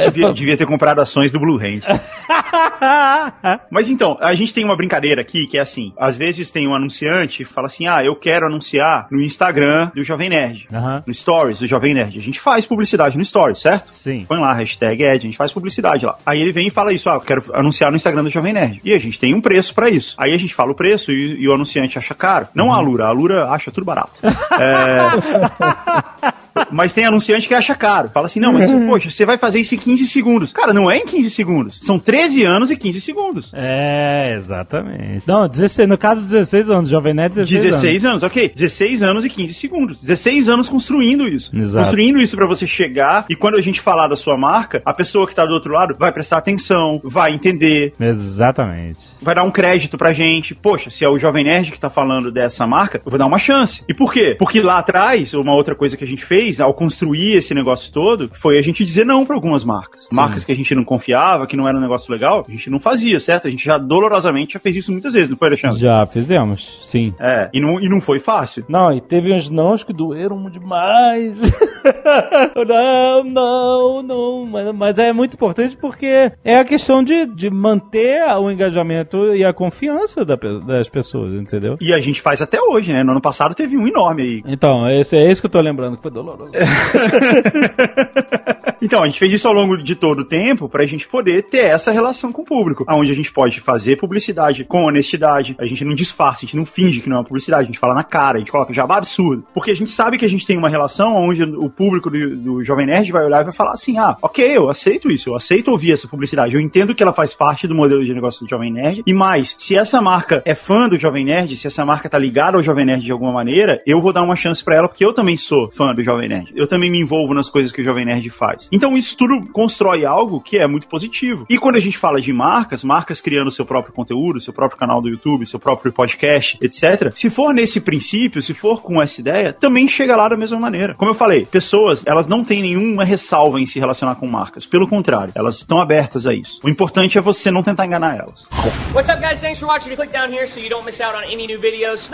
Devia, 0.04 0.32
devia 0.32 0.56
ter 0.56 0.66
comprado 0.66 1.00
ações 1.00 1.32
do 1.32 1.38
Blue 1.38 1.58
Hand. 1.58 1.80
Mas 3.70 3.90
então, 3.90 4.16
a 4.20 4.34
gente 4.34 4.52
tem 4.54 4.64
uma 4.64 4.76
brincadeira 4.76 5.20
aqui 5.20 5.46
que 5.46 5.58
é 5.58 5.60
assim: 5.60 5.92
às 5.98 6.16
vezes 6.16 6.50
tem 6.50 6.68
um 6.68 6.74
anunciante 6.74 7.42
e 7.42 7.44
fala 7.44 7.66
assim: 7.66 7.86
ah, 7.86 8.04
eu 8.04 8.16
quero 8.16 8.46
anunciar 8.46 9.06
no 9.10 9.20
Instagram 9.20 9.90
do 9.94 10.04
Jovem 10.04 10.28
Nerd. 10.28 10.68
Aham. 10.72 11.02
No 11.06 11.14
Stories 11.14 11.58
do 11.58 11.66
Jovem 11.66 11.94
Nerd. 11.94 12.18
A 12.18 12.22
gente 12.22 12.40
faz 12.40 12.66
publicidade 12.66 13.16
no 13.16 13.24
Stories, 13.24 13.60
certo? 13.60 13.92
Sim. 13.92 14.24
Põe 14.26 14.38
lá, 14.38 14.52
hashtag 14.52 15.02
Ed, 15.02 15.16
a 15.16 15.20
gente 15.20 15.36
faz 15.36 15.52
publicidade 15.52 16.06
lá. 16.06 16.16
Aí 16.24 16.40
ele 16.40 16.52
vem 16.52 16.68
e 16.68 16.70
fala 16.70 16.92
isso, 16.92 17.08
ah, 17.10 17.14
eu 17.14 17.20
quero 17.20 17.44
anunciar 17.52 17.90
no 17.90 17.96
Instagram 17.96 18.24
do 18.24 18.30
Jovem 18.30 18.52
Nerd. 18.52 18.80
E 18.84 18.92
a 18.92 18.98
gente 18.98 19.18
tem 19.18 19.34
um 19.34 19.40
preço 19.40 19.74
pra 19.74 19.88
isso. 19.88 20.14
Aí 20.18 20.32
a 20.32 20.38
gente 20.38 20.54
fala 20.54 20.72
o 20.72 20.74
preço 20.74 21.12
e, 21.12 21.42
e 21.42 21.48
o 21.48 21.52
anunciante 21.52 21.98
acha 21.98 22.14
caro. 22.14 22.48
Não 22.54 22.72
a 22.72 22.76
Alura, 22.76 23.06
a 23.06 23.08
Alura 23.08 23.48
acha 23.48 23.70
tudo 23.70 23.84
barato. 23.84 24.12
É... 24.54 26.43
Mas 26.70 26.92
tem 26.92 27.04
anunciante 27.04 27.48
que 27.48 27.54
acha 27.54 27.74
caro. 27.74 28.10
Fala 28.12 28.26
assim, 28.26 28.40
não, 28.40 28.52
mas 28.52 28.70
poxa, 28.70 29.10
você 29.10 29.24
vai 29.24 29.38
fazer 29.38 29.60
isso 29.60 29.74
em 29.74 29.78
15 29.78 30.06
segundos. 30.06 30.52
Cara, 30.52 30.72
não 30.72 30.90
é 30.90 30.98
em 30.98 31.06
15 31.06 31.30
segundos. 31.30 31.80
São 31.82 31.98
13 31.98 32.44
anos 32.44 32.70
e 32.70 32.76
15 32.76 33.00
segundos. 33.00 33.52
É, 33.54 34.34
exatamente. 34.36 35.22
Não, 35.26 35.48
16, 35.48 35.88
no 35.88 35.98
caso 35.98 36.22
16 36.22 36.70
anos, 36.70 36.88
Jovem 36.88 37.14
Nerd 37.14 37.34
16, 37.34 37.62
16 37.62 38.04
anos. 38.04 38.22
ok. 38.22 38.52
16 38.54 39.02
anos 39.02 39.24
e 39.24 39.30
15 39.30 39.54
segundos. 39.54 40.00
16 40.00 40.48
anos 40.48 40.68
construindo 40.68 41.28
isso. 41.28 41.50
Exato. 41.56 41.84
Construindo 41.86 42.20
isso 42.20 42.36
pra 42.36 42.46
você 42.46 42.66
chegar 42.66 43.26
e 43.28 43.36
quando 43.36 43.56
a 43.56 43.60
gente 43.60 43.80
falar 43.80 44.08
da 44.08 44.16
sua 44.16 44.36
marca, 44.36 44.82
a 44.84 44.92
pessoa 44.92 45.26
que 45.26 45.34
tá 45.34 45.44
do 45.44 45.52
outro 45.52 45.72
lado 45.72 45.94
vai 45.98 46.12
prestar 46.12 46.38
atenção, 46.38 47.00
vai 47.04 47.32
entender, 47.32 47.92
Exatamente. 48.00 48.98
vai 49.22 49.34
dar 49.34 49.42
um 49.42 49.50
crédito 49.50 49.96
pra 49.96 50.12
gente. 50.12 50.54
Poxa, 50.54 50.90
se 50.90 51.04
é 51.04 51.08
o 51.08 51.18
Jovem 51.18 51.44
Nerd 51.44 51.70
que 51.70 51.80
tá 51.80 51.90
falando 51.90 52.30
dessa 52.30 52.66
marca, 52.66 53.00
eu 53.04 53.10
vou 53.10 53.18
dar 53.18 53.26
uma 53.26 53.38
chance. 53.38 53.82
E 53.88 53.94
por 53.94 54.12
quê? 54.12 54.34
Porque 54.38 54.60
lá 54.60 54.78
atrás, 54.78 55.34
uma 55.34 55.54
outra 55.54 55.74
coisa 55.74 55.96
que 55.96 56.04
a 56.04 56.06
gente 56.06 56.24
fez, 56.24 56.43
ao 56.60 56.72
construir 56.72 57.36
esse 57.36 57.54
negócio 57.54 57.92
todo, 57.92 58.30
foi 58.32 58.58
a 58.58 58.62
gente 58.62 58.84
dizer 58.84 59.04
não 59.04 59.26
pra 59.26 59.36
algumas 59.36 59.64
marcas. 59.64 60.08
Marcas 60.12 60.44
que 60.44 60.52
a 60.52 60.56
gente 60.56 60.74
não 60.74 60.84
confiava, 60.84 61.46
que 61.46 61.56
não 61.56 61.68
era 61.68 61.76
um 61.76 61.80
negócio 61.80 62.12
legal, 62.12 62.44
a 62.46 62.50
gente 62.50 62.70
não 62.70 62.78
fazia, 62.78 63.18
certo? 63.20 63.46
A 63.48 63.50
gente 63.50 63.64
já 63.64 63.78
dolorosamente 63.78 64.54
já 64.54 64.60
fez 64.60 64.76
isso 64.76 64.92
muitas 64.92 65.12
vezes, 65.12 65.28
não 65.28 65.36
foi, 65.36 65.48
Alexandre? 65.48 65.80
Já 65.80 66.06
fizemos, 66.06 66.80
sim. 66.82 67.14
É, 67.18 67.48
e 67.52 67.60
não, 67.60 67.80
e 67.80 67.88
não 67.88 68.00
foi 68.00 68.18
fácil. 68.18 68.64
Não, 68.68 68.92
e 68.92 69.00
teve 69.00 69.32
uns 69.32 69.50
nãos 69.50 69.82
que 69.82 69.92
doeram 69.92 70.48
demais. 70.50 71.38
não, 72.66 73.24
não, 73.24 74.02
não. 74.02 74.46
Mas, 74.46 74.74
mas 74.74 74.98
é 74.98 75.12
muito 75.12 75.34
importante 75.34 75.76
porque 75.76 76.32
é 76.44 76.58
a 76.58 76.64
questão 76.64 77.02
de, 77.02 77.26
de 77.26 77.50
manter 77.50 78.22
o 78.38 78.50
engajamento 78.50 79.34
e 79.34 79.44
a 79.44 79.52
confiança 79.52 80.24
da 80.24 80.36
das 80.64 80.88
pessoas, 80.88 81.32
entendeu? 81.32 81.76
E 81.80 81.92
a 81.92 81.98
gente 81.98 82.20
faz 82.20 82.42
até 82.42 82.60
hoje, 82.60 82.92
né? 82.92 83.02
No 83.02 83.12
ano 83.12 83.20
passado 83.20 83.54
teve 83.54 83.76
um 83.76 83.86
enorme 83.86 84.22
aí. 84.22 84.42
Então, 84.46 84.88
esse, 84.88 85.16
é 85.16 85.30
isso 85.30 85.40
que 85.40 85.46
eu 85.46 85.50
tô 85.50 85.60
lembrando, 85.60 85.96
que 85.96 86.02
foi 86.02 86.10
doloroso. 86.10 86.33
Então, 88.84 89.02
a 89.02 89.06
gente 89.06 89.18
fez 89.18 89.32
isso 89.32 89.48
ao 89.48 89.54
longo 89.54 89.78
de 89.78 89.94
todo 89.94 90.20
o 90.20 90.24
tempo 90.26 90.68
pra 90.68 90.84
gente 90.84 91.08
poder 91.08 91.44
ter 91.44 91.64
essa 91.64 91.90
relação 91.90 92.30
com 92.30 92.42
o 92.42 92.44
público, 92.44 92.84
onde 92.88 93.10
a 93.10 93.14
gente 93.14 93.32
pode 93.32 93.58
fazer 93.58 93.96
publicidade 93.96 94.62
com 94.62 94.84
honestidade, 94.84 95.56
a 95.58 95.64
gente 95.64 95.84
não 95.86 95.94
disfarça, 95.94 96.40
a 96.40 96.46
gente 96.46 96.56
não 96.56 96.66
finge 96.66 97.00
que 97.00 97.08
não 97.08 97.16
é 97.16 97.18
uma 97.20 97.24
publicidade, 97.24 97.62
a 97.62 97.66
gente 97.66 97.78
fala 97.78 97.94
na 97.94 98.04
cara, 98.04 98.36
a 98.36 98.38
gente 98.40 98.52
coloca 98.52 98.74
jabá 98.74 98.98
absurdo. 98.98 99.46
Porque 99.54 99.70
a 99.70 99.76
gente 99.76 99.90
sabe 99.90 100.18
que 100.18 100.24
a 100.26 100.28
gente 100.28 100.46
tem 100.46 100.58
uma 100.58 100.68
relação 100.68 101.16
onde 101.16 101.42
o 101.42 101.70
público 101.70 102.10
do, 102.10 102.36
do 102.36 102.64
Jovem 102.64 102.86
Nerd 102.86 103.10
vai 103.10 103.24
olhar 103.24 103.40
e 103.40 103.44
vai 103.44 103.54
falar 103.54 103.72
assim: 103.72 103.96
ah, 103.96 104.18
ok, 104.20 104.44
eu 104.54 104.68
aceito 104.68 105.10
isso, 105.10 105.30
eu 105.30 105.34
aceito 105.34 105.70
ouvir 105.70 105.92
essa 105.92 106.06
publicidade, 106.06 106.54
eu 106.54 106.60
entendo 106.60 106.94
que 106.94 107.02
ela 107.02 107.14
faz 107.14 107.32
parte 107.32 107.66
do 107.66 107.74
modelo 107.74 108.04
de 108.04 108.12
negócio 108.12 108.44
do 108.44 108.50
Jovem 108.50 108.70
Nerd, 108.70 109.02
e 109.06 109.14
mais, 109.14 109.56
se 109.58 109.76
essa 109.76 110.02
marca 110.02 110.42
é 110.44 110.54
fã 110.54 110.88
do 110.88 110.98
Jovem 110.98 111.24
Nerd, 111.24 111.56
se 111.56 111.66
essa 111.66 111.86
marca 111.86 112.08
tá 112.08 112.18
ligada 112.18 112.58
ao 112.58 112.62
Jovem 112.62 112.84
Nerd 112.84 113.02
de 113.02 113.12
alguma 113.12 113.32
maneira, 113.32 113.80
eu 113.86 114.02
vou 114.02 114.12
dar 114.12 114.22
uma 114.22 114.36
chance 114.36 114.62
pra 114.62 114.76
ela, 114.76 114.88
porque 114.88 115.04
eu 115.04 115.14
também 115.14 115.38
sou 115.38 115.70
fã 115.70 115.94
do 115.94 116.02
Jovem 116.02 116.23
Nerd. 116.28 116.50
Eu 116.54 116.66
também 116.66 116.90
me 116.90 117.00
envolvo 117.00 117.34
nas 117.34 117.48
coisas 117.48 117.72
que 117.72 117.80
o 117.80 117.84
Jovem 117.84 118.04
Nerd 118.04 118.28
faz. 118.30 118.68
Então 118.72 118.96
isso 118.96 119.16
tudo 119.16 119.46
constrói 119.52 120.04
algo 120.04 120.40
que 120.40 120.58
é 120.58 120.66
muito 120.66 120.86
positivo. 120.86 121.46
E 121.48 121.58
quando 121.58 121.76
a 121.76 121.80
gente 121.80 121.98
fala 121.98 122.20
de 122.20 122.32
marcas, 122.32 122.84
marcas 122.84 123.20
criando 123.20 123.50
seu 123.50 123.64
próprio 123.66 123.94
conteúdo, 123.94 124.40
seu 124.40 124.52
próprio 124.52 124.78
canal 124.78 125.00
do 125.00 125.08
YouTube, 125.08 125.46
seu 125.46 125.58
próprio 125.58 125.92
podcast, 125.92 126.58
etc. 126.60 127.12
Se 127.14 127.30
for 127.30 127.52
nesse 127.52 127.80
princípio, 127.80 128.42
se 128.42 128.54
for 128.54 128.82
com 128.82 129.02
essa 129.02 129.20
ideia, 129.20 129.52
também 129.52 129.88
chega 129.88 130.16
lá 130.16 130.28
da 130.28 130.36
mesma 130.36 130.58
maneira. 130.58 130.94
Como 130.94 131.10
eu 131.10 131.14
falei, 131.14 131.46
pessoas, 131.46 132.04
elas 132.06 132.26
não 132.26 132.44
têm 132.44 132.62
nenhuma 132.62 133.04
ressalva 133.04 133.60
em 133.60 133.66
se 133.66 133.78
relacionar 133.78 134.16
com 134.16 134.26
marcas. 134.26 134.66
Pelo 134.66 134.88
contrário, 134.88 135.32
elas 135.34 135.56
estão 135.56 135.80
abertas 135.80 136.26
a 136.26 136.34
isso. 136.34 136.60
O 136.62 136.68
importante 136.68 137.18
é 137.18 137.20
você 137.20 137.50
não 137.50 137.62
tentar 137.62 137.86
enganar 137.86 138.16
elas. 138.16 138.48
What's 138.94 139.08
up, 139.08 139.20
guys? 139.20 139.40
Thanks 139.40 139.60
for 139.60 139.68
watching. 139.68 139.94
Click 139.94 140.12
down 140.12 140.32
here 140.32 140.46
so 140.46 140.60
you 140.60 140.68
don't 140.68 140.84
miss 140.84 141.00
out 141.00 141.14
on 141.14 141.22
any 141.22 141.46
new 141.46 141.60
videos. 141.60 142.08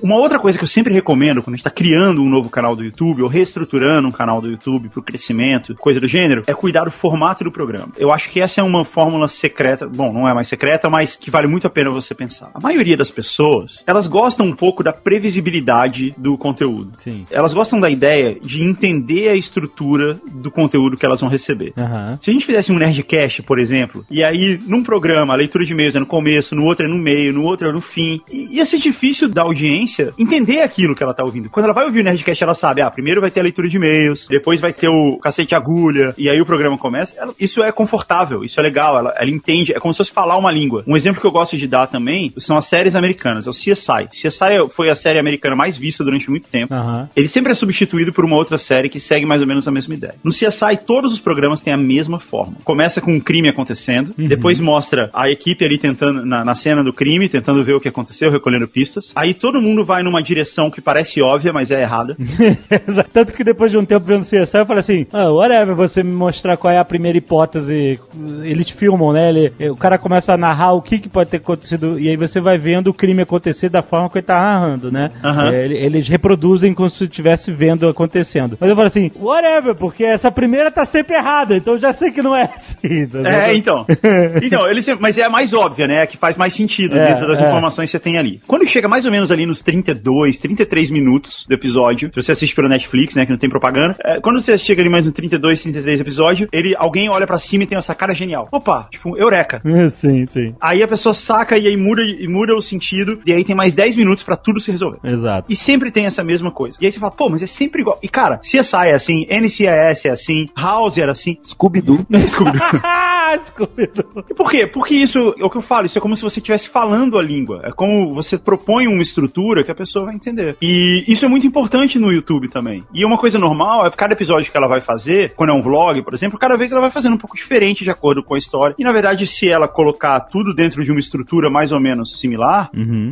Uma 0.00 0.16
outra 0.16 0.38
coisa 0.38 0.58
que 0.58 0.64
eu 0.64 0.68
sempre 0.68 0.92
recomendo 0.92 1.42
quando 1.42 1.54
a 1.54 1.56
gente 1.56 1.60
está 1.60 1.70
criando 1.70 2.22
um 2.22 2.28
novo 2.28 2.48
canal 2.48 2.74
do 2.74 2.79
YouTube 2.84 3.22
ou 3.22 3.28
reestruturando 3.28 4.08
um 4.08 4.12
canal 4.12 4.40
do 4.40 4.50
YouTube 4.50 4.88
para 4.88 5.00
o 5.00 5.02
crescimento, 5.02 5.74
coisa 5.76 6.00
do 6.00 6.08
gênero, 6.08 6.42
é 6.46 6.54
cuidar 6.54 6.84
do 6.84 6.90
formato 6.90 7.44
do 7.44 7.52
programa. 7.52 7.88
Eu 7.96 8.12
acho 8.12 8.28
que 8.28 8.40
essa 8.40 8.60
é 8.60 8.64
uma 8.64 8.84
fórmula 8.84 9.28
secreta, 9.28 9.86
bom, 9.86 10.12
não 10.12 10.28
é 10.28 10.34
mais 10.34 10.48
secreta, 10.48 10.88
mas 10.88 11.16
que 11.16 11.30
vale 11.30 11.46
muito 11.46 11.66
a 11.66 11.70
pena 11.70 11.90
você 11.90 12.14
pensar. 12.14 12.50
A 12.54 12.60
maioria 12.60 12.96
das 12.96 13.10
pessoas, 13.10 13.82
elas 13.86 14.06
gostam 14.06 14.46
um 14.46 14.52
pouco 14.52 14.82
da 14.82 14.92
previsibilidade 14.92 16.14
do 16.16 16.36
conteúdo. 16.36 16.92
Sim. 16.98 17.26
Elas 17.30 17.52
gostam 17.52 17.80
da 17.80 17.90
ideia 17.90 18.38
de 18.40 18.62
entender 18.62 19.28
a 19.28 19.34
estrutura 19.34 20.18
do 20.32 20.50
conteúdo 20.50 20.96
que 20.96 21.04
elas 21.04 21.20
vão 21.20 21.28
receber. 21.28 21.72
Aham. 21.76 22.18
Se 22.20 22.30
a 22.30 22.32
gente 22.32 22.46
fizesse 22.46 22.72
um 22.72 22.78
Nerdcast, 22.78 23.42
por 23.42 23.58
exemplo, 23.58 24.04
e 24.10 24.22
aí 24.22 24.60
num 24.66 24.82
programa 24.82 25.32
a 25.32 25.36
leitura 25.36 25.64
de 25.64 25.72
e-mails 25.72 25.96
é 25.96 25.98
no 25.98 26.06
começo, 26.06 26.54
no 26.54 26.64
outro 26.64 26.86
é 26.86 26.88
no 26.88 26.98
meio, 26.98 27.32
no 27.32 27.42
outro 27.42 27.68
é 27.68 27.72
no 27.72 27.80
fim, 27.80 28.20
ia 28.30 28.64
ser 28.64 28.78
difícil 28.78 29.28
da 29.28 29.42
audiência 29.42 30.12
entender 30.18 30.60
aquilo 30.60 30.94
que 30.94 31.02
ela 31.02 31.14
tá 31.14 31.24
ouvindo. 31.24 31.50
Quando 31.50 31.64
ela 31.64 31.74
vai 31.74 31.84
ouvir 31.84 32.00
o 32.00 32.04
Nerdcast, 32.04 32.42
ela 32.42 32.54
sabe, 32.54 32.69
ah, 32.80 32.90
primeiro 32.90 33.20
vai 33.20 33.30
ter 33.30 33.40
a 33.40 33.42
leitura 33.42 33.68
de 33.68 33.76
e-mails, 33.76 34.26
depois 34.28 34.60
vai 34.60 34.72
ter 34.72 34.88
o 34.88 35.16
cacete 35.18 35.54
agulha, 35.54 36.14
e 36.16 36.28
aí 36.28 36.40
o 36.40 36.46
programa 36.46 36.76
começa. 36.78 37.14
Ela- 37.18 37.34
isso 37.38 37.62
é 37.62 37.72
confortável, 37.72 38.44
isso 38.44 38.58
é 38.60 38.62
legal, 38.62 38.96
ela, 38.98 39.14
ela 39.16 39.30
entende, 39.30 39.72
é 39.72 39.80
como 39.80 39.92
se 39.94 39.98
fosse 39.98 40.12
falar 40.12 40.36
uma 40.36 40.50
língua. 40.50 40.84
Um 40.86 40.96
exemplo 40.96 41.20
que 41.20 41.26
eu 41.26 41.30
gosto 41.32 41.56
de 41.56 41.66
dar 41.66 41.86
também 41.86 42.32
são 42.38 42.56
as 42.56 42.66
séries 42.66 42.94
americanas, 42.94 43.46
é 43.46 43.50
o 43.50 43.52
CSI. 43.52 44.08
CSI 44.10 44.68
foi 44.74 44.90
a 44.90 44.94
série 44.96 45.18
americana 45.18 45.56
mais 45.56 45.76
vista 45.76 46.04
durante 46.04 46.28
muito 46.30 46.48
tempo. 46.48 46.72
Aham. 46.74 47.08
Ele 47.16 47.28
sempre 47.28 47.52
é 47.52 47.54
substituído 47.54 48.12
por 48.12 48.24
uma 48.24 48.36
outra 48.36 48.58
série 48.58 48.88
que 48.88 49.00
segue 49.00 49.24
mais 49.26 49.40
ou 49.40 49.46
menos 49.46 49.66
a 49.66 49.70
mesma 49.70 49.94
ideia. 49.94 50.14
No 50.22 50.30
CSI, 50.30 50.76
todos 50.86 51.12
os 51.12 51.20
programas 51.20 51.62
têm 51.62 51.72
a 51.72 51.76
mesma 51.76 52.18
forma. 52.18 52.54
Começa 52.64 53.00
com 53.00 53.12
um 53.14 53.20
crime 53.20 53.48
acontecendo, 53.48 54.14
depois 54.16 54.60
mostra 54.60 55.10
a 55.12 55.30
equipe 55.30 55.64
ali 55.64 55.78
tentando, 55.78 56.24
na, 56.24 56.44
na 56.44 56.54
cena 56.54 56.82
do 56.84 56.92
crime, 56.92 57.28
tentando 57.28 57.62
ver 57.64 57.74
o 57.74 57.80
que 57.80 57.88
aconteceu, 57.88 58.30
recolhendo 58.30 58.68
pistas. 58.68 59.12
Aí 59.14 59.32
todo 59.34 59.60
mundo 59.60 59.84
vai 59.84 60.02
numa 60.02 60.22
direção 60.22 60.70
que 60.70 60.80
parece 60.80 61.20
óbvia, 61.22 61.52
mas 61.52 61.70
é 61.70 61.80
errada. 61.82 62.16
Tanto 63.12 63.32
que 63.32 63.44
depois 63.44 63.70
de 63.70 63.78
um 63.78 63.84
tempo 63.84 64.04
vendo 64.06 64.22
CSI, 64.24 64.56
eu 64.58 64.66
falei 64.66 64.80
assim: 64.80 65.06
ah, 65.12 65.30
whatever, 65.30 65.74
você 65.74 66.02
me 66.02 66.12
mostrar 66.12 66.56
qual 66.56 66.72
é 66.72 66.78
a 66.78 66.84
primeira 66.84 67.18
hipótese. 67.18 67.98
Eles 68.44 68.70
filmam, 68.70 69.12
né? 69.12 69.28
Ele, 69.30 69.52
o 69.70 69.76
cara 69.76 69.98
começa 69.98 70.32
a 70.32 70.36
narrar 70.36 70.72
o 70.72 70.82
que, 70.82 70.98
que 70.98 71.08
pode 71.08 71.30
ter 71.30 71.38
acontecido, 71.38 71.98
e 71.98 72.08
aí 72.08 72.16
você 72.16 72.40
vai 72.40 72.58
vendo 72.58 72.88
o 72.88 72.94
crime 72.94 73.22
acontecer 73.22 73.68
da 73.68 73.82
forma 73.82 74.08
que 74.10 74.18
ele 74.18 74.26
tá 74.26 74.40
narrando, 74.40 74.90
né? 74.90 75.10
É, 75.52 75.64
ele- 75.64 75.76
eles 75.76 76.08
reproduzem 76.08 76.72
como 76.74 76.88
se 76.90 77.04
estivesse 77.04 77.50
vendo 77.52 77.88
acontecendo. 77.88 78.56
Mas 78.60 78.68
eu 78.70 78.76
falei 78.76 78.88
assim: 78.88 79.10
whatever, 79.18 79.74
porque 79.74 80.04
essa 80.04 80.30
primeira 80.30 80.70
tá 80.70 80.84
sempre 80.84 81.16
errada, 81.16 81.56
então 81.56 81.74
eu 81.74 81.78
já 81.78 81.92
sei 81.92 82.10
que 82.10 82.22
não 82.22 82.34
é 82.36 82.50
assim. 82.54 82.76
entendeu? 82.82 83.26
É, 83.26 83.54
então. 83.54 83.86
então, 84.42 84.68
ele 84.68 84.82
sempre- 84.82 85.02
mas 85.02 85.18
é 85.18 85.24
a 85.24 85.30
mais 85.30 85.52
óbvia, 85.52 85.86
né? 85.86 86.02
A 86.02 86.06
que 86.06 86.16
faz 86.16 86.36
mais 86.36 86.52
sentido 86.52 86.96
É, 86.98 87.06
dentro 87.14 87.26
das 87.26 87.40
é. 87.40 87.46
informações 87.46 87.90
que 87.90 87.96
você 87.96 88.00
tem 88.02 88.18
ali. 88.18 88.40
Quando 88.46 88.66
chega 88.68 88.88
mais 88.88 89.04
ou 89.04 89.10
menos 89.10 89.30
ali 89.32 89.46
nos 89.46 89.60
32, 89.60 90.38
33 90.38 90.90
minutos 90.90 91.44
do 91.48 91.54
episódio, 91.54 92.10
se 92.14 92.22
você 92.22 92.34
assiste 92.40 92.54
pelo 92.54 92.68
Netflix, 92.68 93.14
né, 93.14 93.26
que 93.26 93.32
não 93.32 93.38
tem 93.38 93.50
propaganda, 93.50 93.96
é, 94.02 94.20
quando 94.20 94.40
você 94.40 94.56
chega 94.56 94.80
ali 94.80 94.88
mais 94.88 95.06
no 95.06 95.12
32, 95.12 95.62
33 95.62 96.00
episódio, 96.00 96.48
ele, 96.52 96.74
alguém 96.76 97.08
olha 97.10 97.26
pra 97.26 97.38
cima 97.38 97.64
e 97.64 97.66
tem 97.66 97.76
essa 97.76 97.94
cara 97.94 98.14
genial. 98.14 98.48
Opa, 98.50 98.88
tipo, 98.90 99.16
eureka. 99.16 99.60
sim, 99.90 100.24
sim. 100.24 100.54
Aí 100.60 100.82
a 100.82 100.88
pessoa 100.88 101.14
saca 101.14 101.58
e 101.58 101.66
aí 101.66 101.76
muda, 101.76 102.02
e 102.02 102.26
muda 102.26 102.54
o 102.54 102.62
sentido, 102.62 103.20
e 103.26 103.32
aí 103.32 103.44
tem 103.44 103.54
mais 103.54 103.74
10 103.74 103.96
minutos 103.96 104.22
pra 104.22 104.36
tudo 104.36 104.60
se 104.60 104.70
resolver. 104.70 104.98
Exato. 105.04 105.52
E 105.52 105.56
sempre 105.56 105.90
tem 105.90 106.06
essa 106.06 106.24
mesma 106.24 106.50
coisa. 106.50 106.78
E 106.80 106.86
aí 106.86 106.92
você 106.92 106.98
fala, 106.98 107.12
pô, 107.12 107.28
mas 107.28 107.42
é 107.42 107.46
sempre 107.46 107.82
igual. 107.82 107.98
E 108.02 108.08
cara, 108.08 108.38
CSI 108.38 108.88
é 108.88 108.94
assim, 108.94 109.26
NCIS 109.28 110.04
é 110.04 110.10
assim, 110.10 110.48
House 110.56 110.98
era 110.98 111.12
assim. 111.12 111.36
Scooby-Doo. 111.44 112.06
Scooby-Doo. 112.28 112.80
Ah, 112.82 113.36
Scooby-Doo. 113.40 114.24
E 114.30 114.34
por 114.34 114.50
quê? 114.50 114.66
Porque 114.66 114.94
isso 114.94 115.34
é 115.38 115.44
o 115.44 115.50
que 115.50 115.56
eu 115.56 115.62
falo, 115.62 115.86
isso 115.86 115.98
é 115.98 116.00
como 116.00 116.16
se 116.16 116.22
você 116.22 116.40
estivesse 116.40 116.68
falando 116.68 117.18
a 117.18 117.22
língua. 117.22 117.60
É 117.64 117.70
como 117.70 118.14
você 118.14 118.38
propõe 118.38 118.86
uma 118.86 119.02
estrutura 119.02 119.62
que 119.62 119.70
a 119.70 119.74
pessoa 119.74 120.06
vai 120.06 120.14
entender. 120.14 120.56
E 120.62 121.04
isso 121.06 121.24
é 121.24 121.28
muito 121.28 121.46
importante 121.46 121.98
no 121.98 122.12
YouTube 122.12 122.29
também. 122.48 122.84
E 122.92 123.04
uma 123.04 123.16
coisa 123.16 123.38
normal 123.38 123.86
é 123.86 123.90
que 123.90 123.96
cada 123.96 124.12
episódio 124.12 124.50
que 124.50 124.56
ela 124.56 124.68
vai 124.68 124.80
fazer, 124.80 125.32
quando 125.34 125.50
é 125.50 125.52
um 125.52 125.62
vlog, 125.62 126.02
por 126.02 126.14
exemplo, 126.14 126.38
cada 126.38 126.56
vez 126.56 126.70
ela 126.70 126.80
vai 126.80 126.90
fazendo 126.90 127.14
um 127.14 127.18
pouco 127.18 127.36
diferente 127.36 127.82
de 127.82 127.90
acordo 127.90 128.22
com 128.22 128.34
a 128.34 128.38
história. 128.38 128.74
E 128.78 128.84
na 128.84 128.92
verdade, 128.92 129.26
se 129.26 129.48
ela 129.48 129.66
colocar 129.66 130.20
tudo 130.20 130.54
dentro 130.54 130.84
de 130.84 130.90
uma 130.90 131.00
estrutura 131.00 131.48
mais 131.50 131.72
ou 131.72 131.80
menos 131.80 132.18
similar, 132.20 132.70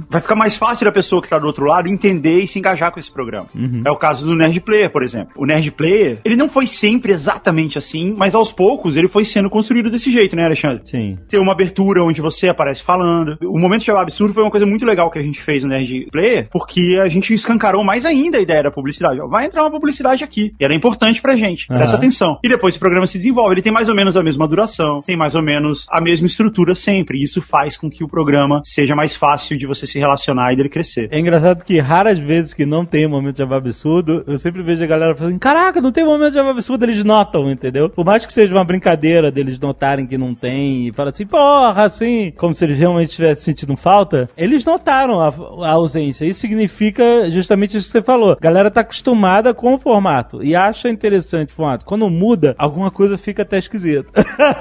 vai 0.09 0.21
ficar 0.21 0.35
mais 0.35 0.57
fácil 0.57 0.85
da 0.85 0.93
pessoa 0.93 1.23
que 1.23 1.29
tá 1.29 1.39
do 1.39 1.47
outro 1.47 1.65
lado 1.65 1.89
entender 1.89 2.41
e 2.41 2.47
se 2.47 2.59
engajar 2.59 2.93
com 2.93 3.01
esse 3.01 3.11
programa. 3.11 3.47
É 3.85 3.91
o 3.91 3.97
caso 3.97 4.27
do 4.27 4.35
Nerd 4.35 4.61
Player, 4.61 4.91
por 4.91 5.03
exemplo. 5.03 5.33
O 5.37 5.47
Nerd 5.47 5.71
Player, 5.73 6.19
ele 6.25 6.37
não 6.37 6.49
foi 6.49 6.67
sempre 6.67 7.13
exatamente 7.13 7.79
assim, 7.79 8.15
mas 8.17 8.35
aos 8.35 8.53
poucos 8.53 8.97
ele 8.97 9.09
foi 9.09 9.25
sendo 9.25 9.49
construído 9.49 9.91
desse 9.91 10.11
jeito, 10.11 10.37
né, 10.37 10.45
Alexandre? 10.45 10.83
Sim. 10.85 11.19
ter 11.29 11.39
uma 11.39 11.53
abertura 11.53 12.03
onde 12.03 12.21
você 12.21 12.49
aparece 12.49 12.83
falando. 12.83 13.39
O 13.43 13.59
momento 13.59 13.85
de 13.85 13.91
Absurdo 13.91 14.35
foi 14.35 14.43
uma 14.43 14.51
coisa 14.51 14.67
muito 14.67 14.85
legal 14.85 15.11
que 15.11 15.19
a 15.19 15.23
gente 15.23 15.43
fez 15.43 15.63
no 15.65 15.71
Nerd 15.71 16.09
Player, 16.13 16.49
porque 16.51 16.99
a 17.03 17.09
gente 17.09 17.33
escancarou 17.33 17.83
mais 17.85 18.05
ainda 18.05 18.39
a 18.39 18.41
ideia 18.41 18.63
da 18.63 18.71
publicidade. 18.71 19.08
Ó, 19.21 19.29
vai 19.29 19.47
entrar 19.47 19.63
uma 19.63 19.71
publicidade 19.71 20.25
aqui. 20.25 20.55
E 20.59 20.65
era 20.65 20.75
importante 20.75 21.21
pra 21.21 21.37
gente. 21.37 21.67
Presta 21.67 21.89
Aham. 21.89 21.97
atenção. 21.97 22.39
E 22.43 22.49
depois 22.49 22.77
o 22.77 22.79
programa 22.79 23.07
se 23.07 23.19
desenvolve. 23.19 23.55
Ele 23.55 23.63
tem 23.63 23.73
mais 23.73 23.89
ou 23.89 23.95
menos 23.95 24.17
a 24.17 24.23
mesma 24.23 24.47
duração, 24.47 25.03
tem 25.03 25.17
mais 25.17 25.35
ou 25.35 25.43
menos 25.43 25.87
a 25.91 26.01
mesma 26.01 26.27
estrutura 26.27 26.75
sempre. 26.75 27.19
E 27.19 27.25
isso 27.25 27.41
faz 27.41 27.77
com 27.77 27.91
que 27.91 28.05
o 28.05 28.09
programa 28.09 28.61
seja 28.65 28.95
mais 28.95 29.15
fácil 29.15 29.57
de 29.57 29.67
você 29.67 29.87
se 29.87 29.99
relacionar 29.99 30.53
e 30.53 30.57
dele 30.57 30.69
crescer. 30.69 31.09
É 31.11 31.19
engraçado 31.19 31.65
que 31.65 31.79
raras 31.79 32.19
vezes 32.19 32.53
que 32.53 32.67
não 32.67 32.85
tem 32.85 33.07
momento 33.07 33.35
de 33.35 33.39
Java 33.39 33.57
absurdo, 33.57 34.25
eu 34.27 34.39
sempre 34.39 34.63
vejo 34.63 34.83
a 34.83 34.87
galera 34.87 35.15
falando, 35.15 35.39
caraca, 35.39 35.81
não 35.81 35.93
tem 35.93 36.05
momento 36.05 36.31
de 36.31 36.35
Java 36.35 36.51
absurdo, 36.51 36.85
eles 36.85 37.03
notam, 37.05 37.51
entendeu? 37.51 37.89
Por 37.89 38.05
mais 38.05 38.27
que 38.27 38.33
seja 38.33 38.55
uma 38.55 38.65
brincadeira 38.65 39.31
deles 39.31 39.59
notarem 39.59 40.07
que 40.07 40.19
não 40.19 40.35
tem 40.35 40.89
e 40.89 40.93
falam 40.93 41.11
assim, 41.11 41.27
porra, 41.27 41.85
assim, 41.85 42.33
como 42.37 42.53
se 42.55 42.65
eles 42.65 42.79
realmente 42.79 43.11
estivessem 43.11 43.45
sentindo 43.45 43.77
falta, 43.77 44.29
eles 44.37 44.65
notaram 44.65 45.21
a, 45.21 45.29
a 45.67 45.73
ausência. 45.73 46.25
Isso 46.25 46.41
significa 46.41 47.31
justamente 47.31 47.77
isso 47.77 47.87
que 47.87 47.93
você 47.93 48.03
falou. 48.03 48.33
A 48.33 48.37
galera 48.41 48.71
tá 48.71 48.83
acostumada 48.99 49.55
com 49.55 49.75
o 49.75 49.79
formato 49.79 50.43
e 50.43 50.55
acha 50.55 50.89
interessante 50.89 51.51
o 51.51 51.55
formato. 51.55 51.85
Quando 51.85 52.09
muda, 52.11 52.55
alguma 52.59 52.91
coisa 52.91 53.17
fica 53.17 53.43
até 53.43 53.59
esquisita 53.59 54.09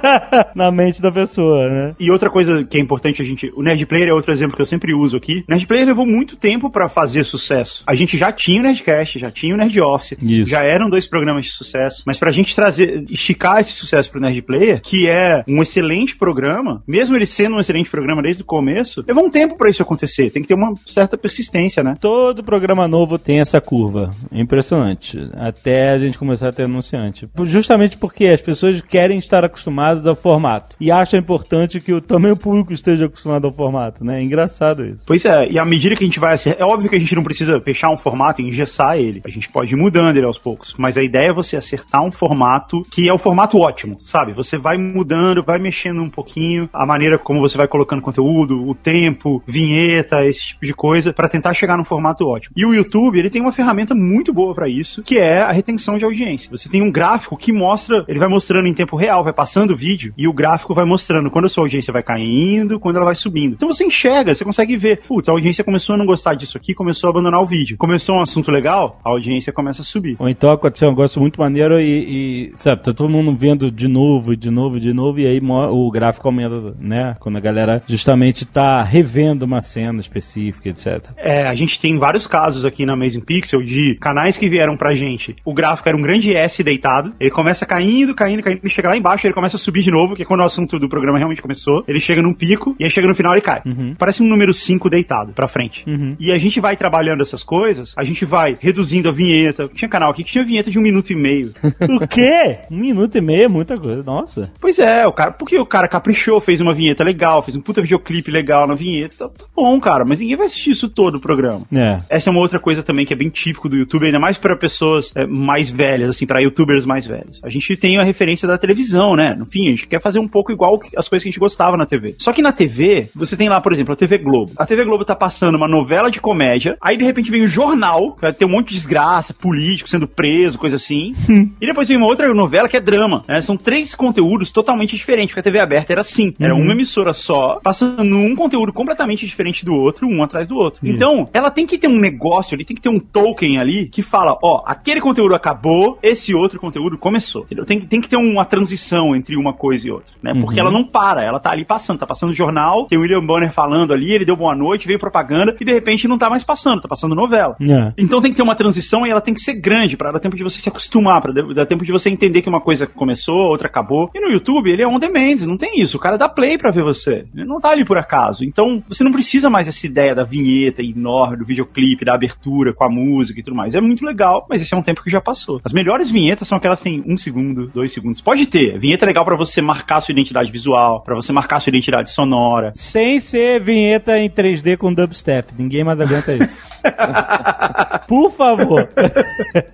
na 0.56 0.72
mente 0.72 1.02
da 1.02 1.12
pessoa, 1.12 1.70
né? 1.70 1.96
E 2.00 2.12
outra 2.12 2.30
coisa 2.30 2.64
que 2.64 2.78
é 2.78 2.82
importante 2.82 3.22
a 3.22 3.26
gente. 3.26 3.52
O 3.56 3.64
Nerd 3.64 3.86
Player 3.86 4.10
é 4.10 4.14
outro 4.14 4.32
exemplo 4.32 4.56
que 4.56 4.62
eu 4.62 4.66
sempre 4.66 4.94
uso 4.94 5.18
aqui. 5.18 5.44
Nerd 5.48 5.66
Player 5.66 5.86
levou 5.86 6.06
muito 6.06 6.36
tempo 6.36 6.70
pra 6.70 6.88
fazer 6.88 7.24
sucesso. 7.24 7.84
A 7.88 7.96
gente 7.96 8.18
já 8.18 8.32
tinha 8.32 8.60
o 8.60 8.64
Nerdcast, 8.64 9.20
já 9.20 9.32
tinha 9.32 9.54
o 9.54 9.58
Nerd 9.58 9.80
Office, 9.82 10.18
Isso. 10.22 10.50
já 10.50 10.64
eram 10.64 10.90
dois 10.90 11.08
programas 11.08 11.46
de 11.46 11.52
sucesso. 11.52 12.04
Mas 12.06 12.20
pra 12.20 12.32
gente 12.32 12.56
trazer, 12.56 13.06
esticar 13.10 13.60
esse 13.60 13.72
sucesso 13.72 14.12
pro 14.12 14.22
Nerd 14.22 14.42
Player, 14.44 14.82
que 14.82 15.08
é 15.08 15.44
um 15.48 15.62
excelente 15.62 16.16
programa, 16.16 16.84
mesmo 16.88 17.16
ele 17.16 17.26
sendo 17.26 17.56
um 17.56 17.60
excelente 17.60 17.90
programa 17.90 18.22
desde 18.22 18.44
o 18.44 18.46
começo, 18.46 19.04
levou 19.08 19.26
um 19.26 19.30
tempo 19.30 19.58
pra 19.58 19.70
isso 19.70 19.82
acontecer. 19.82 20.30
Tem 20.30 20.42
que 20.42 20.48
ter 20.48 20.54
uma 20.54 20.74
certa 20.86 21.18
persistência, 21.18 21.84
né? 21.84 21.96
Todo 22.00 22.44
programa 22.44 22.88
novo 22.88 23.18
tem 23.18 23.40
essa 23.40 23.60
curva. 23.60 24.12
Impressionante. 24.32 25.30
Até 25.34 25.92
a 25.92 26.00
gente 26.00 26.18
começar 26.18 26.50
a 26.50 26.54
ter 26.54 26.64
anunciante. 26.64 27.28
Justamente 27.44 27.98
porque 27.98 28.26
as 28.26 28.42
pessoas 28.42 28.82
querem 28.82 29.18
estar 29.18 29.44
acostumadas 29.44 30.06
ao 30.06 30.16
formato. 30.16 30.76
E 30.80 30.92
acham 30.92 31.20
importante 31.20 31.80
que 31.80 31.94
o, 31.94 32.02
também 32.02 32.32
o 32.32 32.38
público 32.38 32.74
esteja 32.74 33.06
acostumado 33.06 33.48
ao 33.48 33.54
formato, 33.54 34.04
né? 34.04 34.20
É 34.20 34.24
engraçado 34.24 34.86
isso. 34.86 35.04
Pois 35.06 35.26
é, 35.26 35.50
e 35.50 35.60
à 35.60 35.66
medida 35.66 35.96
que 35.96 36.04
a 36.04 36.08
gente 36.08 36.20
vai 36.20 36.38
é 36.58 36.64
óbvio 36.64 36.90
que 36.90 36.96
a 36.96 37.00
gente 37.00 37.16
não 37.16 37.24
precisa 37.24 37.60
fechar 37.62 37.90
um 37.90 37.98
formato 37.98 38.42
e 38.42 38.48
engessar 38.48 38.98
ele. 38.98 39.22
A 39.26 39.30
gente 39.30 39.50
pode 39.50 39.74
ir 39.74 39.78
mudando 39.78 40.16
ele 40.16 40.26
aos 40.26 40.38
poucos. 40.38 40.76
Mas 40.78 40.98
a 40.98 41.04
ideia 41.04 41.30
é 41.30 41.34
você 41.34 41.58
acertar 41.58 42.04
um 42.04 42.12
formato 42.12 42.82
que 42.92 43.10
é 43.10 43.14
o 43.14 43.18
formato 43.18 43.58
ótimo, 43.58 43.98
sabe? 44.00 44.34
Você 44.34 44.58
vai 44.58 44.78
mudando, 44.78 45.44
vai 45.44 45.58
mexendo 45.58 46.02
um 46.02 46.10
pouquinho 46.10 46.70
a 46.72 46.86
maneira 46.86 47.18
como 47.18 47.40
você 47.40 47.58
vai 47.58 47.68
colocando 47.68 48.02
conteúdo, 48.02 48.68
o 48.68 48.76
tempo, 48.76 49.42
vinheta, 49.48 50.26
esse 50.26 50.48
tipo 50.48 50.66
de 50.66 50.74
coisa, 50.74 51.12
pra 51.12 51.28
tentar 51.28 51.54
chegar 51.54 51.78
num 51.78 51.84
formato 51.84 52.26
ótimo. 52.28 52.54
E 52.56 52.66
o 52.66 52.74
YouTube, 52.74 53.18
ele 53.18 53.30
tem 53.30 53.42
uma 53.42 53.52
ferramenta 53.52 53.96
muito 53.96 54.17
boa 54.34 54.54
pra 54.54 54.68
isso, 54.68 55.02
que 55.04 55.18
é 55.18 55.42
a 55.42 55.52
retenção 55.52 55.98
de 55.98 56.06
audiência. 56.06 56.50
Você 56.52 56.70
tem 56.70 56.82
um 56.82 56.92
gráfico 56.92 57.38
que 57.38 57.52
mostra, 57.52 58.06
ele 58.08 58.20
vai 58.20 58.28
mostrando 58.28 58.68
em 58.68 58.74
tempo 58.74 58.96
real, 58.96 59.24
vai 59.24 59.34
passando 59.34 59.72
o 59.72 59.76
vídeo 59.76 60.14
e 60.18 60.28
o 60.28 60.34
gráfico 60.34 60.74
vai 60.74 60.86
mostrando 60.86 61.30
quando 61.30 61.46
a 61.46 61.50
sua 61.50 61.64
audiência 61.64 61.94
vai 61.94 62.04
caindo, 62.04 62.80
quando 62.80 62.98
ela 62.98 63.06
vai 63.06 63.16
subindo. 63.16 63.54
Então 63.54 63.68
você 63.68 63.86
enxerga, 63.86 64.34
você 64.34 64.44
consegue 64.44 64.78
ver, 64.78 65.02
putz, 65.08 65.30
a 65.30 65.32
audiência 65.32 65.64
começou 65.64 65.96
a 65.96 65.98
não 65.98 66.06
gostar 66.06 66.36
disso 66.36 66.58
aqui, 66.58 66.74
começou 66.74 67.08
a 67.08 67.12
abandonar 67.12 67.42
o 67.42 67.46
vídeo. 67.46 67.78
Começou 67.78 68.16
um 68.16 68.22
assunto 68.22 68.52
legal, 68.52 69.00
a 69.04 69.10
audiência 69.10 69.54
começa 69.54 69.82
a 69.82 69.86
subir. 69.86 70.16
Ou 70.20 70.30
então 70.30 70.52
aconteceu 70.52 70.88
um 70.88 70.92
negócio 70.92 71.20
muito 71.20 71.40
maneiro 71.40 71.80
e, 71.80 72.50
e, 72.50 72.54
sabe, 72.58 72.84
tá 72.84 72.94
todo 72.94 73.10
mundo 73.10 73.34
vendo 73.34 73.72
de 73.72 73.88
novo, 73.88 74.36
de 74.36 74.50
novo, 74.50 74.80
de 74.80 74.94
novo, 74.94 75.20
e 75.20 75.28
aí 75.28 75.42
o 75.72 75.92
gráfico 75.92 76.28
aumenta, 76.28 76.76
né? 76.80 77.16
Quando 77.20 77.38
a 77.38 77.42
galera 77.42 77.84
justamente 77.88 78.46
tá 78.46 78.84
revendo 78.84 79.46
uma 79.46 79.62
cena 79.62 80.00
específica, 80.00 80.70
etc. 80.70 81.10
É, 81.18 81.48
a 81.48 81.56
gente 81.56 81.80
tem 81.80 81.98
vários 81.98 82.28
casos 82.28 82.66
aqui 82.66 82.86
na 82.86 82.94
Amazing 82.94 83.22
Pixel 83.22 83.62
de 83.62 83.96
canais 84.08 84.38
que 84.38 84.48
vieram 84.48 84.78
pra 84.78 84.96
gente. 84.96 85.36
O 85.44 85.54
gráfico 85.54 85.90
era 85.90 85.98
um 85.98 86.02
grande 86.02 86.34
S 86.34 86.64
deitado, 86.64 87.14
ele 87.20 87.30
começa 87.30 87.66
caindo, 87.66 88.16
caindo, 88.16 88.42
caindo, 88.42 88.60
ele 88.64 88.70
chega 88.70 88.88
lá 88.88 88.96
embaixo, 88.96 89.28
ele 89.28 89.34
começa 89.34 89.58
a 89.58 89.60
subir 89.60 89.82
de 89.82 89.92
novo, 89.92 90.16
que 90.16 90.24
é 90.24 90.26
quando 90.26 90.40
o 90.40 90.44
assunto 90.44 90.80
do 90.80 90.88
programa 90.88 91.18
realmente 91.18 91.42
começou. 91.42 91.84
Ele 91.86 92.00
chega 92.00 92.22
num 92.22 92.34
pico 92.34 92.74
e 92.80 92.86
aí 92.86 92.90
chega 92.90 93.06
no 93.06 93.14
final 93.14 93.34
ele 93.34 93.42
cai. 93.42 93.62
Parece 93.98 94.24
um 94.24 94.28
número 94.28 94.54
5 94.54 94.90
deitado 94.90 95.34
pra 95.34 95.48
frente. 95.48 95.84
E 96.20 96.32
a 96.32 96.38
gente 96.38 96.62
vai 96.62 96.78
trabalhando 96.78 97.22
essas 97.22 97.44
coisas, 97.44 97.94
a 97.98 98.04
gente 98.04 98.24
vai 98.24 98.56
reduzindo 98.58 99.10
a 99.10 99.12
vinheta. 99.12 99.70
Tinha 99.74 99.90
canal 99.90 100.12
aqui 100.12 100.24
que 100.24 100.32
tinha 100.32 100.46
vinheta 100.46 100.72
de 100.72 100.80
um 100.80 100.82
minuto 100.82 101.12
e 101.12 101.16
meio. 101.16 101.54
O 101.98 102.08
quê? 102.08 102.60
Um 102.70 102.78
minuto 102.78 103.18
e 103.18 103.22
meio 103.22 103.46
é 103.46 103.48
muita 103.48 103.78
coisa. 103.78 104.04
Nossa. 104.04 104.52
Pois 104.60 104.78
é, 104.78 105.08
o 105.08 105.12
cara, 105.12 105.32
porque 105.32 105.58
o 105.58 105.66
cara 105.66 105.88
caprichou, 105.88 106.40
fez 106.40 106.62
uma 106.62 106.74
vinheta 106.74 107.04
legal, 107.04 107.42
fez 107.42 107.56
um 107.56 107.62
puta 107.62 107.82
videoclipe 107.82 108.30
legal 108.30 108.68
na 108.68 108.76
vinheta, 108.76 109.16
tá, 109.18 109.30
tá 109.30 109.46
bom, 109.56 109.80
cara, 109.80 110.06
mas 110.06 110.20
ninguém 110.20 110.36
vai 110.36 110.46
assistir 110.46 110.72
isso 110.72 110.90
todo 110.90 111.16
o 111.16 111.20
programa. 111.20 111.62
É. 111.74 111.98
Essa 112.10 112.30
é 112.30 112.32
uma 112.32 112.40
outra 112.40 112.60
coisa 112.60 112.84
também 112.84 113.06
que 113.06 113.14
é 113.14 113.16
bem 113.16 113.30
típico 113.30 113.68
do 113.68 113.76
YouTube, 113.76 113.97
ainda 114.06 114.20
mais 114.20 114.38
para 114.38 114.56
pessoas 114.56 115.12
é, 115.16 115.26
mais 115.26 115.70
velhas, 115.70 116.10
assim, 116.12 116.26
para 116.26 116.42
youtubers 116.42 116.86
mais 116.86 117.06
velhos. 117.06 117.40
A 117.44 117.50
gente 117.50 117.76
tem 117.78 117.98
a 117.98 118.04
referência 118.04 118.48
da 118.48 118.58
televisão, 118.58 119.16
né? 119.16 119.36
No 119.38 119.46
fim, 119.46 119.68
a 119.68 119.72
gente 119.72 119.88
quer 119.88 120.02
fazer 120.02 120.20
um 120.20 120.28
pouco 120.28 120.52
igual 120.52 120.80
as 120.96 121.08
coisas 121.08 121.24
que 121.24 121.30
a 121.30 121.32
gente 121.32 121.40
gostava 121.40 121.78
na 121.78 121.86
TV. 121.86 122.16
Só 122.18 122.32
que 122.34 122.42
na 122.42 122.52
TV, 122.52 123.10
você 123.16 123.36
tem 123.36 123.50
lá, 123.50 123.60
por 123.62 123.74
exemplo, 123.74 123.94
a 123.94 123.96
TV 123.96 124.18
Globo. 124.18 124.52
A 124.58 124.66
TV 124.66 124.84
Globo 124.84 125.06
tá 125.06 125.16
passando 125.16 125.56
uma 125.56 125.68
novela 125.68 126.10
de 126.12 126.20
comédia, 126.22 126.78
aí 126.82 126.98
de 126.98 127.04
repente 127.04 127.32
vem 127.32 127.44
o 127.44 127.48
jornal, 127.48 128.14
que 128.14 128.22
vai 128.22 128.34
ter 128.34 128.46
um 128.46 128.50
monte 128.50 128.70
de 128.70 128.76
desgraça, 128.76 129.34
político 129.34 129.90
sendo 129.90 130.08
preso, 130.08 130.58
coisa 130.58 130.76
assim. 130.76 131.14
e 131.62 131.66
depois 131.66 131.88
vem 131.88 131.98
uma 131.98 132.06
outra 132.08 132.32
novela 132.34 132.68
que 132.70 132.78
é 132.78 132.82
drama. 132.82 133.24
né? 133.28 133.42
São 133.42 133.58
três 133.58 133.96
conteúdos 133.96 134.52
totalmente 134.52 134.96
diferentes, 134.96 135.32
porque 135.32 135.40
a 135.40 135.44
TV 135.44 135.60
aberta 135.60 135.94
era 135.94 136.02
assim. 136.02 136.34
Era 136.40 136.56
uma 136.56 136.72
emissora 136.74 137.14
só, 137.14 137.60
passando 137.64 138.04
um 138.16 138.36
conteúdo 138.36 138.72
completamente 138.74 139.26
diferente 139.26 139.66
do 139.66 139.74
outro, 139.74 140.08
um 140.08 140.24
atrás 140.24 140.48
do 140.48 140.56
outro. 140.56 140.80
Então, 140.84 141.30
ela 141.34 141.50
tem 141.52 141.66
que 141.66 141.78
ter 141.78 141.88
um 141.88 142.00
negócio 142.00 142.56
ali, 142.56 142.66
tem 142.66 142.76
que 142.76 142.82
ter 142.82 142.90
um 142.90 143.00
token 143.00 143.60
ali 143.60 143.77
que 143.86 144.02
fala, 144.02 144.38
ó, 144.44 144.64
aquele 144.66 145.00
conteúdo 145.00 145.36
acabou, 145.36 145.98
esse 146.02 146.34
outro 146.34 146.60
conteúdo 146.60 146.98
começou. 146.98 147.44
Entendeu? 147.44 147.66
Tem, 147.66 147.80
tem 147.80 148.02
que 148.02 148.10
ter 148.10 148.18
uma 148.18 148.46
transição 148.46 149.16
entre 149.16 149.36
uma 149.38 149.54
coisa 149.54 149.88
e 149.88 149.92
outra, 149.92 150.16
né? 150.22 150.34
Porque 150.40 150.60
ela 150.60 150.72
não 150.72 150.84
para, 150.84 151.24
ela 151.24 151.40
tá 151.40 151.52
ali 151.52 151.66
passando, 151.66 152.00
tá 152.00 152.08
passando 152.08 152.34
jornal, 152.34 152.86
tem 152.86 152.98
o 152.98 153.02
William 153.02 153.26
Bonner 153.26 153.52
falando 153.52 153.94
ali, 153.94 154.12
ele 154.12 154.26
deu 154.26 154.36
boa 154.36 154.56
noite, 154.56 154.88
veio 154.88 155.00
propaganda 155.00 155.56
e 155.60 155.66
de 155.66 155.72
repente 155.72 156.08
não 156.08 156.18
tá 156.18 156.30
mais 156.30 156.44
passando, 156.44 156.82
tá 156.82 156.88
passando 156.88 157.16
novela. 157.16 157.56
É. 157.62 157.94
Então 157.98 158.20
tem 158.20 158.32
que 158.32 158.38
ter 158.38 158.44
uma 158.44 158.56
transição 158.56 159.06
e 159.06 159.10
ela 159.10 159.22
tem 159.22 159.34
que 159.34 159.42
ser 159.42 159.54
grande 159.54 159.98
pra 159.98 160.12
dar 160.12 160.20
tempo 160.20 160.36
de 160.36 160.44
você 160.44 160.60
se 160.60 160.70
acostumar, 160.70 161.22
pra 161.22 161.32
dar 161.32 161.66
tempo 161.66 161.86
de 161.86 161.92
você 161.92 162.10
entender 162.10 162.42
que 162.42 162.50
uma 162.50 162.62
coisa 162.62 162.88
começou, 162.88 163.36
outra 163.36 163.68
acabou. 163.68 164.10
E 164.14 164.20
no 164.20 164.32
YouTube 164.32 164.72
ele 164.72 164.82
é 164.82 164.88
on 164.88 165.00
demand, 165.00 165.46
não 165.46 165.58
tem 165.58 165.82
isso. 165.82 165.98
O 165.98 166.00
cara 166.00 166.18
dá 166.18 166.30
play 166.30 166.58
pra 166.58 166.72
ver 166.72 166.84
você. 166.84 167.26
Ele 167.34 167.46
não 167.46 167.60
tá 167.60 167.70
ali 167.72 167.84
por 167.84 167.98
acaso. 167.98 168.44
Então 168.44 168.84
você 168.88 169.04
não 169.04 169.12
precisa 169.12 169.50
mais 169.50 169.66
dessa 169.66 169.86
ideia 169.86 170.16
da 170.16 170.24
vinheta 170.24 170.82
enorme, 170.82 171.38
do 171.38 171.46
videoclipe, 171.46 172.06
da 172.06 172.14
abertura 172.14 172.74
com 172.74 172.86
a 172.86 172.90
música 172.90 173.40
e 173.40 173.44
tudo 173.44 173.56
mais. 173.56 173.67
É 173.76 173.82
muito 173.82 174.06
legal, 174.06 174.46
mas 174.50 174.62
esse 174.62 174.74
é 174.74 174.78
um 174.78 174.82
tempo 174.82 175.04
que 175.04 175.10
já 175.10 175.22
passou. 175.22 175.62
As 175.64 175.74
melhores 175.74 176.10
vinhetas 176.10 176.48
são 176.48 176.58
aquelas 176.58 176.80
que 176.80 176.86
têm 176.86 177.04
um 177.06 177.18
segundo, 177.18 177.68
dois 177.68 177.92
segundos. 177.92 178.22
Pode 178.22 178.46
ter. 178.48 178.78
Vinheta 178.80 179.06
é 179.06 179.08
legal 179.08 179.26
pra 179.26 179.36
você 179.36 179.62
marcar 179.62 180.02
sua 180.02 180.12
identidade 180.12 180.52
visual, 180.52 181.02
pra 181.02 181.16
você 181.16 181.32
marcar 181.32 181.60
sua 181.60 181.70
identidade 181.70 182.10
sonora. 182.10 182.72
Sem 182.76 183.20
ser 183.20 183.62
vinheta 183.62 184.18
em 184.18 184.30
3D 184.30 184.78
com 184.78 184.94
dubstep. 184.94 185.54
Ninguém 185.58 185.84
mais 185.84 186.00
aguenta 186.00 186.34
isso. 186.34 186.52
Por 188.08 188.32
favor. 188.32 188.90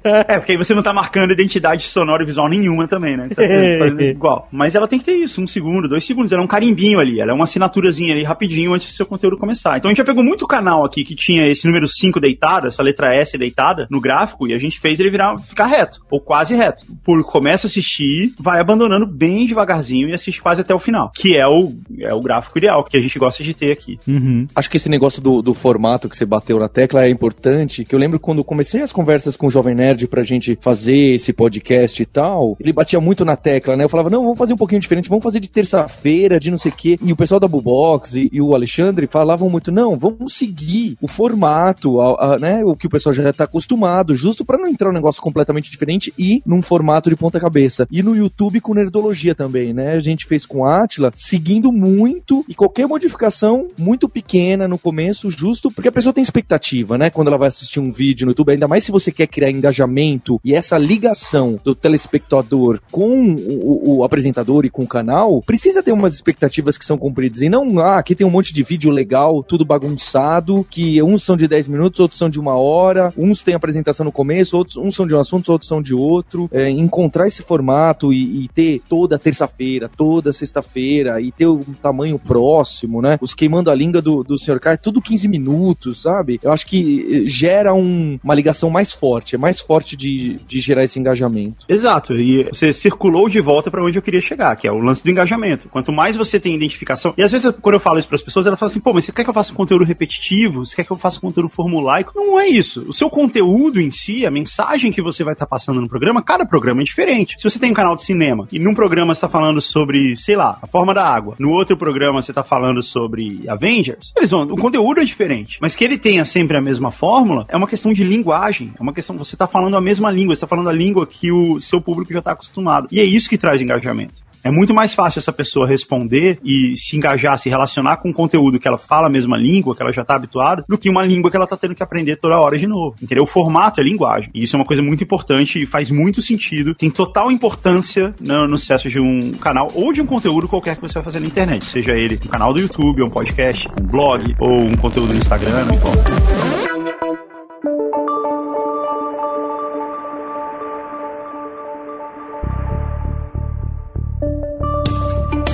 É, 0.04 0.40
porque 0.40 0.54
aí 0.54 0.58
você 0.58 0.74
não 0.74 0.82
tá 0.82 0.92
marcando 0.92 1.32
identidade 1.32 1.84
sonora 1.84 2.24
e 2.24 2.26
visual 2.26 2.50
nenhuma 2.50 2.88
também, 2.88 3.16
né? 3.16 3.28
Você 3.30 3.36
tá 3.36 3.86
fazendo 3.86 4.02
igual. 4.02 4.48
Mas 4.52 4.76
ela 4.76 4.88
tem 4.88 5.00
que 5.00 5.06
ter 5.06 5.16
isso, 5.16 5.42
um 5.42 5.48
segundo, 5.48 5.88
dois 5.88 6.06
segundos. 6.06 6.32
Ela 6.32 6.42
é 6.42 6.46
um 6.46 6.48
carimbinho 6.48 7.00
ali, 7.00 7.20
ela 7.20 7.32
é 7.32 7.34
uma 7.34 7.44
assinaturazinha 7.44 8.14
ali 8.14 8.24
rapidinho 8.24 8.74
antes 8.74 8.88
do 8.88 8.94
seu 8.94 9.06
conteúdo 9.06 9.38
começar. 9.38 9.78
Então 9.78 9.90
a 9.90 9.92
gente 9.92 10.00
já 10.00 10.04
pegou 10.04 10.24
muito 10.24 10.48
canal 10.48 10.86
aqui 10.86 11.04
que 11.04 11.16
tinha 11.16 11.48
esse 11.48 11.68
número 11.68 11.88
5 11.88 12.20
deitado, 12.20 12.68
essa 12.68 12.82
letra 12.82 13.14
S 13.16 13.38
deitada 13.38 13.83
no 13.90 14.00
gráfico, 14.02 14.48
e 14.48 14.54
a 14.54 14.58
gente 14.58 14.80
fez 14.80 15.00
ele 15.00 15.10
virar, 15.10 15.38
ficar 15.40 15.66
reto, 15.66 16.00
ou 16.10 16.20
quase 16.20 16.56
reto. 16.56 16.86
Público 17.04 17.32
começa 17.32 17.68
a 17.68 17.70
assistir, 17.70 18.34
vai 18.40 18.60
abandonando 18.60 19.08
bem 19.08 19.46
devagarzinho 19.46 20.10
e 20.10 20.14
assiste 20.14 20.42
quase 20.42 20.62
até 20.62 20.74
o 20.74 20.80
final. 20.80 21.12
Que 21.16 21.36
é 21.36 21.48
o, 21.48 21.74
é 22.00 22.14
o 22.14 22.22
gráfico 22.22 22.58
ideal 22.58 22.84
que 22.84 22.98
a 22.98 23.02
gente 23.02 23.18
gosta 23.20 23.44
de 23.44 23.54
ter 23.54 23.72
aqui. 23.72 24.00
Uhum. 24.08 24.48
Acho 24.56 24.70
que 24.70 24.78
esse 24.78 24.90
negócio 24.90 25.22
do, 25.22 25.42
do 25.42 25.54
formato 25.54 26.08
que 26.10 26.16
você 26.18 26.26
bateu 26.26 26.60
na 26.60 26.68
tecla 26.70 27.06
é 27.06 27.10
importante, 27.10 27.84
que 27.86 27.94
eu 27.96 28.00
lembro 28.00 28.20
quando 28.20 28.44
comecei 28.44 28.82
as 28.82 28.92
conversas 28.92 29.36
com 29.38 29.48
o 29.48 29.50
Jovem 29.50 29.76
Nerd 29.76 30.08
pra 30.08 30.24
gente 30.24 30.58
fazer 30.62 31.16
esse 31.16 31.34
podcast 31.34 32.02
e 32.02 32.06
tal, 32.06 32.56
ele 32.60 32.72
batia 32.74 33.00
muito 33.00 33.24
na 33.26 33.36
tecla, 33.36 33.76
né? 33.76 33.84
Eu 33.84 33.90
falava, 33.90 34.10
não, 34.10 34.24
vamos 34.24 34.38
fazer 34.38 34.54
um 34.54 34.58
pouquinho 34.58 34.82
diferente, 34.82 35.10
vamos 35.10 35.24
fazer 35.24 35.40
de 35.40 35.50
terça-feira, 35.50 36.40
de 36.40 36.52
não 36.52 36.58
sei 36.58 36.72
o 36.72 36.76
quê. 36.76 36.98
E 37.02 37.12
o 37.12 37.16
pessoal 37.16 37.40
da 37.40 37.48
Bubox 37.48 38.16
e, 38.16 38.30
e 38.32 38.42
o 38.42 38.54
Alexandre 38.54 39.08
falavam 39.08 39.50
muito, 39.50 39.72
não, 39.72 39.98
vamos 39.98 40.36
seguir 40.36 40.98
o 41.02 41.08
formato, 41.08 42.00
a- 42.02 42.34
a- 42.36 42.40
né? 42.40 42.64
O 42.64 42.76
que 42.76 42.88
o 42.88 42.90
pessoal 42.90 43.14
já 43.14 43.32
tá 43.34 43.44
acostumado, 43.46 43.73
justo 44.16 44.46
pra 44.46 44.58
não 44.58 44.68
entrar 44.68 44.90
um 44.90 44.94
negócio 44.94 45.22
completamente 45.22 45.70
diferente 45.70 46.14
e 46.18 46.42
num 46.46 46.62
formato 46.62 47.10
de 47.10 47.16
ponta 47.16 47.40
cabeça. 47.40 47.88
E 47.92 48.02
no 48.02 48.16
YouTube 48.16 48.62
com 48.62 48.74
Nerdologia 48.74 49.36
também, 49.36 49.74
né? 49.74 49.94
A 49.94 50.00
gente 50.00 50.26
fez 50.26 50.46
com 50.46 50.66
a 50.66 50.84
Atila, 50.84 51.12
seguindo 51.16 51.72
muito 51.72 52.46
e 52.48 52.56
qualquer 52.56 52.88
modificação 52.88 53.68
muito 53.78 54.08
pequena 54.10 54.68
no 54.68 54.78
começo, 54.78 55.30
justo 55.30 55.72
porque 55.72 55.90
a 55.90 55.92
pessoa 55.92 56.14
tem 56.14 56.22
expectativa, 56.22 56.98
né? 56.98 57.10
Quando 57.10 57.28
ela 57.28 57.38
vai 57.38 57.48
assistir 57.48 57.80
um 57.80 57.92
vídeo 57.92 58.26
no 58.26 58.32
YouTube, 58.32 58.52
ainda 58.52 58.68
mais 58.68 58.84
se 58.84 58.92
você 58.92 59.12
quer 59.12 59.28
criar 59.28 59.50
engajamento 59.50 60.40
e 60.44 60.54
essa 60.54 60.78
ligação 60.78 61.60
do 61.64 61.76
telespectador 61.76 62.80
com 62.92 63.36
o, 63.36 63.98
o 63.98 64.04
apresentador 64.04 64.66
e 64.66 64.70
com 64.70 64.84
o 64.84 64.88
canal, 64.88 65.42
precisa 65.42 65.84
ter 65.84 65.92
umas 65.92 66.14
expectativas 66.14 66.78
que 66.78 66.86
são 66.86 66.98
cumpridas. 66.98 67.42
E 67.42 67.50
não, 67.50 67.80
ah, 67.80 67.98
aqui 67.98 68.16
tem 68.16 68.26
um 68.26 68.30
monte 68.30 68.54
de 68.54 68.64
vídeo 68.64 68.92
legal, 68.92 69.44
tudo 69.44 69.66
bagunçado, 69.66 70.66
que 70.70 71.02
uns 71.02 71.24
são 71.24 71.36
de 71.36 71.48
10 71.48 71.68
minutos, 71.68 72.00
outros 72.00 72.18
são 72.18 72.30
de 72.30 72.40
uma 72.40 72.56
hora, 72.56 73.14
uns 73.18 73.44
têm 73.44 73.56
apresentação 73.64 74.04
no 74.04 74.12
começo, 74.12 74.58
outros 74.58 74.78
uns 74.78 74.96
são 74.96 75.08
de 75.08 75.16
um 75.16 75.20
assunto, 75.20 75.52
outros 75.52 75.68
são 75.68 75.82
de 75.82 75.94
outro. 75.94 76.50
É, 76.52 76.70
encontrar 76.70 77.28
esse 77.28 77.42
formato 77.42 78.12
e, 78.14 78.44
e 78.44 78.48
ter 78.50 78.82
toda 78.90 79.18
terça-feira, 79.18 79.90
toda 79.90 80.34
sexta-feira 80.34 81.20
e 81.22 81.32
ter 81.32 81.48
um 81.48 81.62
tamanho 81.82 82.20
próximo, 82.20 83.02
né? 83.02 83.18
Os 83.22 83.34
queimando 83.34 83.72
a 83.72 83.76
língua 83.76 84.02
do, 84.02 84.24
do 84.24 84.38
Sr. 84.38 84.60
K, 84.60 84.78
tudo 84.78 85.02
15 85.02 85.28
minutos, 85.28 86.02
sabe? 86.02 86.40
Eu 86.44 86.52
acho 86.52 86.66
que 86.68 87.24
gera 87.28 87.74
um- 87.74 88.20
uma 88.24 88.36
ligação 88.36 88.70
mais 88.70 88.92
forte, 88.92 89.36
é 89.36 89.38
mais 89.38 89.60
forte 89.62 89.96
de, 89.96 90.40
de 90.48 90.60
gerar 90.60 90.84
esse 90.84 91.00
engajamento. 91.00 91.66
Exato, 91.70 92.14
e 92.16 92.44
você 92.46 92.74
circulou 92.74 93.30
de 93.30 93.40
volta 93.40 93.72
pra 93.72 93.84
onde 93.84 93.98
eu 93.98 94.02
queria 94.02 94.22
chegar, 94.22 94.56
que 94.56 94.68
é 94.68 94.72
o 94.72 94.80
lance 94.80 95.04
do 95.04 95.10
engajamento. 95.12 95.70
Quanto 95.70 95.92
mais 95.92 96.16
você 96.16 96.40
tem 96.40 96.56
identificação, 96.56 97.14
e 97.18 97.24
às 97.24 97.32
vezes 97.32 97.52
quando 97.62 97.76
eu 97.76 97.80
falo 97.80 98.00
isso 98.00 98.08
pras 98.08 98.22
pessoas, 98.22 98.46
elas 98.46 98.60
falam 98.60 98.70
assim: 98.72 98.80
pô, 98.80 98.94
mas 98.94 99.06
você 99.06 99.12
quer 99.12 99.24
que 99.24 99.30
eu 99.30 99.34
faça 99.34 99.54
conteúdo 99.54 99.84
repetitivo? 99.86 100.66
Você 100.66 100.76
quer 100.76 100.84
que 100.84 100.92
eu 100.92 100.98
faça 100.98 101.20
conteúdo 101.20 101.50
formulaico? 101.50 102.12
Não 102.16 102.40
é 102.40 102.48
isso. 102.48 102.86
O 102.88 102.94
seu 102.94 103.10
conteúdo 103.10 103.53
em 103.80 103.92
si, 103.92 104.26
a 104.26 104.32
mensagem 104.32 104.92
que 104.92 105.02
você 105.02 105.24
vai 105.24 105.34
estar 105.34 105.46
passando 105.46 105.80
no 105.80 105.88
programa, 105.88 106.22
cada 106.22 106.46
programa 106.46 106.82
é 106.82 106.84
diferente. 106.84 107.36
Se 107.38 107.50
você 107.50 107.60
tem 107.60 107.72
um 107.72 107.74
canal 107.74 107.96
de 107.96 108.04
cinema 108.04 108.48
e 108.52 108.60
num 108.60 108.74
programa 108.74 109.14
você 109.14 109.22
tá 109.22 109.30
falando 109.30 109.62
sobre, 109.62 110.16
sei 110.18 110.36
lá, 110.36 110.58
a 110.62 110.68
forma 110.68 110.94
da 110.94 111.06
água, 111.06 111.36
no 111.40 111.52
outro 111.52 111.78
programa 111.78 112.22
você 112.22 112.34
tá 112.34 112.44
falando 112.44 112.82
sobre 112.82 113.44
Avengers, 113.48 114.12
eles 114.16 114.32
vão, 114.32 114.44
o 114.44 114.58
conteúdo 114.58 115.02
é 115.02 115.06
diferente. 115.06 115.58
Mas 115.62 115.76
que 115.76 115.84
ele 115.84 115.98
tenha 115.98 116.26
sempre 116.26 116.58
a 116.58 116.62
mesma 116.62 116.92
fórmula 116.92 117.46
é 117.48 117.56
uma 117.56 117.68
questão 117.68 117.94
de 117.94 118.04
linguagem, 118.04 118.74
é 118.78 118.82
uma 118.82 118.94
questão, 118.94 119.18
você 119.18 119.36
tá 119.36 119.48
falando 119.48 119.78
a 119.78 119.82
mesma 119.82 120.12
língua, 120.12 120.36
você 120.36 120.42
tá 120.42 120.48
falando 120.48 120.70
a 120.70 120.74
língua 120.74 121.06
que 121.06 121.32
o 121.32 121.60
seu 121.60 121.82
público 121.82 122.14
já 122.14 122.22
tá 122.22 122.32
acostumado. 122.32 122.88
E 122.92 123.00
é 123.00 123.04
isso 123.04 123.30
que 123.30 123.38
traz 123.38 123.62
engajamento. 123.62 124.24
É 124.44 124.52
muito 124.52 124.74
mais 124.74 124.94
fácil 124.94 125.20
essa 125.20 125.32
pessoa 125.32 125.66
responder 125.66 126.38
e 126.44 126.74
se 126.76 126.98
engajar, 126.98 127.38
se 127.40 127.50
relacionar 127.50 127.98
com 127.98 128.10
um 128.10 128.14
conteúdo 128.14 128.60
que 128.60 128.68
ela 128.68 128.78
fala 128.78 129.08
a 129.08 129.10
mesma 129.10 129.38
língua, 129.38 129.76
que 129.76 129.82
ela 129.82 129.94
já 129.94 130.02
está 130.02 130.16
habituada, 130.16 130.66
do 130.68 130.78
que 130.78 130.90
uma 130.90 131.04
língua 131.04 131.32
que 131.32 131.38
ela 131.38 131.46
está 131.46 131.56
tendo 131.56 131.74
que 131.74 131.82
aprender 131.82 132.18
toda 132.18 132.40
hora 132.40 132.58
de 132.58 132.68
novo. 132.68 132.96
Entendeu? 133.02 133.24
O 133.24 133.28
formato 133.28 133.80
é 133.80 133.84
linguagem. 133.84 134.30
E 134.34 134.44
isso 134.44 134.56
é 134.56 134.60
uma 134.60 134.66
coisa 134.66 134.82
muito 134.82 135.04
importante 135.04 135.62
e 135.62 135.66
faz 135.66 135.90
muito 135.90 136.22
sentido. 136.22 136.76
Tem 136.76 136.90
total 136.90 137.32
importância 137.32 138.14
no, 138.20 138.48
no 138.48 138.58
sucesso 138.58 138.90
de 138.90 139.00
um 139.00 139.32
canal 139.32 139.68
ou 139.74 139.94
de 139.94 140.02
um 140.02 140.06
conteúdo 140.06 140.48
qualquer 140.48 140.76
que 140.76 140.82
você 140.82 140.96
vai 140.96 141.04
fazer 141.04 141.22
na 141.22 141.28
internet. 141.28 141.64
Seja 141.64 141.94
ele 141.94 142.20
um 142.26 142.30
canal 142.30 142.54
do 142.54 142.60
YouTube, 142.60 143.02
um 143.02 143.10
podcast, 143.10 143.70
um 143.82 143.88
blog 143.88 144.36
ou 144.40 144.64
um 144.64 144.76
conteúdo 144.76 145.14
no 145.14 145.20
Instagram, 145.20 145.66
não 145.66 146.43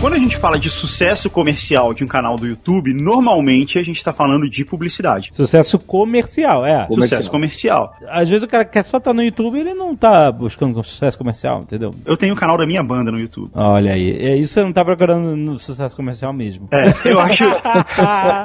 Quando 0.10 0.18
a 0.18 0.24
gente 0.24 0.38
fala 0.38 0.57
de 0.57 0.72
sucesso 0.72 1.30
comercial 1.30 1.93
de 1.93 2.03
um 2.03 2.07
canal 2.07 2.36
do 2.36 2.47
YouTube, 2.47 2.91
normalmente 2.95 3.78
a 3.78 3.84
gente 3.84 3.97
está 3.97 4.12
falando 4.12 4.49
de 4.49 4.66
publicidade. 4.66 5.30
Sucesso 5.32 5.78
comercial, 5.78 6.66
é. 6.66 6.88
Comercial. 6.88 7.03
Sucesso 7.03 7.30
comercial. 7.30 7.95
Às 8.07 8.28
vezes 8.28 8.43
o 8.43 8.47
cara 8.47 8.66
quer 8.66 8.82
só 8.82 8.97
estar 8.97 9.14
no 9.14 9.22
YouTube 9.22 9.60
ele 9.60 9.76
não 9.76 9.95
tá 9.95 10.32
buscando 10.32 10.80
um 10.80 10.82
sucesso 10.82 11.16
comercial, 11.16 11.62
entendeu? 11.62 11.93
Eu 12.03 12.18
tenho 12.18 12.34
o 12.34 12.36
canal 12.36 12.57
da 12.57 12.66
minha 12.66 12.82
banda 12.82 13.12
no 13.12 13.20
YouTube. 13.20 13.51
Olha 13.53 13.93
aí, 13.93 14.10
é 14.18 14.36
isso 14.36 14.55
você 14.55 14.64
não 14.64 14.74
tá 14.74 14.84
procurando 14.84 15.38
no 15.38 15.60
sucesso 15.60 15.95
comercial 15.95 16.34
mesmo. 16.34 16.68
É, 16.72 16.91
eu 17.05 17.20
acho, 17.20 17.43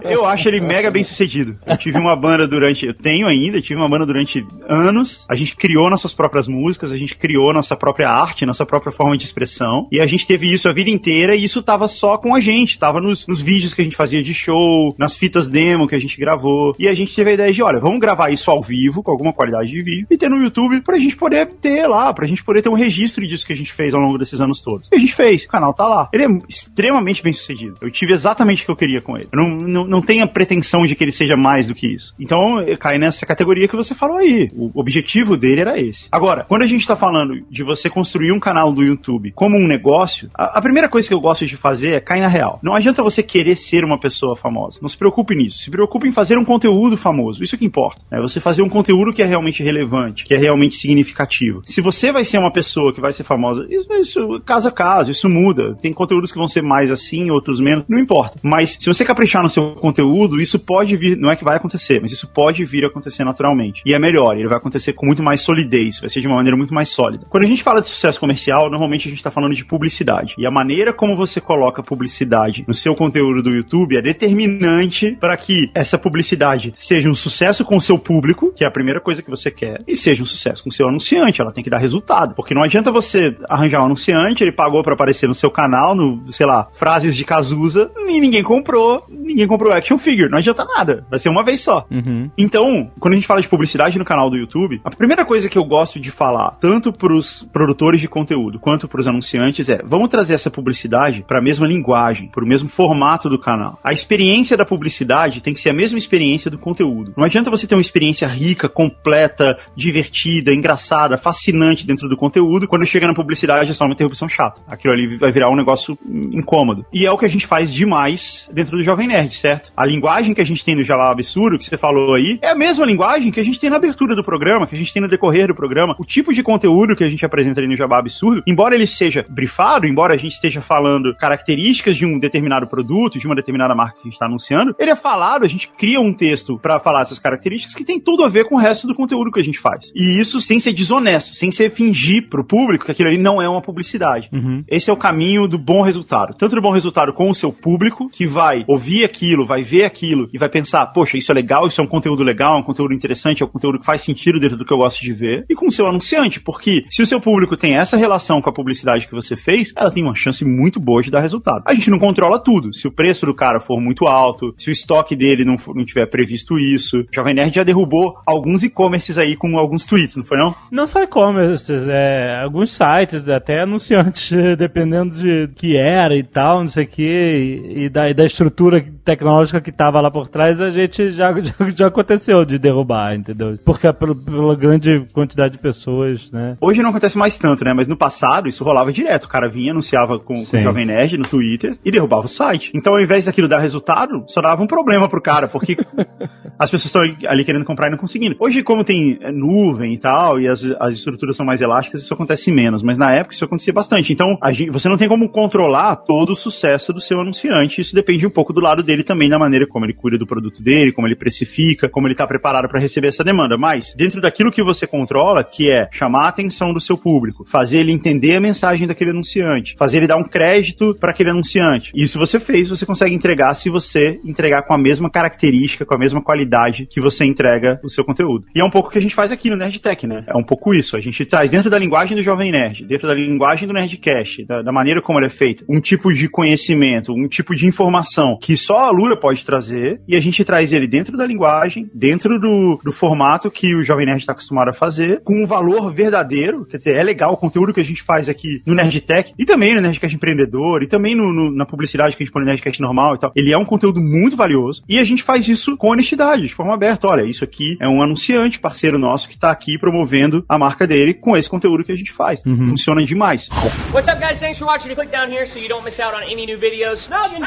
eu 0.05 0.27
acho 0.27 0.47
ele 0.47 0.61
mega 0.61 0.91
bem 0.91 1.03
sucedido. 1.03 1.57
Eu 1.65 1.79
tive 1.79 1.97
uma 1.97 2.15
banda 2.15 2.47
durante, 2.47 2.85
eu 2.85 2.93
tenho 2.93 3.27
ainda, 3.27 3.63
tive 3.63 3.81
uma 3.81 3.89
banda 3.89 4.05
durante 4.05 4.47
anos. 4.69 5.25
A 5.31 5.35
gente 5.35 5.57
criou 5.57 5.89
nossas 5.89 6.13
próprias 6.13 6.47
músicas, 6.47 6.93
a 6.93 6.99
gente 6.99 7.17
criou 7.17 7.55
nossa 7.55 7.75
própria 7.75 8.11
arte, 8.11 8.45
nossa 8.45 8.67
própria 8.67 8.93
forma 8.93 9.17
de 9.17 9.25
expressão. 9.25 9.89
E 9.91 9.99
a 9.99 10.05
gente 10.05 10.27
teve 10.27 10.53
isso 10.53 10.69
a 10.69 10.73
vida 10.75 10.91
inteira 10.91 11.35
e 11.35 11.54
isso 11.54 11.54
tava 11.63 11.89
só 11.89 12.17
com 12.17 12.35
a 12.35 12.41
gente, 12.41 12.79
tava 12.79 13.01
nos, 13.01 13.27
nos 13.27 13.41
vídeos 13.41 13.75
que 13.75 13.81
a 13.81 13.85
gente 13.85 13.97
fazia 13.97 14.23
de 14.23 14.35
show, 14.35 14.95
nas 14.99 15.17
fitas 15.17 15.49
demo 15.49 15.87
que 15.87 15.95
a 15.95 15.99
gente 15.99 16.19
gravou. 16.19 16.75
E 16.79 16.89
a 16.89 16.95
gente 16.95 17.15
teve 17.15 17.31
a 17.31 17.35
ideia 17.35 17.53
de, 17.53 17.63
olha, 17.63 17.81
vamos 17.81 18.01
gravar 18.01 18.31
isso 18.31 18.51
ao 18.51 18.63
vivo, 18.63 19.03
com 19.03 19.11
alguma 19.11 19.33
qualidade 19.33 19.71
de 19.71 19.83
vídeo, 19.83 20.07
e 20.11 20.17
ter 20.17 20.29
no 20.29 20.43
YouTube 20.43 20.81
pra 20.83 20.99
gente 20.99 21.17
poder 21.17 21.47
ter 21.47 21.87
lá, 21.87 22.13
pra 22.13 22.27
gente 22.27 22.43
poder 22.43 22.63
ter 22.63 22.69
um 22.69 22.75
registro 22.75 23.27
disso 23.27 23.47
que 23.47 23.53
a 23.53 23.57
gente 23.57 23.73
fez 23.73 23.95
ao 23.95 24.01
longo 24.01 24.19
desses 24.19 24.41
anos 24.41 24.61
todos. 24.61 24.89
E 24.93 24.97
a 24.97 24.99
gente 24.99 25.15
fez, 25.15 25.45
o 25.45 25.49
canal 25.49 25.73
tá 25.73 25.87
lá. 25.87 26.09
Ele 26.13 26.25
é 26.25 26.29
extremamente 26.49 27.23
bem 27.23 27.33
sucedido. 27.33 27.77
Eu 27.81 27.91
tive 27.91 28.13
exatamente 28.13 28.63
o 28.63 28.67
que 28.67 28.71
eu 28.71 28.77
queria 28.77 29.01
com 29.01 29.17
ele. 29.17 29.29
Eu 29.33 29.39
não, 29.39 29.49
não, 29.49 29.85
não 29.87 30.03
tenho 30.03 30.25
a 30.25 30.27
pretensão 30.27 30.87
de 30.87 30.95
que 30.95 31.05
ele 31.05 31.13
seja 31.13 31.37
mais 31.37 31.67
do 31.67 31.75
que 31.75 31.87
isso. 31.87 32.15
Então, 32.19 32.65
cai 32.79 32.99
nessa 32.99 33.27
categoria 33.27 33.69
que 33.69 33.77
você 33.77 33.95
falou 33.95 34.19
aí. 34.19 34.51
O 34.55 34.71
objetivo 34.75 35.37
dele 35.37 35.61
era 35.61 35.79
esse. 35.79 36.09
Agora, 36.11 36.45
quando 36.49 36.63
a 36.63 36.67
gente 36.67 36.87
tá 36.87 36.97
falando 36.97 37.45
de 37.51 37.63
você 37.63 37.89
construir 37.89 38.33
um 38.33 38.41
canal 38.41 38.73
do 38.73 38.83
YouTube 38.83 39.33
como 39.33 39.57
um 39.57 39.67
negócio, 39.67 40.31
a, 40.35 40.59
a 40.59 40.63
primeira 40.63 40.89
coisa 40.89 41.09
que 41.09 41.15
eu 41.15 41.21
gosto 41.21 41.44
de 41.49 41.57
fazer 41.57 41.93
é 41.93 42.21
na 42.21 42.29
real. 42.29 42.61
Não 42.63 42.75
adianta 42.75 43.03
você 43.03 43.23
querer 43.23 43.57
ser 43.57 43.85
uma 43.85 43.99
pessoa 43.99 44.37
famosa. 44.37 44.79
Não 44.81 44.89
se 44.89 44.97
preocupe 44.97 45.35
nisso. 45.35 45.59
Se 45.59 45.71
preocupe 45.71 46.09
em 46.09 46.13
fazer 46.13 46.39
um 46.39 46.45
conteúdo 46.45 46.97
famoso. 46.97 47.43
Isso 47.43 47.59
que 47.59 47.65
importa. 47.65 48.01
É 48.11 48.21
você 48.21 48.41
fazer 48.41 48.63
um 48.63 48.69
conteúdo 48.69 49.13
que 49.13 49.23
é 49.23 49.27
realmente 49.27 49.63
relevante, 49.63 50.25
que 50.25 50.35
é 50.35 50.39
realmente 50.39 50.77
significativo. 50.77 51.63
Se 51.67 51.81
você 51.81 52.13
vai 52.13 52.25
ser 52.25 52.39
uma 52.39 52.53
pessoa 52.53 52.93
que 52.93 53.01
vai 53.01 53.13
ser 53.13 53.25
famosa, 53.25 53.67
isso, 53.69 53.93
isso 53.95 54.43
caso 54.45 54.69
a 54.69 54.73
caso, 54.73 55.11
isso 55.11 55.29
muda. 55.29 55.75
Tem 55.81 55.93
conteúdos 55.93 56.31
que 56.31 56.39
vão 56.39 56.49
ser 56.49 56.63
mais 56.63 56.91
assim, 56.91 57.31
outros 57.31 57.61
menos, 57.61 57.85
não 57.89 57.99
importa. 57.99 58.39
Mas 58.43 58.77
se 58.79 58.87
você 58.87 59.05
caprichar 59.05 59.43
no 59.43 59.51
seu 59.51 59.73
conteúdo, 59.73 60.41
isso 60.41 60.59
pode 60.59 60.97
vir, 60.97 61.17
não 61.17 61.31
é 61.31 61.37
que 61.37 61.45
vai 61.45 61.57
acontecer, 61.57 62.01
mas 62.01 62.13
isso 62.13 62.29
pode 62.29 62.65
vir 62.65 62.85
a 62.85 62.89
acontecer 62.89 63.25
naturalmente. 63.25 63.83
E 63.85 63.95
é 63.95 63.99
melhor, 63.99 64.37
ele 64.37 64.49
vai 64.49 64.59
acontecer 64.59 64.93
com 64.93 65.07
muito 65.07 65.23
mais 65.23 65.41
solidez, 65.41 66.01
vai 66.01 66.09
ser 66.09 66.21
de 66.21 66.27
uma 66.27 66.37
maneira 66.37 66.57
muito 66.57 66.73
mais 66.73 66.89
sólida. 66.89 67.27
Quando 67.29 67.45
a 67.45 67.47
gente 67.47 67.63
fala 67.63 67.81
de 67.81 67.89
sucesso 67.89 68.21
comercial, 68.21 68.71
normalmente 68.71 69.09
a 69.09 69.11
gente 69.11 69.19
está 69.19 69.31
falando 69.31 69.55
de 69.55 69.65
publicidade. 69.65 70.35
E 70.39 70.47
a 70.47 70.51
maneira 70.51 70.93
como 70.93 71.17
você 71.17 71.24
coloca 71.41 71.83
publicidade 71.83 72.65
no 72.67 72.75
seu 72.75 72.95
conteúdo 72.95 73.43
do 73.43 73.51
YouTube 73.51 73.97
é 73.97 74.03
determinante 74.03 75.17
para 75.21 75.37
que 75.37 75.71
essa 75.75 75.99
publicidade 75.99 76.73
seja 76.77 77.09
um 77.09 77.15
sucesso 77.15 77.65
com 77.65 77.77
o 77.77 77.81
seu 77.81 77.99
público, 77.99 78.53
que 78.53 78.65
é 78.65 78.67
a 78.67 78.71
primeira 78.71 79.01
coisa 79.01 79.23
que 79.23 79.31
você 79.31 79.51
quer, 79.51 79.83
e 79.87 79.97
seja 79.97 80.23
um 80.23 80.27
sucesso 80.27 80.63
com 80.63 80.71
o 80.71 80.73
seu 80.73 80.89
anunciante. 80.89 81.41
Ela 81.41 81.53
tem 81.53 81.65
que 81.65 81.71
dar 81.71 81.79
resultado. 81.79 82.35
Porque 82.35 82.55
não 82.55 82.63
adianta 82.63 82.91
você 82.91 83.37
arranjar 83.49 83.81
um 83.83 83.87
anunciante, 83.87 84.43
ele 84.43 84.53
pagou 84.53 84.83
para 84.83 84.95
aparecer 84.95 85.29
no 85.29 85.35
seu 85.35 85.51
canal, 85.51 85.95
no, 85.95 86.31
sei 86.31 86.47
lá, 86.47 86.69
frases 86.73 87.17
de 87.17 87.25
Cazuza, 87.25 87.91
e 87.97 88.21
ninguém 88.21 88.43
comprou, 88.43 89.05
ninguém 89.25 89.47
comprou 89.47 89.73
action 89.73 89.99
figure. 89.99 90.31
Não 90.31 90.39
adianta 90.39 90.65
nada. 90.65 91.07
Vai 91.11 91.19
ser 91.19 91.29
uma 91.29 91.43
vez 91.43 91.61
só. 91.61 91.87
Uhum. 91.91 92.31
Então, 92.37 92.91
quando 93.01 93.15
a 93.15 93.17
gente 93.17 93.27
fala 93.27 93.41
de 93.41 93.49
publicidade 93.49 93.99
no 93.99 94.05
canal 94.05 94.31
do 94.31 94.37
YouTube, 94.37 94.81
a 94.85 94.91
primeira 94.91 95.25
coisa 95.25 95.49
que 95.49 95.59
eu 95.59 95.65
gosto 95.65 95.99
de 95.99 96.11
falar, 96.11 96.53
tanto 96.61 96.93
pros 96.93 97.47
produtores 97.53 98.01
de 98.01 98.09
conteúdo 98.09 98.59
quanto 98.59 98.89
pros 98.89 99.07
anunciantes, 99.07 99.69
é: 99.69 99.81
vamos 99.85 100.09
trazer 100.09 100.35
essa 100.35 100.51
publicidade 100.51 101.25
para 101.27 101.39
a 101.39 101.43
mesma 101.43 101.67
linguagem, 101.67 102.29
para 102.29 102.45
o 102.45 102.47
mesmo 102.47 102.69
formato 102.69 103.29
do 103.29 103.39
canal. 103.39 103.79
A 103.83 103.93
experiência 103.93 104.57
da 104.57 104.65
publicidade 104.65 105.43
tem 105.43 105.55
que 105.55 105.61
ser 105.61 105.71
a 105.71 105.75
mesma 105.75 105.99
experiência 105.99 106.51
do 106.51 106.59
conteúdo. 106.59 107.13
Não 107.17 107.25
adianta 107.25 107.51
você 107.51 107.67
ter 107.67 107.75
uma 107.75 107.81
experiência 107.81 108.27
rica, 108.29 108.69
completa, 108.69 109.59
divertida, 109.77 110.53
engraçada, 110.53 111.17
fascinante 111.17 111.87
dentro 111.87 112.09
do 112.09 112.17
conteúdo, 112.17 112.69
quando 112.69 112.87
chega 112.87 113.07
na 113.07 113.15
publicidade 113.15 113.71
é 113.71 113.75
só 113.75 113.85
uma 113.85 113.95
interrupção 113.95 114.29
chata. 114.29 114.61
Aquilo 114.67 114.93
ali 114.93 115.17
vai 115.17 115.33
virar 115.33 115.51
um 115.51 115.57
negócio 115.57 115.99
incômodo. 116.33 116.85
E 116.93 117.07
é 117.07 117.11
o 117.11 117.19
que 117.19 117.25
a 117.25 117.29
gente 117.29 117.47
faz 117.47 117.73
demais 117.73 118.49
dentro 118.53 118.77
do 118.77 118.85
Jovem 118.85 119.09
Nerd, 119.09 119.14
certo? 119.31 119.73
A 119.77 119.85
linguagem 119.85 120.35
que 120.35 120.41
a 120.41 120.45
gente 120.45 120.65
tem 120.65 120.75
no 120.75 120.83
Jabá 120.83 121.11
Absurdo, 121.11 121.59
que 121.59 121.65
você 121.65 121.77
falou 121.77 122.15
aí, 122.15 122.39
é 122.43 122.51
a 122.51 122.55
mesma 122.55 122.85
linguagem 122.85 123.31
que 123.31 123.41
a 123.41 123.45
gente 123.45 123.61
tem 123.61 123.71
na 123.71 123.77
abertura 123.77 124.15
do 124.15 124.25
programa, 124.25 124.67
que 124.67 124.75
a 124.75 124.79
gente 124.79 124.93
tem 124.93 125.03
no 125.03 125.09
decorrer 125.09 125.49
do 125.49 125.55
programa. 125.55 125.95
O 125.99 126.05
tipo 126.05 126.33
de 126.33 126.43
conteúdo 126.43 126.97
que 126.97 127.05
a 127.05 127.11
gente 127.11 127.25
apresenta 127.25 127.61
ali 127.61 127.69
no 127.69 127.77
Jabá 127.77 127.99
Absurdo, 127.99 128.43
embora 128.47 128.75
ele 128.75 128.87
seja 128.87 129.25
brifado, 129.29 129.87
embora 129.87 130.15
a 130.15 130.17
gente 130.17 130.33
esteja 130.33 130.61
falando 130.61 131.15
características 131.17 131.97
de 131.97 132.07
um 132.07 132.19
determinado 132.19 132.67
produto, 132.67 133.19
de 133.19 133.27
uma 133.27 133.35
determinada 133.35 133.75
marca 133.75 133.95
que 133.95 134.01
a 134.01 134.05
gente 134.05 134.15
está 134.15 134.27
anunciando, 134.27 134.75
ele 134.79 134.91
é 134.91 134.97
falado, 134.97 135.45
a 135.45 135.49
gente 135.49 135.69
cria 135.77 136.01
um 136.01 136.13
texto 136.13 136.59
para 136.59 136.81
falar 136.81 137.03
essas 137.03 137.19
características 137.19 137.75
que 137.75 137.85
tem 137.85 138.01
tudo 138.01 138.25
a 138.25 138.29
ver 138.29 138.45
com 138.45 138.57
o 138.57 138.59
resto 138.59 138.87
do 138.87 138.95
conteúdo 138.95 139.31
que 139.31 139.41
a 139.41 139.45
gente 139.45 139.59
faz. 139.59 139.93
E 139.95 140.19
isso 140.19 140.41
sem 140.41 140.59
ser 140.61 140.73
desonesto, 140.73 141.35
sem 141.35 141.51
ser 141.53 141.71
fingir 141.71 142.29
pro 142.29 142.45
público 142.45 142.85
que 142.85 142.91
aquilo 142.91 143.09
ali 143.09 143.19
não 143.19 143.41
é 143.41 143.49
uma 143.49 143.63
publicidade. 143.63 144.29
Uhum. 144.33 144.65
Esse 144.69 144.91
é 144.91 144.93
o 144.93 144.97
caminho 144.97 145.47
do 145.47 145.59
bom 145.59 145.83
resultado. 145.83 146.35
Tanto 146.35 146.55
do 146.55 146.63
bom 146.63 146.73
resultado 146.73 147.13
com 147.13 147.31
o 147.31 147.35
seu 147.35 147.53
público, 147.53 148.09
que 148.09 148.27
vai 148.27 148.65
ouvir 148.67 149.04
aquilo, 149.05 149.47
vai 149.47 149.63
ver 149.63 149.85
aquilo 149.85 150.29
e 150.33 150.39
vai 150.39 150.49
pensar, 150.49 150.87
poxa, 150.87 151.17
isso 151.17 151.31
é 151.31 151.35
legal, 151.35 151.67
isso 151.67 151.81
é 151.81 151.85
um 151.85 151.89
conteúdo 151.89 152.23
legal, 152.23 152.57
é 152.57 152.61
um 152.61 152.65
conteúdo 152.65 152.95
interessante, 152.95 153.43
é 153.43 153.47
um 153.47 153.49
conteúdo 153.49 153.79
que 153.79 153.87
faz 153.87 154.03
sentido 154.03 154.41
dentro 154.41 154.57
do 154.57 154.65
que 154.65 154.73
eu 154.73 154.79
gosto 154.79 155.01
de 155.03 155.13
ver. 155.13 155.45
E 155.49 155.55
com 155.55 155.67
o 155.67 155.73
seu 155.73 155.87
anunciante, 155.87 156.41
porque 156.41 156.85
se 156.91 157.03
o 157.03 157.07
seu 157.07 157.21
público 157.21 157.57
tem 157.57 157.77
essa 157.77 157.97
relação 157.97 158.41
com 158.41 158.51
a 158.51 158.53
publicidade 158.53 159.07
que 159.07 159.15
você 159.15 159.37
fez, 159.37 159.73
ela 159.77 159.91
tem 159.91 160.03
uma 160.03 160.15
chance 160.15 160.45
muito 160.45 160.81
boa 160.81 161.03
de 161.03 161.11
dar 161.11 161.21
resultado. 161.21 161.63
A 161.67 161.75
gente 161.75 161.91
não 161.91 161.99
controla 161.99 162.39
tudo. 162.39 162.73
Se 162.75 162.87
o 162.89 162.93
preço 162.93 163.27
do 163.27 163.35
cara 163.35 163.61
for 163.61 163.81
muito 163.81 164.07
alto, 164.07 164.55
se 164.59 164.71
o 164.71 164.73
estoque 164.73 165.15
dele 165.17 165.45
não, 165.45 165.59
for- 165.59 165.75
não 165.75 165.85
tiver 165.85 166.07
previsto 166.07 166.59
isso. 166.59 167.01
O 167.01 167.07
Jovem 167.15 167.35
Nerd 167.35 167.55
já 167.55 167.65
derrubou 167.65 168.17
alguns 168.27 168.63
e-commerces 168.63 169.19
aí 169.19 169.37
com 169.37 169.59
alguns 169.59 169.85
tweets, 169.87 170.17
não 170.17 170.25
foi 170.25 170.39
não? 170.39 170.55
Não 170.71 170.87
só 170.87 171.03
e-commerce, 171.03 171.73
é, 171.89 172.41
alguns 172.43 172.71
sites, 172.71 173.29
até 173.29 173.61
anunciantes, 173.61 174.31
dependendo 174.59 175.15
de 175.15 175.49
que 175.55 175.77
era 175.77 176.17
e 176.17 176.23
tal, 176.23 176.61
não 176.61 176.69
sei 176.69 176.85
o 176.85 176.89
que, 176.89 177.63
e, 177.77 177.89
da, 177.89 178.13
da 178.13 178.25
estrutura 178.25 178.85
tecnológica 179.05 179.61
que 179.61 179.71
tava 179.71 180.01
lá 180.01 180.11
por 180.11 180.29
trás, 180.29 180.61
a 180.61 180.71
gente 180.71 181.11
já, 181.11 181.33
já, 181.41 181.55
já 181.77 181.87
aconteceu 181.87 182.45
de 182.45 182.59
derrubar, 182.59 183.15
entendeu? 183.15 183.57
Porque 183.65 183.87
é 183.87 183.93
pelo- 183.93 184.15
pela 184.17 184.55
grande 184.57 185.05
quantidade 185.13 185.57
de 185.57 185.63
pessoas, 185.63 186.31
né? 186.33 186.57
Hoje 186.61 186.83
não 186.83 186.91
acontece 186.91 187.19
mais 187.19 187.39
tanto, 187.39 187.65
né? 187.65 187.73
Mas 187.73 187.87
no 187.89 187.97
passado 187.97 188.49
isso 188.49 188.65
rolava 188.65 188.93
direto. 188.93 189.25
O 189.25 189.29
cara 189.29 189.49
vinha, 189.49 189.73
anunciava 189.73 190.19
com, 190.19 190.43
com 190.45 190.57
o. 190.57 190.61
Jovem 190.61 190.87
Nerd 190.87 191.19
no 191.19 191.25
Twitter 191.25 191.77
e 191.85 191.91
derrubava 191.91 192.25
o 192.25 192.29
site. 192.29 192.71
Então, 192.75 192.95
ao 192.95 193.01
invés 193.01 193.27
daquilo 193.27 193.47
dar 193.49 193.59
resultado, 193.59 194.25
só 194.27 194.41
dava 194.41 194.63
um 194.63 194.67
problema 194.67 195.09
pro 195.09 195.21
cara, 195.21 195.47
porque 195.49 195.77
as 196.59 196.71
pessoas 196.71 196.87
estão 196.87 197.03
ali 197.31 197.45
querendo 197.45 197.65
comprar 197.65 197.89
e 197.89 197.91
não 197.91 197.99
conseguindo. 197.99 198.37
Hoje, 198.39 198.63
como 198.63 198.85
tem 198.85 199.19
é, 199.21 199.31
nuvem 199.31 199.93
e 199.95 199.99
tal, 199.99 200.41
e 200.41 200.49
as, 200.49 200.65
as 200.81 200.95
estruturas 200.95 201.37
são 201.37 201.45
mais 201.45 201.61
elásticas, 201.61 202.03
isso 202.03 202.15
acontece 202.15 202.51
menos. 202.51 202.83
Mas 202.83 202.97
na 202.97 203.13
época 203.13 203.35
isso 203.35 203.45
acontecia 203.45 203.73
bastante. 203.73 204.13
Então, 204.13 204.39
a 204.41 204.53
gente, 204.53 204.71
você 204.71 204.89
não 204.89 204.97
tem 204.97 205.09
como 205.09 205.29
controlar 205.29 205.97
todo 205.97 206.31
o 206.33 206.37
sucesso 206.37 206.93
do 206.93 207.01
seu 207.01 207.21
anunciante. 207.21 207.81
Isso 207.81 207.95
depende 207.95 208.27
um 208.27 208.31
pouco 208.31 208.53
do 208.53 208.61
lado 208.61 208.83
dele 208.83 208.94
também, 209.03 209.29
da 209.29 209.39
maneira 209.39 209.67
como 209.67 209.85
ele 209.85 209.95
cuida 209.95 210.19
do 210.19 210.27
produto 210.27 210.63
dele, 210.63 210.93
como 210.93 211.07
ele 211.07 211.17
precifica, 211.17 211.89
como 211.89 212.07
ele 212.07 212.15
está 212.15 212.27
preparado 212.27 212.69
para 212.69 212.79
receber 212.79 213.09
essa 213.09 213.25
demanda. 213.25 213.57
Mas, 213.59 213.95
dentro 213.97 214.21
daquilo 214.21 214.53
que 214.53 214.63
você 214.63 214.87
controla, 214.87 215.43
que 215.43 215.71
é 215.71 215.89
chamar 215.91 216.27
a 216.27 216.29
atenção 216.29 216.73
do 216.73 216.81
seu 216.81 216.97
público, 216.97 217.45
fazer 217.45 217.79
ele 217.79 217.93
entender 217.93 218.37
a 218.37 218.41
mensagem 218.41 218.87
daquele 218.87 219.11
anunciante, 219.11 219.75
fazer 219.77 219.99
ele 219.99 220.07
dar 220.07 220.17
um 220.17 220.25
crédito 220.25 220.95
para 221.01 221.11
aquele 221.11 221.31
anunciante. 221.31 221.93
Isso 221.95 222.19
você 222.19 222.39
fez, 222.39 222.69
você 222.69 222.87
consegue 222.87 223.15
entregar 223.15 223.55
se 223.55 223.71
você 223.71 224.21
entregar 224.25 224.63
com 224.63 224.75
a 224.75 224.79
mesma 224.79 225.11
característica, 225.11 225.85
com 225.85 225.95
a 225.95 225.99
mesma 225.99 226.23
qualidade 226.23 226.87
que 226.87 227.01
você 227.01 227.25
entrega 227.25 227.81
o 227.83 227.89
seu 227.89 228.05
conteúdo. 228.05 228.47
E 228.55 228.61
é 228.61 228.65
um 228.65 228.71
pouco 228.71 228.89
o 228.89 228.93
que 228.93 228.99
a 228.99 229.03
gente 229.03 229.15
faz 229.15 229.31
aqui 229.31 229.49
no 229.51 229.57
Nerdtech, 229.57 230.07
né? 230.07 230.25
É 230.27 230.37
um 230.37 230.43
pouco 230.45 230.75
isso. 230.75 230.97
A 230.97 231.01
gente 231.01 231.25
traz 231.25 231.51
dentro 231.51 231.71
da 231.71 231.79
linguagem 231.79 232.17
do 232.17 232.23
Jovem 232.23 232.53
Nerd, 232.53 232.85
dentro 232.85 233.07
da 233.07 233.15
linguagem 233.15 233.67
do 233.67 233.75
Nerdcast, 233.75 234.45
da, 234.45 234.63
da 234.63 234.73
maneira 234.73 235.01
como 235.01 235.19
ele 235.19 235.27
é 235.27 235.31
feito, 235.31 235.65
um 235.69 235.81
tipo 235.81 236.13
de 236.13 236.29
conhecimento, 236.29 237.13
um 237.13 237.29
tipo 237.29 237.55
de 237.55 237.67
informação 237.67 238.39
que 238.41 238.57
só 238.57 238.84
a 238.85 238.91
Lura 238.91 239.17
pode 239.17 239.45
trazer 239.45 240.01
e 240.07 240.17
a 240.17 240.21
gente 240.21 240.45
traz 240.45 240.73
ele 240.73 240.87
dentro 240.87 241.17
da 241.17 241.27
linguagem, 241.27 241.91
dentro 241.95 242.39
do, 242.39 242.81
do 242.83 242.93
formato 242.93 243.51
que 243.51 243.75
o 243.75 243.83
Jovem 243.83 244.07
Nerd 244.07 244.21
está 244.21 244.33
acostumado 244.33 244.69
a 244.69 244.73
fazer, 244.73 245.21
com 245.23 245.43
um 245.43 245.47
valor 245.47 245.93
verdadeiro. 245.93 246.65
Quer 246.65 246.79
dizer, 246.79 246.97
é 246.97 247.03
legal 247.03 247.33
o 247.33 247.37
conteúdo 247.37 247.73
que 247.73 247.81
a 247.81 247.85
gente 247.85 248.03
faz 248.03 248.29
aqui 248.29 248.63
no 248.67 248.75
Nerdtech 248.75 249.33
e 249.39 249.45
também 249.45 249.75
no 249.75 249.81
Nerdcast 249.81 250.17
Empreendedor 250.17 250.83
e 250.83 250.87
também 250.87 251.15
no, 251.15 251.33
no, 251.33 251.51
na 251.51 251.67
publicidade 251.67 252.17
que 252.17 252.23
a 252.23 252.27
gente 252.27 252.33
põe 252.33 252.43
no 252.43 252.49
Nerdcast 252.49 252.81
normal 252.81 253.15
e 253.15 253.19
tal. 253.19 253.33
Ele 253.35 253.53
é 253.53 253.59
um 253.59 253.65
conteúdo 253.65 254.01
muito 254.01 254.37
valioso 254.37 254.83
e 254.89 254.99
a 254.99 255.05
gente 255.05 255.23
faz 255.23 255.49
isso 255.49 255.77
com 255.77 255.91
honestidade, 255.91 256.43
de 256.43 256.55
forma 256.55 256.75
aberta. 256.75 257.07
Olha, 257.09 257.23
isso 257.23 257.45
aqui 257.45 257.77
é 257.81 257.89
um 257.89 258.03
anunciante, 258.03 258.59
parceiro 258.59 258.99
nosso, 258.99 259.29
que 259.29 259.35
está 259.35 259.51
aqui 259.51 259.79
promovendo 259.79 260.45
a 260.49 260.59
marca 260.59 260.87
dele 260.87 261.15
com 261.15 261.37
esse 261.37 261.49
conteúdo 261.49 261.85
que 261.85 261.93
a 261.93 261.97
gente 261.97 262.13
faz. 262.13 262.43
Uhum. 262.45 262.69
Funciona 262.69 263.05
demais. 263.05 263.49
What's 263.93 264.09
up, 264.09 264.21
guys? 264.21 264.39
Thanks 264.39 264.59
for 264.59 264.67
watching. 264.67 264.95
Click 264.95 265.11
down 265.11 265.31
here 265.31 265.47
so 265.47 265.59
you 265.59 265.69
don't 265.69 265.85
miss 265.85 265.99
out 266.01 266.15
on 266.15 266.23
any 266.23 266.47
new 266.47 266.59
videos. 266.59 267.09
Noggin, 267.09 267.43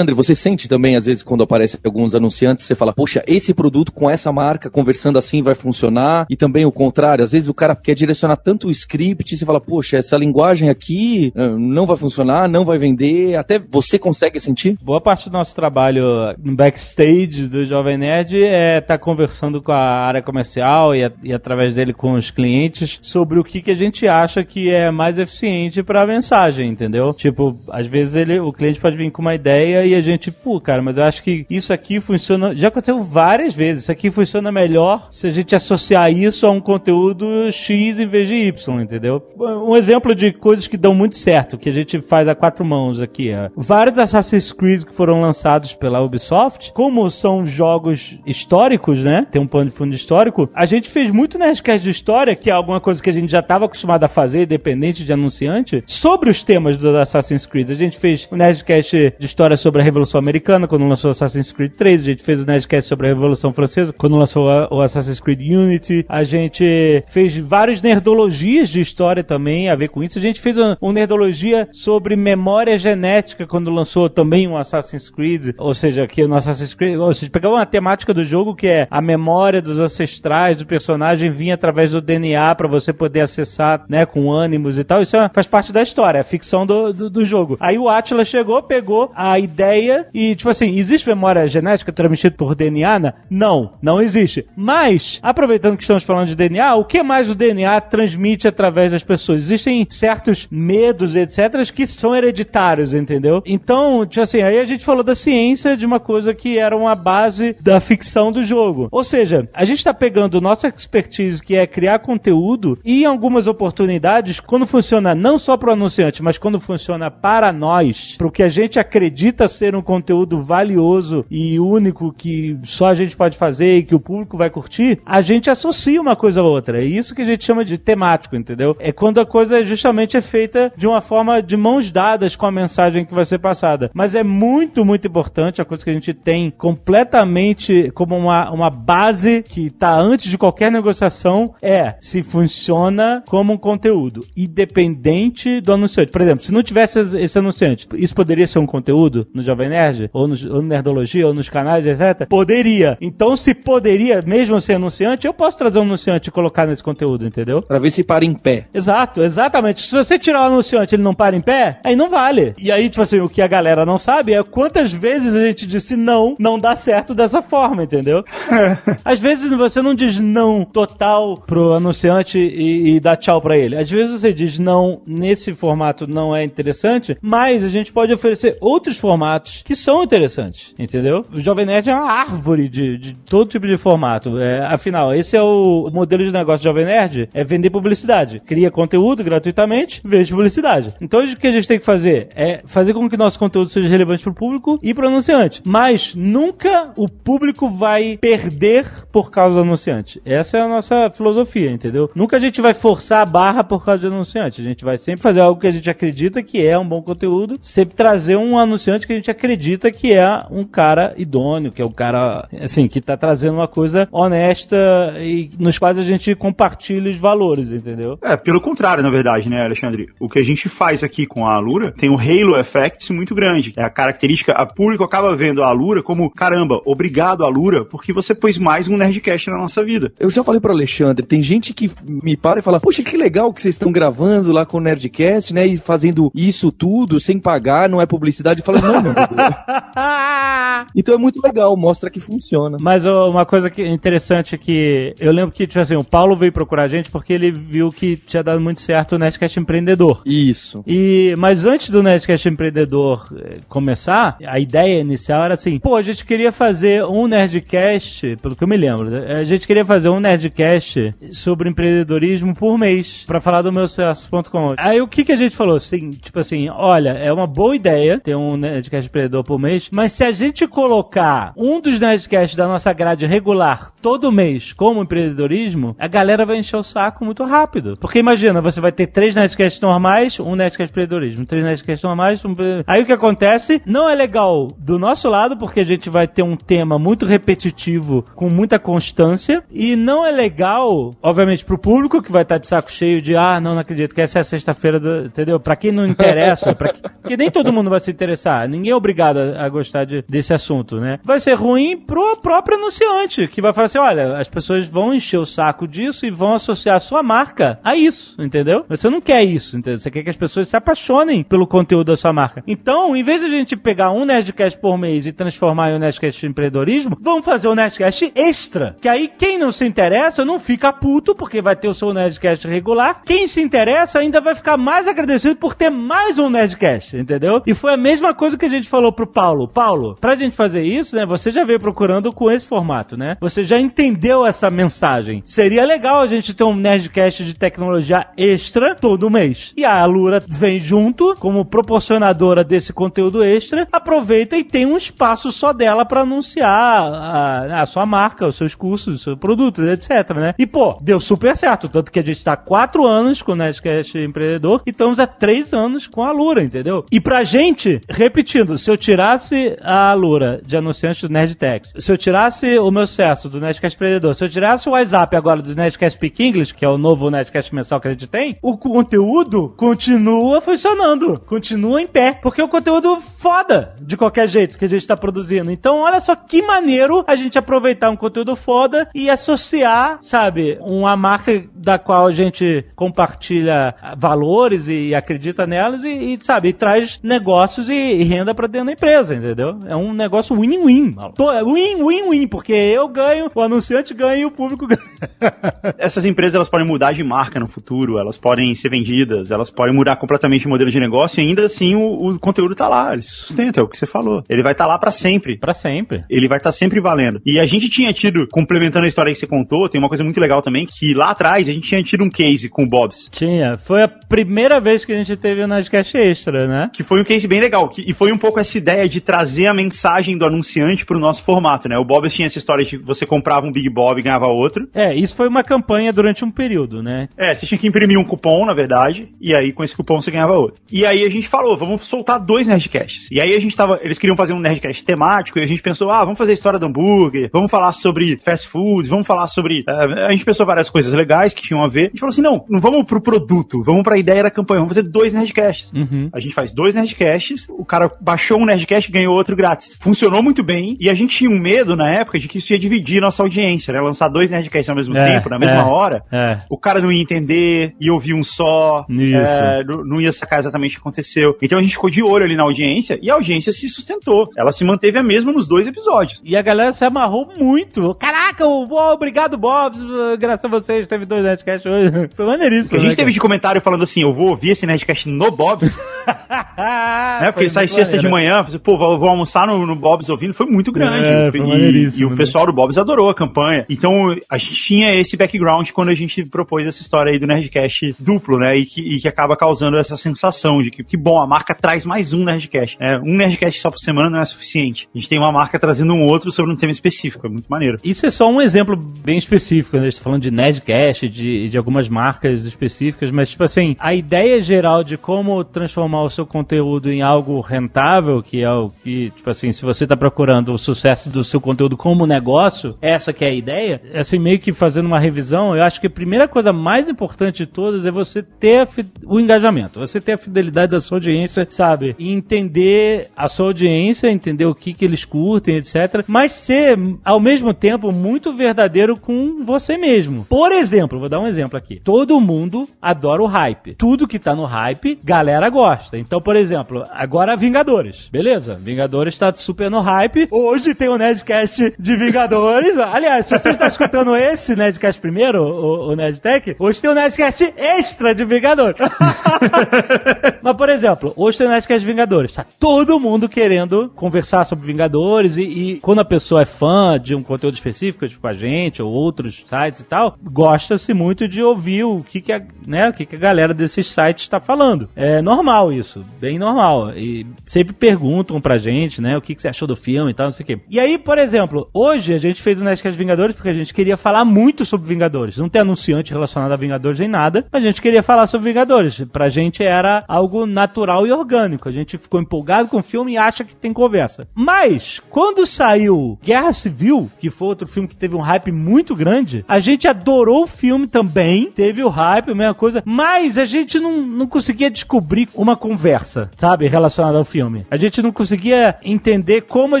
você 0.14 0.34
sente 0.34 0.68
também, 0.68 0.96
às 0.96 1.06
vezes, 1.06 1.22
quando 1.22 1.42
aparecem 1.42 1.78
alguns 1.84 2.14
anunciantes, 2.14 2.64
você 2.64 2.74
fala, 2.74 2.92
poxa, 2.92 3.22
esse 3.26 3.52
produto 3.54 3.92
com 3.92 4.08
essa 4.08 4.32
marca, 4.32 4.70
conversando 4.70 5.18
assim, 5.18 5.42
vai 5.42 5.54
funcionar? 5.54 6.26
E 6.30 6.36
também 6.36 6.64
o 6.64 6.72
contrário, 6.72 7.24
às 7.24 7.32
vezes 7.32 7.48
o 7.48 7.54
cara 7.54 7.74
quer 7.74 7.94
direcionar 7.94 8.36
tanto 8.36 8.68
o 8.68 8.70
script, 8.70 9.36
você 9.36 9.44
fala, 9.44 9.60
poxa, 9.60 9.96
essa 9.96 10.16
linguagem 10.16 10.68
aqui 10.70 11.32
eh, 11.34 11.48
não 11.58 11.86
vai 11.86 11.96
funcionar, 11.96 12.48
não 12.48 12.64
vai 12.64 12.78
vender, 12.78 13.36
até 13.36 13.58
você 13.58 13.98
consegue 13.98 14.38
sentir? 14.40 14.76
Boa 14.82 15.00
parte 15.00 15.28
do 15.28 15.32
nosso 15.32 15.54
trabalho 15.54 16.04
no 16.42 16.54
backstage 16.54 17.48
do 17.48 17.64
Jovem 17.66 17.96
Nerd 17.98 18.42
é 18.42 18.78
estar 18.78 18.98
conversando 18.98 19.60
com 19.62 19.72
a 19.72 19.78
área 19.78 20.22
comercial 20.22 20.94
e, 20.94 21.04
a- 21.04 21.12
e 21.22 21.32
através 21.32 21.74
dele 21.74 21.92
com 21.92 22.14
os 22.14 22.30
clientes 22.30 22.98
sobre 23.02 23.38
o 23.38 23.44
que, 23.44 23.60
que 23.62 23.70
a 23.70 23.74
gente 23.76 24.06
acha 24.06 24.44
que 24.44 24.70
é 24.70 24.90
mais 24.90 25.18
eficiente 25.18 25.82
para 25.82 26.02
a 26.02 26.06
mensagem, 26.06 26.68
entendeu? 26.68 27.12
Tipo, 27.14 27.58
às 27.70 27.86
vezes 27.86 28.14
ele, 28.16 28.38
o 28.40 28.52
cliente 28.52 28.80
pode 28.80 28.96
vir 28.96 29.10
com 29.10 29.22
uma 29.22 29.34
ideia 29.34 29.84
e 29.86 29.94
a 29.94 30.00
gente, 30.04 30.30
pô, 30.30 30.60
cara, 30.60 30.82
mas 30.82 30.96
eu 30.96 31.04
acho 31.04 31.22
que 31.22 31.46
isso 31.50 31.72
aqui 31.72 32.00
funciona. 32.00 32.54
Já 32.54 32.68
aconteceu 32.68 32.98
várias 33.00 33.54
vezes. 33.54 33.84
Isso 33.84 33.92
aqui 33.92 34.10
funciona 34.10 34.52
melhor 34.52 35.08
se 35.10 35.26
a 35.26 35.30
gente 35.30 35.54
associar 35.54 36.12
isso 36.12 36.46
a 36.46 36.50
um 36.50 36.60
conteúdo 36.60 37.50
X 37.50 37.98
em 37.98 38.06
vez 38.06 38.28
de 38.28 38.34
Y, 38.34 38.80
entendeu? 38.80 39.22
Um 39.38 39.76
exemplo 39.76 40.14
de 40.14 40.32
coisas 40.32 40.66
que 40.66 40.76
dão 40.76 40.94
muito 40.94 41.16
certo, 41.16 41.58
que 41.58 41.68
a 41.68 41.72
gente 41.72 42.00
faz 42.00 42.28
a 42.28 42.34
quatro 42.34 42.64
mãos 42.64 43.00
aqui. 43.00 43.30
É. 43.30 43.50
Vários 43.56 43.98
Assassin's 43.98 44.52
Creed 44.52 44.84
que 44.84 44.94
foram 44.94 45.20
lançados 45.20 45.74
pela 45.74 46.00
Ubisoft, 46.00 46.72
como 46.72 47.08
são 47.10 47.46
jogos 47.46 48.18
históricos, 48.26 49.02
né? 49.02 49.26
Tem 49.30 49.40
um 49.40 49.46
pano 49.46 49.70
de 49.70 49.76
fundo 49.76 49.94
histórico. 49.94 50.48
A 50.54 50.66
gente 50.66 50.88
fez 50.88 51.10
muito 51.10 51.38
Nerdcast 51.38 51.84
de 51.84 51.90
história, 51.90 52.34
que 52.34 52.50
é 52.50 52.52
alguma 52.52 52.80
coisa 52.80 53.02
que 53.02 53.10
a 53.10 53.12
gente 53.12 53.30
já 53.30 53.40
estava 53.40 53.64
acostumado 53.64 54.04
a 54.04 54.08
fazer, 54.08 54.42
independente 54.42 55.04
de 55.04 55.12
anunciante, 55.12 55.82
sobre 55.86 56.30
os 56.30 56.42
temas 56.42 56.76
do 56.76 56.96
Assassin's 56.96 57.46
Creed. 57.46 57.70
A 57.70 57.74
gente 57.74 57.98
fez 57.98 58.28
o 58.30 58.36
Nerdcast 58.36 59.14
de 59.18 59.26
história 59.26 59.56
sobre 59.56 59.80
a 59.80 59.84
Revolução 59.94 60.18
Americana, 60.18 60.66
quando 60.66 60.84
lançou 60.86 61.12
Assassin's 61.12 61.52
Creed 61.52 61.72
3. 61.74 62.00
A 62.02 62.04
gente 62.04 62.24
fez 62.24 62.42
o 62.42 62.46
Nerdcast 62.46 62.88
sobre 62.88 63.06
a 63.06 63.10
Revolução 63.10 63.52
Francesa, 63.52 63.92
quando 63.92 64.16
lançou 64.16 64.50
a- 64.50 64.66
o 64.72 64.80
Assassin's 64.80 65.20
Creed 65.20 65.40
Unity. 65.40 66.04
A 66.08 66.24
gente 66.24 67.04
fez 67.06 67.36
vários 67.38 67.80
nerdologias 67.80 68.68
de 68.68 68.80
história 68.80 69.22
também 69.22 69.70
a 69.70 69.76
ver 69.76 69.88
com 69.88 70.02
isso. 70.02 70.18
A 70.18 70.20
gente 70.20 70.40
fez 70.40 70.58
um, 70.58 70.74
um 70.82 70.90
nerdologia 70.90 71.68
sobre 71.72 72.16
memória 72.16 72.76
genética 72.76 73.46
quando 73.46 73.70
lançou 73.70 74.10
também 74.10 74.48
um 74.48 74.56
Assassin's 74.56 75.08
Creed. 75.08 75.54
Ou 75.58 75.72
seja, 75.72 76.02
aqui 76.02 76.26
no 76.26 76.34
Assassin's 76.34 76.74
Creed, 76.74 76.98
ou 76.98 77.14
seja, 77.14 77.30
pegava 77.30 77.54
uma 77.54 77.64
temática 77.66 78.12
do 78.12 78.24
jogo 78.24 78.54
que 78.56 78.66
é 78.66 78.88
a 78.90 79.00
memória 79.00 79.62
dos 79.62 79.78
ancestrais 79.78 80.56
do 80.56 80.66
personagem 80.66 81.30
vinha 81.30 81.54
através 81.54 81.92
do 81.92 82.00
DNA 82.00 82.52
para 82.56 82.66
você 82.66 82.92
poder 82.92 83.20
acessar, 83.20 83.84
né, 83.88 84.04
com 84.04 84.32
ânimos 84.32 84.76
e 84.76 84.82
tal. 84.82 85.02
Isso 85.02 85.16
é- 85.16 85.30
faz 85.32 85.46
parte 85.46 85.72
da 85.72 85.82
história, 85.82 86.18
é 86.18 86.20
a 86.20 86.24
ficção 86.24 86.66
do, 86.66 86.92
do, 86.92 87.08
do 87.10 87.24
jogo. 87.24 87.56
Aí 87.60 87.78
o 87.78 87.88
Atlas 87.88 88.26
chegou, 88.26 88.60
pegou 88.62 89.12
a 89.14 89.38
ideia 89.38 89.73
e, 90.12 90.34
tipo 90.34 90.50
assim, 90.50 90.78
existe 90.78 91.08
memória 91.08 91.46
genética 91.46 91.92
transmitida 91.92 92.34
por 92.36 92.54
DNA? 92.54 92.84
né? 92.98 93.14
Não, 93.30 93.72
não 93.82 94.00
existe. 94.00 94.46
Mas, 94.56 95.18
aproveitando 95.22 95.76
que 95.76 95.82
estamos 95.82 96.02
falando 96.02 96.28
de 96.28 96.34
DNA, 96.34 96.74
o 96.74 96.84
que 96.84 97.02
mais 97.02 97.30
o 97.30 97.34
DNA 97.34 97.80
transmite 97.80 98.46
através 98.46 98.90
das 98.92 99.04
pessoas? 99.04 99.42
Existem 99.42 99.86
certos 99.90 100.46
medos, 100.50 101.14
etc., 101.14 101.70
que 101.72 101.86
são 101.86 102.14
hereditários, 102.14 102.94
entendeu? 102.94 103.42
Então, 103.46 104.06
tipo 104.06 104.22
assim, 104.22 104.42
aí 104.42 104.58
a 104.58 104.64
gente 104.64 104.84
falou 104.84 105.02
da 105.02 105.14
ciência 105.14 105.76
de 105.76 105.86
uma 105.86 106.00
coisa 106.00 106.34
que 106.34 106.58
era 106.58 106.76
uma 106.76 106.94
base 106.94 107.56
da 107.60 107.80
ficção 107.80 108.30
do 108.30 108.42
jogo. 108.42 108.88
Ou 108.90 109.04
seja, 109.04 109.48
a 109.52 109.64
gente 109.64 109.78
está 109.78 109.94
pegando 109.94 110.40
nossa 110.40 110.68
expertise, 110.68 111.42
que 111.42 111.56
é 111.56 111.66
criar 111.66 112.00
conteúdo, 112.00 112.78
e 112.84 113.02
em 113.02 113.06
algumas 113.06 113.46
oportunidades, 113.46 114.40
quando 114.40 114.66
funciona 114.66 115.14
não 115.14 115.38
só 115.38 115.56
para 115.56 115.70
o 115.70 115.72
anunciante, 115.72 116.22
mas 116.22 116.38
quando 116.38 116.60
funciona 116.60 117.10
para 117.10 117.52
nós, 117.52 118.14
para 118.16 118.26
o 118.26 118.30
que 118.30 118.42
a 118.42 118.48
gente 118.48 118.78
acredita 118.78 119.48
ser 119.48 119.63
um 119.72 119.82
conteúdo 119.82 120.42
valioso 120.42 121.24
e 121.30 121.60
único 121.60 122.12
que 122.12 122.58
só 122.64 122.86
a 122.86 122.94
gente 122.94 123.16
pode 123.16 123.36
fazer 123.36 123.78
e 123.78 123.82
que 123.84 123.94
o 123.94 124.00
público 124.00 124.36
vai 124.36 124.50
curtir, 124.50 124.98
a 125.06 125.22
gente 125.22 125.48
associa 125.48 126.00
uma 126.00 126.16
coisa 126.16 126.40
a 126.40 126.44
outra. 126.44 126.82
É 126.82 126.84
isso 126.84 127.14
que 127.14 127.22
a 127.22 127.24
gente 127.24 127.44
chama 127.44 127.64
de 127.64 127.78
temático, 127.78 128.34
entendeu? 128.34 128.76
É 128.80 128.90
quando 128.90 129.20
a 129.20 129.26
coisa 129.26 129.64
justamente 129.64 130.16
é 130.16 130.20
feita 130.20 130.72
de 130.76 130.86
uma 130.86 131.00
forma 131.00 131.40
de 131.40 131.56
mãos 131.56 131.92
dadas 131.92 132.34
com 132.34 132.46
a 132.46 132.50
mensagem 132.50 133.04
que 133.04 133.14
vai 133.14 133.24
ser 133.24 133.38
passada. 133.38 133.90
Mas 133.94 134.14
é 134.14 134.24
muito, 134.24 134.84
muito 134.84 135.06
importante, 135.06 135.62
a 135.62 135.64
coisa 135.64 135.84
que 135.84 135.90
a 135.90 135.94
gente 135.94 136.12
tem 136.12 136.50
completamente 136.50 137.90
como 137.94 138.16
uma, 138.16 138.50
uma 138.50 138.70
base 138.70 139.42
que 139.42 139.66
está 139.66 139.94
antes 139.94 140.30
de 140.30 140.38
qualquer 140.38 140.72
negociação 140.72 141.54
é 141.62 141.94
se 142.00 142.22
funciona 142.22 143.22
como 143.28 143.52
um 143.52 143.58
conteúdo, 143.58 144.24
independente 144.36 145.60
do 145.60 145.72
anunciante. 145.72 146.10
Por 146.10 146.20
exemplo, 146.20 146.44
se 146.44 146.52
não 146.52 146.62
tivesse 146.62 146.98
esse 147.00 147.34
esse 147.34 147.38
anunciante, 147.38 147.88
isso 147.94 148.14
poderia 148.14 148.46
ser 148.46 148.60
um 148.60 148.66
conteúdo 148.66 149.26
no 149.34 149.42
Jovem 149.54 149.68
Nerd? 149.68 150.10
Ou 150.12 150.28
no, 150.28 150.34
ou 150.50 150.62
no 150.62 150.68
Nerdologia, 150.68 151.26
ou 151.26 151.32
nos 151.32 151.48
canais, 151.48 151.86
etc? 151.86 152.26
Poderia. 152.28 152.98
Então, 153.00 153.36
se 153.36 153.54
poderia, 153.54 154.20
mesmo 154.22 154.60
sem 154.60 154.76
anunciante, 154.76 155.26
eu 155.26 155.32
posso 155.32 155.56
trazer 155.56 155.78
um 155.78 155.82
anunciante 155.82 156.28
e 156.28 156.32
colocar 156.32 156.66
nesse 156.66 156.82
conteúdo, 156.82 157.26
entendeu? 157.26 157.62
Pra 157.62 157.78
ver 157.78 157.90
se 157.90 158.02
para 158.02 158.24
em 158.24 158.34
pé. 158.34 158.66
Exato, 158.74 159.22
exatamente. 159.22 159.82
Se 159.82 159.94
você 159.94 160.18
tirar 160.18 160.42
o 160.42 160.52
anunciante 160.52 160.94
e 160.94 160.96
ele 160.96 161.02
não 161.02 161.14
para 161.14 161.36
em 161.36 161.40
pé, 161.40 161.78
aí 161.84 161.94
não 161.94 162.10
vale. 162.10 162.54
E 162.58 162.70
aí, 162.70 162.90
tipo 162.90 163.02
assim, 163.02 163.20
o 163.20 163.28
que 163.28 163.40
a 163.40 163.46
galera 163.46 163.86
não 163.86 163.98
sabe 163.98 164.32
é 164.32 164.42
quantas 164.42 164.92
vezes 164.92 165.34
a 165.34 165.44
gente 165.44 165.66
disse 165.66 165.96
não, 165.96 166.34
não 166.38 166.58
dá 166.58 166.74
certo 166.74 167.14
dessa 167.14 167.40
forma, 167.40 167.84
entendeu? 167.84 168.24
Às 169.04 169.20
vezes 169.20 169.50
você 169.50 169.80
não 169.80 169.94
diz 169.94 170.18
não 170.18 170.64
total 170.64 171.38
pro 171.38 171.74
anunciante 171.74 172.38
e, 172.38 172.96
e 172.96 173.00
dá 173.00 173.16
tchau 173.16 173.40
pra 173.40 173.56
ele. 173.56 173.76
Às 173.76 173.90
vezes 173.90 174.20
você 174.20 174.32
diz 174.32 174.58
não, 174.58 175.00
nesse 175.06 175.54
formato 175.54 176.06
não 176.06 176.34
é 176.34 176.42
interessante, 176.42 177.16
mas 177.22 177.62
a 177.62 177.68
gente 177.68 177.92
pode 177.92 178.12
oferecer 178.12 178.56
outros 178.60 178.96
formatos 178.96 179.43
que 179.64 179.76
são 179.76 180.02
interessantes, 180.02 180.74
entendeu? 180.78 181.24
O 181.32 181.40
Jovem 181.40 181.66
Nerd 181.66 181.90
é 181.90 181.94
uma 181.94 182.10
árvore 182.10 182.68
de, 182.68 182.98
de 182.98 183.14
todo 183.14 183.48
tipo 183.48 183.66
de 183.66 183.76
formato. 183.76 184.38
É, 184.38 184.66
afinal, 184.66 185.14
esse 185.14 185.36
é 185.36 185.42
o 185.42 185.90
modelo 185.92 186.24
de 186.24 186.32
negócio 186.32 186.62
do 186.62 186.70
Jovem 186.70 186.84
Nerd, 186.84 187.28
é 187.32 187.44
vender 187.44 187.70
publicidade. 187.70 188.40
Cria 188.40 188.70
conteúdo 188.70 189.22
gratuitamente, 189.24 190.00
vende 190.04 190.32
publicidade. 190.32 190.94
Então 191.00 191.24
o 191.24 191.36
que 191.36 191.46
a 191.46 191.52
gente 191.52 191.68
tem 191.68 191.78
que 191.78 191.84
fazer 191.84 192.28
é 192.34 192.62
fazer 192.64 192.94
com 192.94 193.08
que 193.08 193.16
nosso 193.16 193.38
conteúdo 193.38 193.70
seja 193.70 193.88
relevante 193.88 194.24
pro 194.24 194.34
público 194.34 194.78
e 194.82 194.94
pro 194.94 195.08
anunciante. 195.08 195.62
Mas 195.64 196.14
nunca 196.14 196.92
o 196.96 197.08
público 197.08 197.68
vai 197.68 198.18
perder 198.20 198.86
por 199.10 199.30
causa 199.30 199.56
do 199.56 199.62
anunciante. 199.62 200.20
Essa 200.24 200.58
é 200.58 200.60
a 200.60 200.68
nossa 200.68 201.10
filosofia, 201.10 201.70
entendeu? 201.70 202.10
Nunca 202.14 202.36
a 202.36 202.40
gente 202.40 202.60
vai 202.60 202.74
forçar 202.74 203.22
a 203.22 203.26
barra 203.26 203.64
por 203.64 203.84
causa 203.84 204.08
do 204.08 204.14
anunciante. 204.14 204.60
A 204.60 204.64
gente 204.64 204.84
vai 204.84 204.98
sempre 204.98 205.22
fazer 205.22 205.40
algo 205.40 205.60
que 205.60 205.66
a 205.66 205.72
gente 205.72 205.88
acredita 205.88 206.42
que 206.42 206.64
é 206.64 206.78
um 206.78 206.86
bom 206.86 207.02
conteúdo, 207.02 207.58
sempre 207.62 207.94
trazer 207.94 208.36
um 208.36 208.58
anunciante 208.58 209.06
que 209.06 209.12
a 209.12 209.16
gente 209.16 209.30
acredita 209.34 209.90
que 209.90 210.12
é 210.12 210.40
um 210.50 210.64
cara 210.64 211.14
idôneo, 211.16 211.72
que 211.72 211.82
é 211.82 211.84
um 211.84 211.92
cara, 211.92 212.48
assim, 212.60 212.88
que 212.88 213.00
tá 213.00 213.16
trazendo 213.16 213.56
uma 213.56 213.68
coisa 213.68 214.08
honesta 214.10 214.76
e 215.18 215.50
nos 215.58 215.78
quais 215.78 215.98
a 215.98 216.02
gente 216.02 216.34
compartilha 216.34 217.10
os 217.10 217.18
valores, 217.18 217.70
entendeu? 217.70 218.18
É, 218.22 218.36
pelo 218.36 218.60
contrário, 218.60 219.02
na 219.02 219.10
verdade, 219.10 219.48
né, 219.48 219.62
Alexandre? 219.64 220.08
O 220.18 220.28
que 220.28 220.38
a 220.38 220.44
gente 220.44 220.68
faz 220.68 221.02
aqui 221.02 221.26
com 221.26 221.46
a 221.46 221.54
Alura 221.54 221.92
tem 221.92 222.10
um 222.10 222.18
halo 222.18 222.58
effect 222.58 223.12
muito 223.12 223.34
grande. 223.34 223.72
É 223.76 223.82
a 223.82 223.90
característica, 223.90 224.52
a 224.52 224.64
público 224.64 225.04
acaba 225.04 225.36
vendo 225.36 225.62
a 225.62 225.68
Alura 225.68 226.02
como, 226.02 226.30
caramba, 226.30 226.80
obrigado, 226.84 227.44
Alura, 227.44 227.84
porque 227.84 228.12
você 228.12 228.34
pôs 228.34 228.58
mais 228.58 228.88
um 228.88 228.96
Nerdcast 228.96 229.50
na 229.50 229.58
nossa 229.58 229.84
vida. 229.84 230.12
Eu 230.18 230.30
já 230.30 230.44
falei 230.44 230.60
pro 230.60 230.72
Alexandre, 230.72 231.26
tem 231.26 231.42
gente 231.42 231.72
que 231.72 231.90
me 232.08 232.36
para 232.36 232.60
e 232.60 232.62
fala, 232.62 232.80
poxa, 232.80 233.02
que 233.02 233.16
legal 233.16 233.52
que 233.52 233.60
vocês 233.60 233.74
estão 233.74 233.90
gravando 233.90 234.52
lá 234.52 234.64
com 234.64 234.78
o 234.78 234.80
Nerdcast, 234.80 235.54
né? 235.54 235.66
E 235.66 235.76
fazendo 235.76 236.30
isso 236.34 236.70
tudo 236.70 237.18
sem 237.18 237.38
pagar, 237.38 237.88
não 237.88 238.00
é 238.00 238.06
publicidade. 238.06 238.62
Fala, 238.62 238.80
não, 238.80 239.02
meu 239.02 239.12
amigo. 239.12 239.23
Então 240.94 241.14
é 241.14 241.18
muito 241.18 241.40
legal, 241.42 241.76
mostra 241.76 242.10
que 242.10 242.20
funciona. 242.20 242.78
Mas 242.80 243.04
ó, 243.06 243.30
uma 243.30 243.44
coisa 243.44 243.70
que 243.70 243.84
interessante 243.84 244.56
que 244.56 245.14
eu 245.18 245.32
lembro 245.32 245.54
que, 245.54 245.66
tipo 245.66 245.80
assim, 245.80 245.96
o 245.96 246.04
Paulo 246.04 246.36
veio 246.36 246.52
procurar 246.52 246.84
a 246.84 246.88
gente 246.88 247.10
porque 247.10 247.32
ele 247.32 247.50
viu 247.50 247.90
que 247.90 248.16
tinha 248.16 248.42
dado 248.42 248.60
muito 248.60 248.80
certo 248.80 249.12
o 249.12 249.18
Nerdcast 249.18 249.58
Empreendedor. 249.58 250.22
Isso. 250.24 250.82
E, 250.86 251.34
mas 251.38 251.64
antes 251.64 251.90
do 251.90 252.02
Nerdcast 252.02 252.48
Empreendedor 252.48 253.28
eh, 253.36 253.58
começar, 253.68 254.36
a 254.44 254.58
ideia 254.58 255.00
inicial 255.00 255.44
era 255.44 255.54
assim, 255.54 255.78
pô, 255.78 255.96
a 255.96 256.02
gente 256.02 256.24
queria 256.24 256.52
fazer 256.52 257.04
um 257.04 257.26
Nerdcast, 257.26 258.36
pelo 258.40 258.56
que 258.56 258.64
eu 258.64 258.68
me 258.68 258.76
lembro, 258.76 259.10
né? 259.10 259.34
a 259.34 259.44
gente 259.44 259.66
queria 259.66 259.84
fazer 259.84 260.08
um 260.08 260.20
Nerdcast 260.20 261.14
sobre 261.32 261.68
empreendedorismo 261.68 262.54
por 262.54 262.78
mês, 262.78 263.24
pra 263.26 263.40
falar 263.40 263.62
do 263.62 263.72
meu 263.72 263.86
sucesso.com. 263.88 264.74
Aí 264.76 265.00
o 265.00 265.08
que 265.08 265.24
que 265.24 265.32
a 265.32 265.36
gente 265.36 265.56
falou? 265.56 265.76
Assim, 265.76 266.10
tipo 266.10 266.38
assim, 266.38 266.68
olha, 266.68 267.10
é 267.10 267.32
uma 267.32 267.46
boa 267.46 267.74
ideia 267.74 268.20
ter 268.20 268.36
um 268.36 268.56
Nerdcast 268.56 269.10
Empreendedor 269.14 269.44
por 269.44 269.60
mês, 269.60 269.88
mas 269.92 270.10
se 270.10 270.24
a 270.24 270.32
gente 270.32 270.66
colocar 270.66 271.52
um 271.56 271.80
dos 271.80 272.00
Nerdcasts 272.00 272.56
da 272.56 272.66
nossa 272.66 272.92
grade 272.92 273.26
regular 273.26 273.92
todo 274.02 274.32
mês 274.32 274.72
como 274.72 275.02
empreendedorismo, 275.02 275.94
a 276.00 276.08
galera 276.08 276.44
vai 276.44 276.58
encher 276.58 276.76
o 276.76 276.82
saco 276.82 277.24
muito 277.24 277.44
rápido. 277.44 277.96
Porque 278.00 278.18
imagina, 278.18 278.60
você 278.60 278.80
vai 278.80 278.90
ter 278.90 279.06
três 279.06 279.36
Nerdcasts 279.36 279.80
normais, 279.80 280.40
um 280.40 280.56
Nerdcast 280.56 280.90
empreendedorismo, 280.90 281.46
três 281.46 281.62
Nerdcasts 281.62 282.02
normais, 282.02 282.44
um... 282.44 282.54
Aí 282.88 283.02
o 283.02 283.06
que 283.06 283.12
acontece? 283.12 283.80
Não 283.86 284.10
é 284.10 284.16
legal 284.16 284.68
do 284.76 284.98
nosso 284.98 285.28
lado, 285.28 285.56
porque 285.56 285.80
a 285.80 285.84
gente 285.84 286.10
vai 286.10 286.26
ter 286.26 286.42
um 286.42 286.56
tema 286.56 286.98
muito 286.98 287.24
repetitivo, 287.24 288.24
com 288.34 288.50
muita 288.50 288.80
constância, 288.80 289.62
e 289.70 289.94
não 289.94 290.26
é 290.26 290.32
legal, 290.32 291.12
obviamente, 291.22 291.64
pro 291.64 291.78
público 291.78 292.20
que 292.20 292.32
vai 292.32 292.42
estar 292.42 292.58
de 292.58 292.66
saco 292.66 292.90
cheio 292.90 293.22
de, 293.22 293.36
ah, 293.36 293.60
não, 293.60 293.74
não 293.74 293.80
acredito 293.80 294.12
que 294.12 294.20
essa 294.20 294.38
é 294.38 294.40
a 294.40 294.44
sexta-feira, 294.44 295.00
entendeu? 295.24 295.60
Pra 295.60 295.76
quem 295.76 295.92
não 295.92 296.04
interessa, 296.04 296.74
pra... 296.74 296.92
porque 297.22 297.36
nem 297.36 297.50
todo 297.50 297.72
mundo 297.72 297.90
vai 297.90 298.00
se 298.00 298.10
interessar, 298.10 298.68
ninguém 298.68 298.90
é 298.90 298.96
obrigado 299.04 299.38
a 299.38 299.64
a 299.64 299.68
gostar 299.68 300.04
de- 300.04 300.22
desse 300.28 300.52
assunto, 300.52 300.98
né? 301.00 301.18
Vai 301.24 301.40
ser 301.40 301.54
ruim 301.54 301.96
pro 301.96 302.36
próprio 302.36 302.76
anunciante, 302.76 303.46
que 303.48 303.62
vai 303.62 303.72
falar 303.72 303.86
assim, 303.86 303.98
olha, 303.98 304.36
as 304.36 304.48
pessoas 304.48 304.86
vão 304.86 305.14
encher 305.14 305.38
o 305.38 305.46
saco 305.46 305.86
disso 305.88 306.26
e 306.26 306.30
vão 306.30 306.54
associar 306.54 306.96
a 306.96 307.00
sua 307.00 307.22
marca 307.22 307.78
a 307.82 307.96
isso, 307.96 308.40
entendeu? 308.42 308.84
Você 308.88 309.08
não 309.08 309.20
quer 309.20 309.42
isso, 309.42 309.76
entendeu? 309.78 309.98
Você 309.98 310.10
quer 310.10 310.22
que 310.22 310.30
as 310.30 310.36
pessoas 310.36 310.68
se 310.68 310.76
apaixonem 310.76 311.42
pelo 311.42 311.66
conteúdo 311.66 312.08
da 312.08 312.16
sua 312.16 312.32
marca. 312.32 312.62
Então, 312.66 313.16
em 313.16 313.22
vez 313.22 313.40
de 313.40 313.46
a 313.46 313.50
gente 313.50 313.76
pegar 313.76 314.10
um 314.10 314.24
Nerdcast 314.24 314.78
por 314.78 314.98
mês 314.98 315.26
e 315.26 315.32
transformar 315.32 315.90
em 315.90 315.94
um 315.94 315.98
Nerdcast 315.98 316.40
de 316.40 316.46
empreendedorismo, 316.46 317.16
vamos 317.20 317.44
fazer 317.44 317.68
um 317.68 317.74
Nerdcast 317.74 318.32
extra. 318.34 318.96
Que 319.00 319.08
aí 319.08 319.28
quem 319.28 319.58
não 319.58 319.72
se 319.72 319.84
interessa 319.86 320.44
não 320.44 320.58
fica 320.60 320.92
puto, 320.92 321.34
porque 321.34 321.62
vai 321.62 321.74
ter 321.76 321.88
o 321.88 321.94
seu 321.94 322.12
Nerdcast 322.12 322.66
regular. 322.68 323.22
Quem 323.24 323.46
se 323.48 323.60
interessa 323.60 324.18
ainda 324.18 324.40
vai 324.40 324.54
ficar 324.54 324.76
mais 324.76 325.06
agradecido 325.08 325.56
por 325.56 325.74
ter 325.74 325.90
mais 325.90 326.38
um 326.38 326.50
Nerdcast, 326.50 327.16
entendeu? 327.16 327.62
E 327.66 327.74
foi 327.74 327.92
a 327.92 327.96
mesma 327.96 328.34
coisa 328.34 328.58
que 328.58 328.64
a 328.66 328.68
gente 328.68 328.83
falou 328.88 329.12
pro 329.12 329.26
Paulo. 329.26 329.68
Paulo, 329.68 330.16
pra 330.20 330.36
gente 330.36 330.56
fazer 330.56 330.82
isso, 330.82 331.16
né, 331.16 331.26
você 331.26 331.50
já 331.50 331.64
veio 331.64 331.80
procurando 331.80 332.32
com 332.32 332.50
esse 332.50 332.66
formato, 332.66 333.16
né? 333.16 333.36
Você 333.40 333.64
já 333.64 333.78
entendeu 333.78 334.46
essa 334.46 334.70
mensagem. 334.70 335.42
Seria 335.44 335.84
legal 335.84 336.20
a 336.20 336.26
gente 336.26 336.54
ter 336.54 336.64
um 336.64 336.74
Nerdcast 336.74 337.44
de 337.44 337.54
tecnologia 337.54 338.26
extra 338.36 338.94
todo 338.94 339.30
mês. 339.30 339.72
E 339.76 339.84
a 339.84 340.00
Alura 340.00 340.42
vem 340.46 340.78
junto, 340.78 341.34
como 341.36 341.64
proporcionadora 341.64 342.64
desse 342.64 342.92
conteúdo 342.92 343.42
extra, 343.42 343.88
aproveita 343.92 344.56
e 344.56 344.64
tem 344.64 344.86
um 344.86 344.96
espaço 344.96 345.50
só 345.52 345.72
dela 345.72 346.04
pra 346.04 346.22
anunciar 346.22 347.02
a, 347.02 347.82
a 347.82 347.86
sua 347.86 348.06
marca, 348.06 348.46
os 348.46 348.56
seus 348.56 348.74
cursos, 348.74 349.16
os 349.16 349.22
seus 349.22 349.38
produtos, 349.38 349.84
etc, 349.86 350.30
né? 350.34 350.54
E, 350.58 350.66
pô, 350.66 350.98
deu 351.00 351.20
super 351.20 351.56
certo. 351.56 351.88
Tanto 351.88 352.10
que 352.10 352.18
a 352.18 352.24
gente 352.24 352.42
tá 352.42 352.52
há 352.52 352.56
quatro 352.56 353.04
anos 353.06 353.42
com 353.42 353.52
o 353.52 353.56
Nerdcast 353.56 354.18
Empreendedor 354.18 354.82
e 354.86 354.90
estamos 354.90 355.18
há 355.18 355.26
três 355.26 355.72
anos 355.72 356.06
com 356.06 356.22
a 356.22 356.28
Alura, 356.28 356.62
entendeu? 356.62 357.04
E 357.10 357.20
pra 357.20 357.44
gente, 357.44 358.00
repetindo, 358.08 358.73
se 358.78 358.90
eu 358.90 358.96
tirasse 358.96 359.76
a 359.82 360.10
Alura 360.10 360.60
de 360.64 360.76
anunciante 360.76 361.26
do 361.26 361.32
Nerdtex, 361.32 361.92
se 361.98 362.12
eu 362.12 362.18
tirasse 362.18 362.78
o 362.78 362.90
meu 362.90 363.06
sucesso 363.06 363.48
do 363.48 363.60
Nerdcast 363.60 363.96
Empreendedor, 363.96 364.34
se 364.34 364.44
eu 364.44 364.48
tirasse 364.48 364.88
o 364.88 364.92
WhatsApp 364.92 365.36
agora 365.36 365.62
do 365.62 365.74
Nerdcast 365.74 366.16
Speak 366.16 366.42
English, 366.42 366.74
que 366.74 366.84
é 366.84 366.88
o 366.88 366.98
novo 366.98 367.30
Nerdcast 367.30 367.74
mensal 367.74 368.00
que 368.00 368.08
a 368.08 368.10
gente 368.10 368.26
tem, 368.26 368.58
o 368.62 368.76
conteúdo 368.76 369.74
continua 369.76 370.60
funcionando, 370.60 371.40
continua 371.40 372.00
em 372.00 372.06
pé, 372.06 372.38
porque 372.42 372.60
é 372.60 372.64
um 372.64 372.68
conteúdo 372.68 373.20
foda, 373.20 373.94
de 374.00 374.16
qualquer 374.16 374.48
jeito, 374.48 374.78
que 374.78 374.84
a 374.84 374.88
gente 374.88 375.06
tá 375.06 375.16
produzindo. 375.16 375.70
Então, 375.70 375.98
olha 375.98 376.20
só 376.20 376.34
que 376.34 376.62
maneiro 376.62 377.24
a 377.26 377.36
gente 377.36 377.58
aproveitar 377.58 378.10
um 378.10 378.16
conteúdo 378.16 378.56
foda 378.56 379.08
e 379.14 379.30
associar, 379.30 380.18
sabe, 380.20 380.78
uma 380.80 381.16
marca 381.16 381.64
da 381.74 381.98
qual 381.98 382.26
a 382.26 382.32
gente 382.32 382.84
compartilha 382.94 383.94
valores 384.16 384.88
e 384.88 385.14
acredita 385.14 385.66
nelas 385.66 386.02
e, 386.02 386.08
e, 386.08 386.38
sabe, 386.40 386.68
e 386.68 386.72
traz 386.72 387.20
negócios 387.22 387.88
e, 387.88 387.94
e 387.94 388.24
renda 388.24 388.54
pra 388.64 388.66
dentro 388.66 388.86
da 388.86 388.92
empresa, 388.92 389.34
entendeu? 389.34 389.78
É 389.86 389.96
um 389.96 390.12
negócio 390.12 390.58
win-win. 390.58 391.14
é 391.52 391.64
Win-win-win, 391.64 392.46
porque 392.46 392.72
eu 392.72 393.08
ganho, 393.08 393.50
o 393.54 393.60
anunciante 393.60 394.14
ganha 394.14 394.42
e 394.42 394.44
o 394.44 394.50
público 394.50 394.86
ganha. 394.88 395.94
Essas 395.98 396.24
empresas 396.24 396.54
elas 396.54 396.68
podem 396.68 396.86
mudar 396.86 397.12
de 397.12 397.22
marca 397.22 397.60
no 397.60 397.68
futuro, 397.68 398.18
elas 398.18 398.36
podem 398.36 398.74
ser 398.74 398.88
vendidas, 398.88 399.50
elas 399.50 399.70
podem 399.70 399.94
mudar 399.94 400.16
completamente 400.16 400.66
o 400.66 400.70
modelo 400.70 400.90
de 400.90 400.98
negócio 401.00 401.40
e 401.40 401.46
ainda 401.46 401.66
assim 401.66 401.94
o, 401.94 402.28
o 402.28 402.38
conteúdo 402.38 402.74
tá 402.74 402.88
lá, 402.88 403.12
ele 403.12 403.22
se 403.22 403.34
sustenta, 403.34 403.80
é 403.80 403.82
o 403.82 403.88
que 403.88 403.98
você 403.98 404.06
falou. 404.06 404.42
Ele 404.48 404.62
vai 404.62 404.72
estar 404.72 404.86
lá 404.86 404.98
pra 404.98 405.10
sempre. 405.10 405.58
Pra 405.58 405.74
sempre. 405.74 406.24
Ele 406.30 406.48
vai 406.48 406.58
estar 406.58 406.72
sempre 406.72 407.00
valendo. 407.00 407.40
E 407.44 407.58
a 407.58 407.64
gente 407.64 407.88
tinha 407.88 408.12
tido, 408.12 408.46
complementando 408.48 409.04
a 409.04 409.08
história 409.08 409.32
que 409.32 409.38
você 409.38 409.46
contou, 409.46 409.88
tem 409.88 409.98
uma 409.98 410.08
coisa 410.08 410.24
muito 410.24 410.40
legal 410.40 410.62
também, 410.62 410.86
que 410.86 411.14
lá 411.14 411.30
atrás 411.30 411.68
a 411.68 411.72
gente 411.72 411.88
tinha 411.88 412.02
tido 412.02 412.24
um 412.24 412.30
case 412.30 412.68
com 412.68 412.84
o 412.84 412.88
Bob's. 412.88 413.28
Tinha. 413.30 413.76
Foi 413.76 414.02
a 414.02 414.08
primeira 414.08 414.80
vez 414.80 415.04
que 415.04 415.12
a 415.12 415.16
gente 415.16 415.36
teve 415.36 415.62
o 415.62 415.66
Nerdcast 415.66 416.16
Extra, 416.16 416.66
né? 416.66 416.90
Que 416.92 417.02
foi 417.02 417.20
um 417.20 417.24
case 417.24 417.46
bem 417.46 417.60
legal. 417.60 417.88
Que, 417.88 418.08
e 418.08 418.12
foi 418.12 418.32
um 418.32 418.38
pouco 418.38 418.53
essa 418.60 418.78
ideia 418.78 419.08
de 419.08 419.20
trazer 419.20 419.66
a 419.66 419.74
mensagem 419.74 420.36
do 420.36 420.44
anunciante 420.44 421.04
pro 421.04 421.18
nosso 421.18 421.42
formato, 421.42 421.88
né? 421.88 421.96
O 421.98 422.04
Bob's 422.04 422.34
tinha 422.34 422.46
essa 422.46 422.58
história 422.58 422.84
de 422.84 422.96
você 422.96 423.26
comprava 423.26 423.66
um 423.66 423.72
Big 423.72 423.88
Bob 423.88 424.18
e 424.18 424.22
ganhava 424.22 424.46
outro. 424.46 424.88
É, 424.94 425.14
isso 425.14 425.36
foi 425.36 425.48
uma 425.48 425.62
campanha 425.62 426.12
durante 426.12 426.44
um 426.44 426.50
período, 426.50 427.02
né? 427.02 427.28
É, 427.36 427.54
você 427.54 427.66
tinha 427.66 427.78
que 427.78 427.86
imprimir 427.86 428.18
um 428.18 428.24
cupom, 428.24 428.64
na 428.64 428.74
verdade, 428.74 429.28
e 429.40 429.54
aí 429.54 429.72
com 429.72 429.82
esse 429.84 429.94
cupom 429.94 430.20
você 430.20 430.30
ganhava 430.30 430.52
outro. 430.52 430.80
E 430.90 431.04
aí 431.04 431.24
a 431.24 431.30
gente 431.30 431.48
falou, 431.48 431.76
vamos 431.76 432.02
soltar 432.02 432.40
dois 432.40 432.68
Nerdcasts. 432.68 433.28
E 433.30 433.40
aí 433.40 433.54
a 433.54 433.60
gente 433.60 433.76
tava, 433.76 434.00
eles 434.02 434.18
queriam 434.18 434.36
fazer 434.36 434.52
um 434.52 434.60
Nerdcast 434.60 435.04
temático, 435.04 435.58
e 435.58 435.62
a 435.62 435.66
gente 435.66 435.82
pensou, 435.82 436.10
ah, 436.10 436.24
vamos 436.24 436.38
fazer 436.38 436.52
a 436.52 436.54
história 436.54 436.78
do 436.78 436.86
hambúrguer, 436.86 437.50
vamos 437.52 437.70
falar 437.70 437.92
sobre 437.92 438.38
fast 438.38 438.68
food, 438.68 439.08
vamos 439.08 439.26
falar 439.26 439.46
sobre... 439.46 439.82
eh, 439.86 440.26
a 440.26 440.30
gente 440.30 440.44
pensou 440.44 440.66
várias 440.66 440.90
coisas 440.90 441.12
legais 441.12 441.52
que 441.54 441.62
tinham 441.62 441.82
a 441.82 441.88
ver. 441.88 442.06
A 442.06 442.08
gente 442.08 442.20
falou 442.20 442.32
assim, 442.32 442.42
não, 442.42 442.64
não 442.68 442.80
vamos 442.80 443.04
pro 443.04 443.20
produto, 443.20 443.82
vamos 443.82 444.02
pra 444.02 444.18
ideia 444.18 444.42
da 444.42 444.50
campanha, 444.50 444.80
vamos 444.80 444.94
fazer 444.94 445.08
dois 445.08 445.32
Nerdcasts. 445.32 445.92
Uhum. 445.92 446.28
A 446.32 446.40
gente 446.40 446.54
faz 446.54 446.72
dois 446.72 446.94
Nerdcasts, 446.94 447.66
o 447.68 447.84
cara 447.84 448.10
baixou 448.20 448.43
um 448.52 448.64
Nerdcast 448.66 449.08
e 449.08 449.12
ganhou 449.12 449.34
outro 449.34 449.56
grátis. 449.56 449.96
Funcionou 450.00 450.42
muito 450.42 450.62
bem, 450.62 450.96
e 451.00 451.08
a 451.08 451.14
gente 451.14 451.36
tinha 451.36 451.50
um 451.50 451.58
medo 451.58 451.96
na 451.96 452.10
época 452.10 452.38
de 452.38 452.48
que 452.48 452.58
isso 452.58 452.72
ia 452.72 452.78
dividir 452.78 453.20
nossa 453.20 453.42
audiência, 453.42 453.92
né? 453.92 454.00
Lançar 454.00 454.28
dois 454.28 454.50
Nerdcasts 454.50 454.90
ao 454.90 454.96
mesmo 454.96 455.16
É, 455.16 455.24
tempo, 455.24 455.48
na 455.48 455.58
mesma 455.58 455.78
é, 455.80 455.84
hora, 455.84 456.22
É. 456.30 456.58
o 456.68 456.76
cara 456.78 457.00
não 457.00 457.10
ia 457.10 457.22
entender, 457.22 457.94
ia 458.00 458.12
ouvir 458.12 458.34
um 458.34 458.44
só, 458.44 459.06
é, 459.10 459.82
não 459.84 460.04
não 460.04 460.20
ia 460.20 460.32
sacar 460.32 460.58
exatamente 460.58 460.92
o 460.92 460.94
que 460.94 461.00
aconteceu. 461.00 461.56
Então 461.62 461.78
a 461.78 461.82
gente 461.82 461.92
ficou 461.94 462.10
de 462.10 462.22
olho 462.22 462.44
ali 462.44 462.56
na 462.56 462.62
audiência 462.62 463.18
e 463.22 463.30
a 463.30 463.34
audiência 463.34 463.72
se 463.72 463.88
sustentou. 463.88 464.48
Ela 464.56 464.70
se 464.72 464.84
manteve 464.84 465.18
a 465.18 465.22
mesma 465.22 465.52
nos 465.52 465.66
dois 465.66 465.86
episódios. 465.86 466.40
E 466.44 466.56
a 466.56 466.62
galera 466.62 466.92
se 466.92 467.04
amarrou 467.04 467.48
muito. 467.58 468.14
Caraca, 468.16 468.66
o- 468.66 468.86
oh, 468.90 469.12
obrigado, 469.12 469.56
Bob. 469.56 469.96
Graças 470.38 470.64
a 470.64 470.68
vocês, 470.68 471.06
teve 471.06 471.24
dois 471.24 471.42
Nerdcasts 471.44 471.86
hoje. 471.90 472.10
Foi 472.34 472.46
maneiríssimo. 472.46 472.96
a 472.98 473.00
gente 473.00 473.10
né, 473.10 473.16
teve 473.16 473.32
de 473.32 473.40
comentário 473.40 473.80
falando 473.80 474.04
assim, 474.04 474.22
eu 474.22 474.32
vou 474.32 474.48
ouvir 474.48 474.70
esse 474.70 474.86
Nerdcast 474.86 475.28
no 475.28 475.50
Bob's, 475.50 475.96
cara? 476.26 477.40
né? 477.42 477.52
Porque 477.52 477.68
sai 477.70 477.88
sexta 477.88 478.18
de 478.18 478.28
maneiro. 478.28 478.33
Manhã, 478.34 478.64
pô, 478.82 478.96
vou, 478.96 479.18
vou 479.18 479.28
almoçar 479.28 479.66
no, 479.66 479.86
no 479.86 479.96
Bob's 479.96 480.28
ouvindo, 480.28 480.54
foi 480.54 480.66
muito 480.66 480.92
grande. 480.92 481.26
É, 481.26 481.50
foi 481.50 481.60
e, 481.60 482.08
e 482.18 482.24
o 482.24 482.30
né? 482.30 482.36
pessoal 482.36 482.66
do 482.66 482.72
Bob's 482.72 482.98
adorou 482.98 483.30
a 483.30 483.34
campanha. 483.34 483.84
Então 483.88 484.34
a 484.48 484.58
gente 484.58 484.74
tinha 484.74 485.14
esse 485.14 485.36
background 485.36 485.90
quando 485.90 486.10
a 486.10 486.14
gente 486.14 486.44
propôs 486.48 486.86
essa 486.86 487.00
história 487.00 487.32
aí 487.32 487.38
do 487.38 487.46
Nerdcast 487.46 488.14
duplo, 488.18 488.58
né? 488.58 488.76
E 488.76 488.84
que, 488.84 489.00
e 489.00 489.20
que 489.20 489.28
acaba 489.28 489.56
causando 489.56 489.96
essa 489.96 490.16
sensação 490.16 490.82
de 490.82 490.90
que, 490.90 491.04
que 491.04 491.16
bom, 491.16 491.40
a 491.40 491.46
marca 491.46 491.74
traz 491.74 492.04
mais 492.04 492.32
um 492.32 492.44
Nerdcast. 492.44 492.98
Né? 492.98 493.18
Um 493.24 493.36
Nerdcast 493.36 493.80
só 493.80 493.90
por 493.90 493.98
semana 493.98 494.30
não 494.30 494.38
é 494.38 494.44
suficiente. 494.44 495.08
A 495.14 495.18
gente 495.18 495.28
tem 495.28 495.38
uma 495.38 495.52
marca 495.52 495.78
trazendo 495.78 496.12
um 496.12 496.24
outro 496.24 496.50
sobre 496.52 496.72
um 496.72 496.76
tema 496.76 496.92
específico, 496.92 497.46
é 497.46 497.50
muito 497.50 497.66
maneiro. 497.68 497.98
Isso 498.02 498.26
é 498.26 498.30
só 498.30 498.50
um 498.50 498.60
exemplo 498.60 498.96
bem 498.96 499.38
específico, 499.38 499.96
né? 499.96 500.04
A 500.04 500.06
gente 500.06 500.18
tá 500.18 500.24
falando 500.24 500.42
de 500.42 500.50
Nerdcast, 500.50 501.28
de, 501.28 501.68
de 501.68 501.78
algumas 501.78 502.08
marcas 502.08 502.64
específicas, 502.64 503.30
mas, 503.30 503.50
tipo 503.50 503.64
assim, 503.64 503.96
a 503.98 504.14
ideia 504.14 504.60
geral 504.62 505.04
de 505.04 505.16
como 505.16 505.62
transformar 505.64 506.22
o 506.22 506.30
seu 506.30 506.46
conteúdo 506.46 507.10
em 507.10 507.22
algo 507.22 507.60
rentável, 507.60 508.23
que 508.42 508.62
é 508.62 508.70
o 508.70 508.90
que, 509.02 509.30
tipo 509.30 509.48
assim, 509.50 509.72
se 509.72 509.84
você 509.84 510.06
tá 510.06 510.16
procurando 510.16 510.72
o 510.72 510.78
sucesso 510.78 511.30
do 511.30 511.42
seu 511.42 511.60
conteúdo 511.60 511.96
como 511.96 512.26
negócio, 512.26 512.96
essa 513.00 513.32
que 513.32 513.44
é 513.44 513.48
a 513.48 513.54
ideia, 513.54 514.00
assim, 514.14 514.38
meio 514.38 514.58
que 514.58 514.72
fazendo 514.72 515.06
uma 515.06 515.18
revisão, 515.18 515.74
eu 515.74 515.82
acho 515.82 516.00
que 516.00 516.06
a 516.06 516.10
primeira 516.10 516.46
coisa 516.46 516.72
mais 516.72 517.08
importante 517.08 517.58
de 517.58 517.66
todas 517.66 518.06
é 518.06 518.10
você 518.10 518.42
ter 518.42 518.88
o 519.24 519.40
engajamento, 519.40 520.00
você 520.00 520.20
ter 520.20 520.32
a 520.32 520.38
fidelidade 520.38 520.92
da 520.92 521.00
sua 521.00 521.16
audiência, 521.16 521.66
sabe? 521.70 522.14
E 522.18 522.32
entender 522.32 523.28
a 523.36 523.48
sua 523.48 523.66
audiência, 523.66 524.30
entender 524.30 524.66
o 524.66 524.74
que 524.74 524.92
que 524.92 525.04
eles 525.04 525.24
curtem, 525.24 525.76
etc. 525.76 526.24
Mas 526.26 526.52
ser, 526.52 526.98
ao 527.24 527.40
mesmo 527.40 527.72
tempo, 527.74 528.12
muito 528.12 528.52
verdadeiro 528.52 529.16
com 529.16 529.64
você 529.64 529.96
mesmo. 529.96 530.44
Por 530.48 530.72
exemplo, 530.72 531.18
vou 531.18 531.28
dar 531.28 531.40
um 531.40 531.46
exemplo 531.46 531.76
aqui. 531.76 532.00
Todo 532.02 532.40
mundo 532.40 532.88
adora 533.00 533.42
o 533.42 533.46
hype. 533.46 533.94
Tudo 533.94 534.28
que 534.28 534.38
tá 534.38 534.54
no 534.54 534.64
hype, 534.64 535.18
galera 535.24 535.68
gosta. 535.68 536.18
Então, 536.18 536.40
por 536.40 536.56
exemplo, 536.56 537.04
agora 537.10 537.56
Vingadores. 537.56 538.13
Beleza? 538.30 538.78
Vingadores 538.82 539.36
tá 539.36 539.52
super 539.54 539.90
no 539.90 540.00
hype. 540.00 540.48
Hoje 540.50 540.94
tem 540.94 541.08
o 541.08 541.16
Nerdcast 541.16 541.94
de 541.98 542.16
Vingadores. 542.16 542.96
Aliás, 542.98 543.46
se 543.46 543.58
você 543.58 543.70
está 543.70 543.86
escutando 543.86 544.36
esse 544.36 544.74
Nerdcast 544.76 545.20
primeiro, 545.20 545.62
o, 545.62 546.10
o 546.10 546.16
Nerdtech, 546.16 546.76
hoje 546.78 547.00
tem 547.00 547.10
o 547.10 547.14
Nerdcast 547.14 547.74
extra 547.76 548.34
de 548.34 548.44
Vingadores. 548.44 548.96
Mas, 550.62 550.76
por 550.76 550.88
exemplo, 550.88 551.32
hoje 551.36 551.58
tem 551.58 551.66
o 551.66 551.70
Nerdcast 551.70 552.00
de 552.00 552.06
Vingadores. 552.06 552.52
Tá 552.52 552.64
todo 552.78 553.20
mundo 553.20 553.48
querendo 553.48 554.10
conversar 554.14 554.64
sobre 554.64 554.86
Vingadores 554.86 555.56
e, 555.56 555.62
e 555.62 556.00
quando 556.00 556.20
a 556.20 556.24
pessoa 556.24 556.62
é 556.62 556.66
fã 556.66 557.18
de 557.20 557.34
um 557.34 557.42
conteúdo 557.42 557.74
específico, 557.74 558.28
tipo 558.28 558.46
a 558.46 558.52
gente 558.52 559.02
ou 559.02 559.12
outros 559.12 559.64
sites 559.66 560.00
e 560.00 560.04
tal, 560.04 560.36
gosta-se 560.42 561.12
muito 561.14 561.48
de 561.48 561.62
ouvir 561.62 562.04
o 562.04 562.22
que, 562.22 562.40
que, 562.40 562.52
a, 562.52 562.62
né, 562.86 563.08
o 563.08 563.12
que, 563.12 563.26
que 563.26 563.36
a 563.36 563.38
galera 563.38 563.74
desses 563.74 564.08
sites 564.08 564.44
está 564.44 564.60
falando. 564.60 565.08
É 565.16 565.40
normal 565.42 565.92
isso, 565.92 566.24
bem 566.40 566.58
normal. 566.58 567.12
E 567.16 567.46
sempre 567.64 567.94
perguntam 568.04 568.60
pra 568.60 568.76
gente, 568.76 569.22
né, 569.22 569.34
o 569.34 569.40
que, 569.40 569.54
que 569.54 569.62
você 569.62 569.68
achou 569.68 569.88
do 569.88 569.96
filme 569.96 570.30
e 570.30 570.34
tal, 570.34 570.48
não 570.48 570.52
sei 570.52 570.62
o 570.62 570.66
quê. 570.66 570.78
E 570.90 571.00
aí, 571.00 571.16
por 571.16 571.38
exemplo, 571.38 571.88
hoje 571.94 572.34
a 572.34 572.38
gente 572.38 572.60
fez 572.60 572.78
o 572.78 572.84
Nerdcast 572.84 573.16
Vingadores 573.16 573.56
porque 573.56 573.70
a 573.70 573.74
gente 573.74 573.94
queria 573.94 574.14
falar 574.14 574.44
muito 574.44 574.84
sobre 574.84 575.08
Vingadores. 575.08 575.56
Não 575.56 575.70
tem 575.70 575.80
anunciante 575.80 576.30
relacionado 576.30 576.72
a 576.72 576.76
Vingadores 576.76 577.18
nem 577.18 577.28
nada, 577.28 577.64
mas 577.72 577.82
a 577.82 577.86
gente 577.86 578.02
queria 578.02 578.22
falar 578.22 578.46
sobre 578.46 578.68
Vingadores. 578.68 579.24
Pra 579.32 579.48
gente 579.48 579.82
era 579.82 580.22
algo 580.28 580.66
natural 580.66 581.26
e 581.26 581.32
orgânico. 581.32 581.88
A 581.88 581.92
gente 581.92 582.18
ficou 582.18 582.42
empolgado 582.42 582.90
com 582.90 582.98
o 582.98 583.02
filme 583.02 583.32
e 583.32 583.36
acha 583.38 583.64
que 583.64 583.74
tem 583.74 583.90
conversa. 583.90 584.46
Mas, 584.54 585.18
quando 585.30 585.64
saiu 585.64 586.38
Guerra 586.42 586.74
Civil, 586.74 587.30
que 587.40 587.48
foi 587.48 587.68
outro 587.68 587.88
filme 587.88 588.06
que 588.06 588.16
teve 588.16 588.36
um 588.36 588.40
hype 588.40 588.70
muito 588.70 589.14
grande, 589.16 589.64
a 589.66 589.80
gente 589.80 590.06
adorou 590.06 590.64
o 590.64 590.66
filme 590.66 591.06
também, 591.06 591.70
teve 591.70 592.04
o 592.04 592.10
hype, 592.10 592.50
a 592.50 592.54
mesma 592.54 592.74
coisa, 592.74 593.02
mas 593.06 593.56
a 593.56 593.64
gente 593.64 593.98
não, 593.98 594.20
não 594.20 594.46
conseguia 594.46 594.90
descobrir 594.90 595.48
uma 595.54 595.74
conversa, 595.74 596.50
sabe, 596.58 596.86
relacionada 596.86 597.38
ao 597.38 597.44
filme. 597.44 597.83
A 597.90 597.96
gente 597.96 598.22
não 598.22 598.32
conseguia 598.32 598.96
entender 599.02 599.62
como 599.62 599.96
a 599.96 600.00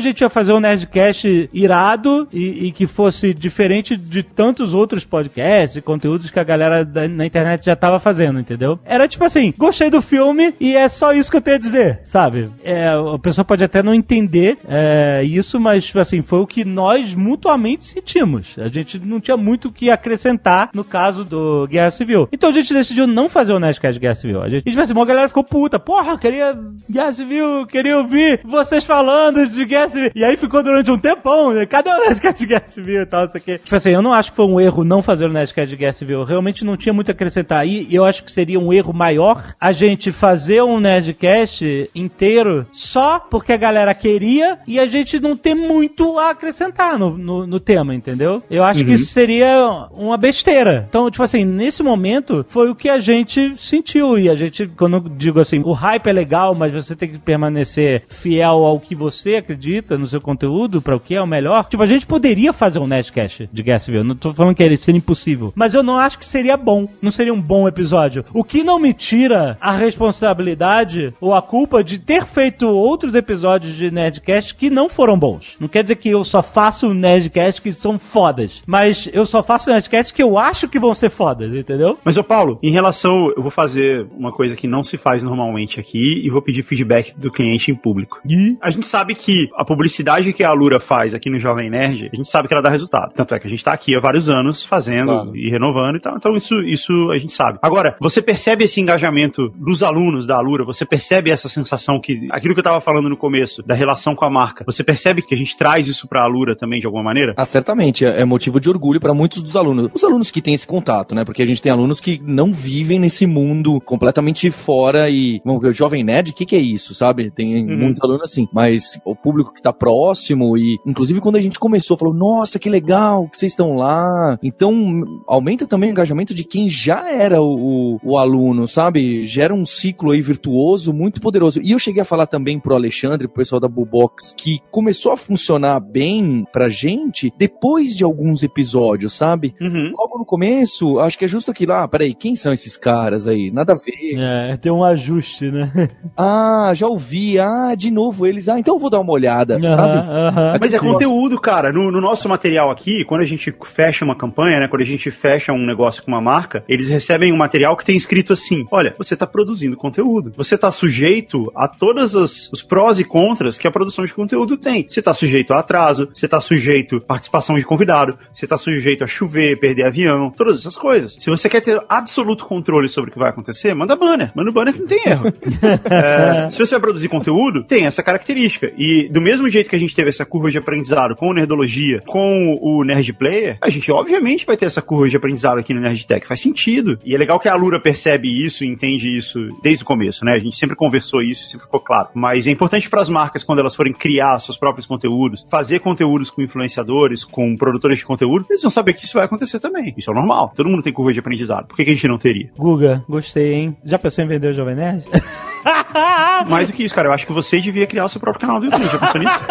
gente 0.00 0.20
ia 0.20 0.28
fazer 0.28 0.52
um 0.52 0.60
Nerdcast 0.60 1.48
irado 1.52 2.28
e, 2.32 2.66
e 2.66 2.72
que 2.72 2.86
fosse 2.86 3.32
diferente 3.32 3.96
de 3.96 4.22
tantos 4.22 4.74
outros 4.74 5.04
podcasts 5.04 5.76
e 5.76 5.82
conteúdos 5.82 6.30
que 6.30 6.38
a 6.38 6.44
galera 6.44 6.84
da, 6.84 7.08
na 7.08 7.26
internet 7.26 7.64
já 7.64 7.76
tava 7.76 7.98
fazendo, 7.98 8.40
entendeu? 8.40 8.78
Era 8.84 9.06
tipo 9.08 9.24
assim, 9.24 9.52
gostei 9.56 9.90
do 9.90 10.02
filme 10.02 10.54
e 10.58 10.74
é 10.74 10.88
só 10.88 11.12
isso 11.12 11.30
que 11.30 11.36
eu 11.36 11.42
tenho 11.42 11.56
a 11.56 11.60
dizer, 11.60 12.00
sabe? 12.04 12.50
É, 12.62 12.88
a 12.88 13.18
pessoa 13.18 13.44
pode 13.44 13.62
até 13.64 13.82
não 13.82 13.94
entender 13.94 14.58
é, 14.68 15.22
isso, 15.24 15.60
mas 15.60 15.84
tipo 15.84 15.98
assim, 15.98 16.22
foi 16.22 16.40
o 16.40 16.46
que 16.46 16.64
nós 16.64 17.14
mutuamente 17.14 17.86
sentimos. 17.86 18.56
A 18.58 18.68
gente 18.68 18.98
não 18.98 19.20
tinha 19.20 19.36
muito 19.36 19.68
o 19.68 19.72
que 19.72 19.90
acrescentar 19.90 20.70
no 20.74 20.84
caso 20.84 21.24
do 21.24 21.66
Guerra 21.68 21.90
Civil. 21.90 22.28
Então 22.32 22.50
a 22.50 22.52
gente 22.52 22.72
decidiu 22.72 23.06
não 23.06 23.28
fazer 23.28 23.52
o 23.52 23.60
Nerdcast 23.60 24.00
Guerra 24.00 24.14
Civil. 24.14 24.42
A 24.42 24.48
gente, 24.48 24.62
a 24.66 24.70
gente 24.70 24.80
assim, 24.80 24.92
uma 24.92 25.06
galera 25.06 25.28
ficou 25.28 25.44
puta, 25.44 25.78
porra, 25.78 26.12
eu 26.12 26.18
queria 26.18 26.52
Guerra 26.90 27.12
Civil, 27.12 27.66
queria 27.74 27.98
ouvir 27.98 28.40
vocês 28.44 28.84
falando 28.84 29.44
de 29.48 29.66
Civil. 29.90 30.12
E 30.14 30.22
aí 30.22 30.36
ficou 30.36 30.62
durante 30.62 30.92
um 30.92 30.96
tempão, 30.96 31.52
né? 31.52 31.66
cadê 31.66 31.90
o 31.90 31.98
Nerdcast 31.98 32.46
de 32.46 32.62
Civil 32.70 33.02
e 33.02 33.06
tal, 33.06 33.26
isso 33.26 33.36
aqui. 33.36 33.58
Tipo 33.58 33.74
assim, 33.74 33.90
eu 33.90 34.00
não 34.00 34.12
acho 34.12 34.30
que 34.30 34.36
foi 34.36 34.46
um 34.46 34.60
erro 34.60 34.84
não 34.84 35.02
fazer 35.02 35.26
o 35.26 35.32
Nerdcast 35.32 35.76
de 35.76 35.92
Civil. 35.92 36.20
Eu 36.20 36.24
realmente 36.24 36.64
não 36.64 36.76
tinha 36.76 36.92
muito 36.92 37.08
a 37.08 37.12
acrescentar. 37.12 37.66
E 37.66 37.92
eu 37.92 38.04
acho 38.04 38.22
que 38.22 38.30
seria 38.30 38.60
um 38.60 38.72
erro 38.72 38.92
maior 38.92 39.42
a 39.60 39.72
gente 39.72 40.12
fazer 40.12 40.62
um 40.62 40.78
Nerdcast 40.78 41.90
inteiro 41.92 42.64
só 42.70 43.18
porque 43.18 43.52
a 43.52 43.56
galera 43.56 43.92
queria 43.92 44.60
e 44.68 44.78
a 44.78 44.86
gente 44.86 45.18
não 45.18 45.36
ter 45.36 45.56
muito 45.56 46.16
a 46.16 46.30
acrescentar 46.30 46.96
no, 46.96 47.18
no, 47.18 47.44
no 47.44 47.58
tema, 47.58 47.92
entendeu? 47.92 48.40
Eu 48.48 48.62
acho 48.62 48.84
que 48.84 48.92
isso 48.92 49.06
seria 49.06 49.88
uma 49.90 50.16
besteira. 50.16 50.86
Então, 50.88 51.10
tipo 51.10 51.24
assim, 51.24 51.44
nesse 51.44 51.82
momento 51.82 52.46
foi 52.48 52.70
o 52.70 52.74
que 52.76 52.88
a 52.88 53.00
gente 53.00 53.56
sentiu. 53.56 54.16
E 54.16 54.28
a 54.28 54.36
gente, 54.36 54.68
quando 54.68 54.98
eu 54.98 55.00
digo 55.00 55.40
assim, 55.40 55.60
o 55.64 55.72
hype 55.72 56.06
é 56.06 56.12
legal, 56.12 56.54
mas 56.54 56.72
você 56.72 56.94
tem 56.94 57.08
que 57.08 57.18
permanecer 57.18 57.63
fiel 58.08 58.64
ao 58.64 58.80
que 58.80 58.94
você 58.94 59.36
acredita 59.36 59.98
no 59.98 60.06
seu 60.06 60.20
conteúdo, 60.20 60.80
para 60.80 60.96
o 60.96 61.00
que 61.00 61.14
é 61.14 61.22
o 61.22 61.26
melhor. 61.26 61.66
Tipo, 61.68 61.82
a 61.82 61.86
gente 61.86 62.06
poderia 62.06 62.52
fazer 62.52 62.78
um 62.78 62.86
Nerdcast 62.86 63.48
de 63.52 63.62
Guerra. 63.62 63.74
Não 64.04 64.14
tô 64.14 64.32
falando 64.32 64.54
que 64.54 64.62
ele 64.62 64.76
seria 64.76 64.98
impossível. 64.98 65.52
Mas 65.54 65.74
eu 65.74 65.82
não 65.82 65.98
acho 65.98 66.18
que 66.18 66.26
seria 66.26 66.56
bom. 66.56 66.88
Não 67.02 67.10
seria 67.10 67.34
um 67.34 67.40
bom 67.40 67.66
episódio. 67.66 68.24
O 68.32 68.44
que 68.44 68.62
não 68.62 68.78
me 68.78 68.92
tira 68.92 69.58
a 69.60 69.72
responsabilidade 69.72 71.12
ou 71.20 71.34
a 71.34 71.42
culpa 71.42 71.82
de 71.82 71.98
ter 71.98 72.24
feito 72.24 72.68
outros 72.68 73.14
episódios 73.14 73.74
de 73.74 73.90
Nerdcast 73.90 74.54
que 74.54 74.70
não 74.70 74.88
foram 74.88 75.18
bons. 75.18 75.56
Não 75.58 75.68
quer 75.68 75.82
dizer 75.82 75.96
que 75.96 76.08
eu 76.08 76.24
só 76.24 76.42
faço 76.42 76.94
Nerdcast 76.94 77.60
que 77.60 77.72
são 77.72 77.98
fodas. 77.98 78.62
Mas 78.66 79.08
eu 79.12 79.26
só 79.26 79.42
faço 79.42 79.70
Nerdcast 79.70 80.12
que 80.14 80.22
eu 80.22 80.38
acho 80.38 80.68
que 80.68 80.78
vão 80.78 80.94
ser 80.94 81.10
fodas, 81.10 81.54
entendeu? 81.54 81.98
Mas, 82.04 82.16
ô 82.16 82.24
Paulo, 82.24 82.58
em 82.62 82.70
relação, 82.70 83.32
eu 83.36 83.42
vou 83.42 83.50
fazer 83.50 84.06
uma 84.16 84.32
coisa 84.32 84.54
que 84.54 84.68
não 84.68 84.84
se 84.84 84.96
faz 84.96 85.22
normalmente 85.22 85.80
aqui 85.80 86.22
e 86.24 86.30
vou 86.30 86.42
pedir 86.42 86.62
feedback 86.62 87.16
do 87.16 87.30
cliente 87.30 87.53
em 87.70 87.74
público. 87.74 88.20
A 88.60 88.70
gente 88.70 88.86
sabe 88.86 89.14
que 89.14 89.48
a 89.56 89.64
publicidade 89.64 90.32
que 90.32 90.42
a 90.42 90.48
Alura 90.48 90.80
faz 90.80 91.14
aqui 91.14 91.30
no 91.30 91.38
Jovem 91.38 91.70
Nerd, 91.70 92.10
a 92.12 92.16
gente 92.16 92.28
sabe 92.28 92.48
que 92.48 92.54
ela 92.54 92.62
dá 92.62 92.68
resultado. 92.70 93.12
Tanto 93.14 93.34
é 93.34 93.38
que 93.38 93.46
a 93.46 93.50
gente 93.50 93.62
tá 93.62 93.72
aqui 93.72 93.94
há 93.94 94.00
vários 94.00 94.28
anos 94.28 94.64
fazendo 94.64 95.12
Claro. 95.12 95.36
e 95.36 95.48
renovando 95.50 95.96
e 95.96 96.00
tal. 96.00 96.16
Então 96.16 96.36
isso, 96.36 96.60
isso 96.62 96.92
a 97.12 97.18
gente 97.18 97.32
sabe. 97.32 97.58
Agora, 97.62 97.96
você 98.00 98.20
percebe 98.20 98.64
esse 98.64 98.80
engajamento 98.80 99.48
dos 99.56 99.82
alunos 99.82 100.26
da 100.26 100.36
Alura? 100.36 100.64
Você 100.64 100.84
percebe 100.84 101.30
essa 101.30 101.48
sensação 101.48 102.00
que, 102.00 102.26
aquilo 102.30 102.54
que 102.54 102.60
eu 102.60 102.64
tava 102.64 102.80
falando 102.80 103.08
no 103.08 103.16
começo, 103.16 103.62
da 103.62 103.74
relação 103.74 104.14
com 104.14 104.24
a 104.24 104.30
marca, 104.30 104.64
você 104.66 104.82
percebe 104.82 105.22
que 105.22 105.34
a 105.34 105.38
gente 105.38 105.56
traz 105.56 105.86
isso 105.86 106.08
pra 106.08 106.22
Alura 106.24 106.56
também 106.56 106.80
de 106.80 106.86
alguma 106.86 107.04
maneira? 107.04 107.34
Ah, 107.36 107.44
certamente, 107.44 108.04
é 108.04 108.24
é 108.24 108.26
motivo 108.26 108.58
de 108.58 108.70
orgulho 108.70 108.98
para 108.98 109.12
muitos 109.12 109.42
dos 109.42 109.54
alunos. 109.54 109.90
Os 109.92 110.02
alunos 110.02 110.30
que 110.30 110.40
têm 110.40 110.54
esse 110.54 110.66
contato, 110.66 111.14
né? 111.14 111.24
Porque 111.24 111.42
a 111.42 111.46
gente 111.46 111.60
tem 111.60 111.70
alunos 111.70 112.00
que 112.00 112.20
não 112.24 112.54
vivem 112.54 112.98
nesse 112.98 113.26
mundo 113.26 113.78
completamente 113.82 114.50
fora 114.50 115.10
e. 115.10 115.42
Bom, 115.44 115.58
o 115.58 115.72
Jovem 115.72 116.02
Nerd, 116.02 116.30
o 116.30 116.34
que, 116.34 116.46
que 116.46 116.56
é 116.56 116.58
isso, 116.58 116.94
sabe? 116.94 117.30
Tem 117.30 117.43
Uhum. 117.44 117.78
muitos 117.78 118.02
alunos 118.02 118.22
assim. 118.22 118.48
Mas 118.52 118.98
o 119.04 119.14
público 119.14 119.52
que 119.52 119.62
tá 119.62 119.72
próximo 119.72 120.56
e, 120.56 120.78
inclusive, 120.86 121.20
quando 121.20 121.36
a 121.36 121.40
gente 121.40 121.58
começou, 121.58 121.96
falou: 121.96 122.14
Nossa, 122.14 122.58
que 122.58 122.70
legal 122.70 123.28
que 123.28 123.38
vocês 123.38 123.52
estão 123.52 123.74
lá. 123.74 124.38
Então, 124.42 125.02
aumenta 125.26 125.66
também 125.66 125.90
o 125.90 125.92
engajamento 125.92 126.34
de 126.34 126.44
quem 126.44 126.68
já 126.68 127.10
era 127.10 127.40
o, 127.42 127.96
o, 127.96 128.00
o 128.02 128.18
aluno, 128.18 128.66
sabe? 128.66 129.24
Gera 129.26 129.54
um 129.54 129.64
ciclo 129.64 130.12
aí 130.12 130.20
virtuoso 130.20 130.92
muito 130.92 131.20
poderoso. 131.20 131.60
E 131.62 131.72
eu 131.72 131.78
cheguei 131.78 132.02
a 132.02 132.04
falar 132.04 132.26
também 132.26 132.58
pro 132.58 132.74
Alexandre, 132.74 133.28
pro 133.28 133.36
pessoal 133.36 133.60
da 133.60 133.68
Bubox, 133.68 134.34
que 134.36 134.60
começou 134.70 135.12
a 135.12 135.16
funcionar 135.16 135.80
bem 135.80 136.44
pra 136.52 136.68
gente 136.68 137.32
depois 137.38 137.96
de 137.96 138.04
alguns 138.04 138.42
episódios, 138.42 139.14
sabe? 139.14 139.54
Uhum. 139.60 139.92
Logo 139.96 140.18
no 140.18 140.24
começo, 140.24 140.98
acho 140.98 141.18
que 141.18 141.24
é 141.24 141.28
justo 141.28 141.50
aquilo. 141.50 141.72
Ah, 141.72 141.88
peraí, 141.88 142.14
quem 142.14 142.36
são 142.36 142.52
esses 142.52 142.76
caras 142.76 143.26
aí? 143.26 143.50
Nada 143.50 143.72
a 143.72 143.76
ver. 143.76 144.16
É, 144.16 144.56
tem 144.56 144.72
um 144.72 144.84
ajuste, 144.84 145.50
né? 145.50 145.70
Ah, 146.16 146.72
já 146.74 146.86
ouvi. 146.86 147.33
Ah, 147.38 147.74
de 147.76 147.90
novo 147.90 148.26
eles. 148.26 148.48
Ah, 148.48 148.58
então 148.58 148.74
eu 148.74 148.78
vou 148.78 148.90
dar 148.90 149.00
uma 149.00 149.12
olhada, 149.12 149.54
sabe? 149.54 150.08
Aham. 150.08 150.58
Mas 150.60 150.74
é 150.74 150.78
Sim. 150.78 150.86
conteúdo, 150.86 151.40
cara. 151.40 151.72
No, 151.72 151.90
no 151.90 152.00
nosso 152.00 152.28
material 152.28 152.70
aqui, 152.70 153.04
quando 153.04 153.22
a 153.22 153.26
gente 153.26 153.54
fecha 153.64 154.04
uma 154.04 154.16
campanha, 154.16 154.60
né? 154.60 154.68
Quando 154.68 154.82
a 154.82 154.86
gente 154.86 155.10
fecha 155.10 155.52
um 155.52 155.64
negócio 155.64 156.02
com 156.02 156.10
uma 156.10 156.20
marca, 156.20 156.64
eles 156.68 156.88
recebem 156.88 157.32
um 157.32 157.36
material 157.36 157.76
que 157.76 157.84
tem 157.84 157.96
escrito 157.96 158.32
assim: 158.32 158.66
olha, 158.70 158.94
você 158.96 159.16
tá 159.16 159.26
produzindo 159.26 159.76
conteúdo. 159.76 160.32
Você 160.36 160.56
tá 160.56 160.70
sujeito 160.70 161.50
a 161.54 161.68
todos 161.68 162.14
os, 162.14 162.50
os 162.52 162.62
prós 162.62 162.98
e 162.98 163.04
contras 163.04 163.58
que 163.58 163.66
a 163.66 163.70
produção 163.70 164.04
de 164.04 164.14
conteúdo 164.14 164.56
tem. 164.56 164.86
Você 164.88 165.02
tá 165.02 165.14
sujeito 165.14 165.52
a 165.52 165.58
atraso, 165.58 166.08
você 166.12 166.28
tá 166.28 166.40
sujeito 166.40 166.96
a 166.96 167.00
participação 167.00 167.56
de 167.56 167.64
convidado, 167.64 168.18
você 168.32 168.46
tá 168.46 168.58
sujeito 168.58 169.04
a 169.04 169.06
chover, 169.06 169.58
perder 169.58 169.84
avião, 169.84 170.30
todas 170.30 170.58
essas 170.58 170.76
coisas. 170.76 171.16
Se 171.18 171.30
você 171.30 171.48
quer 171.48 171.60
ter 171.60 171.82
absoluto 171.88 172.44
controle 172.44 172.88
sobre 172.88 173.10
o 173.10 173.12
que 173.12 173.18
vai 173.18 173.30
acontecer, 173.30 173.74
manda 173.74 173.96
banner. 173.96 174.32
Manda 174.34 174.52
banner 174.52 174.74
que 174.74 174.80
não 174.80 174.86
tem 174.86 175.02
erro. 175.06 175.24
É, 175.84 176.50
se 176.50 176.58
você 176.58 176.72
vai 176.72 176.80
produzir 176.80 177.08
conteúdo, 177.08 177.23
tem 177.62 177.86
essa 177.86 178.02
característica. 178.02 178.72
E 178.76 179.08
do 179.08 179.20
mesmo 179.20 179.48
jeito 179.48 179.70
que 179.70 179.76
a 179.76 179.80
gente 179.80 179.94
teve 179.94 180.10
essa 180.10 180.24
curva 180.24 180.50
de 180.50 180.58
aprendizado 180.58 181.16
com 181.16 181.28
o 181.28 181.32
Nerdologia, 181.32 182.02
com 182.06 182.58
o 182.60 182.84
Nerd 182.84 183.12
Player, 183.14 183.58
a 183.60 183.70
gente 183.70 183.90
obviamente 183.90 184.46
vai 184.46 184.56
ter 184.56 184.66
essa 184.66 184.82
curva 184.82 185.08
de 185.08 185.16
aprendizado 185.16 185.58
aqui 185.58 185.72
no 185.72 185.80
Nerd 185.80 186.06
Tech. 186.06 186.26
Faz 186.26 186.40
sentido. 186.40 186.98
E 187.04 187.14
é 187.14 187.18
legal 187.18 187.38
que 187.38 187.48
a 187.48 187.52
Alura 187.52 187.80
percebe 187.80 188.28
isso 188.28 188.64
e 188.64 188.68
entende 188.68 189.16
isso 189.16 189.38
desde 189.62 189.82
o 189.82 189.86
começo, 189.86 190.24
né? 190.24 190.32
A 190.32 190.38
gente 190.38 190.56
sempre 190.56 190.76
conversou 190.76 191.22
isso 191.22 191.44
sempre 191.54 191.66
ficou 191.66 191.80
claro. 191.80 192.08
Mas 192.14 192.46
é 192.46 192.50
importante 192.50 192.90
para 192.90 193.00
as 193.00 193.08
marcas, 193.08 193.44
quando 193.44 193.60
elas 193.60 193.74
forem 193.74 193.92
criar 193.92 194.38
seus 194.40 194.58
próprios 194.58 194.86
conteúdos, 194.86 195.46
fazer 195.48 195.80
conteúdos 195.80 196.30
com 196.30 196.42
influenciadores, 196.42 197.24
com 197.24 197.56
produtores 197.56 197.98
de 197.98 198.06
conteúdo, 198.06 198.46
eles 198.48 198.62
vão 198.62 198.70
saber 198.70 198.94
que 198.94 199.04
isso 199.04 199.14
vai 199.14 199.24
acontecer 199.24 199.58
também. 199.58 199.94
Isso 199.96 200.10
é 200.10 200.14
normal. 200.14 200.52
Todo 200.54 200.68
mundo 200.68 200.82
tem 200.82 200.92
curva 200.92 201.12
de 201.12 201.20
aprendizado. 201.20 201.66
Por 201.66 201.76
que, 201.76 201.84
que 201.84 201.90
a 201.90 201.94
gente 201.94 202.08
não 202.08 202.18
teria? 202.18 202.50
Guga, 202.56 203.04
gostei, 203.08 203.54
hein? 203.54 203.76
Já 203.84 203.98
pensou 203.98 204.24
em 204.24 204.28
vender 204.28 204.48
o 204.48 204.54
Jovem 204.54 204.74
Nerd? 204.74 205.04
Mais 206.48 206.68
do 206.68 206.74
que 206.74 206.84
isso, 206.84 206.94
cara, 206.94 207.08
eu 207.08 207.12
acho 207.12 207.26
que 207.26 207.32
você 207.32 207.60
devia 207.60 207.86
criar 207.86 208.04
o 208.04 208.08
seu 208.08 208.20
próprio 208.20 208.40
canal 208.40 208.60
do 208.60 208.66
YouTube. 208.66 208.86
Já 208.86 208.98
pensou 208.98 209.20
nisso? 209.20 209.44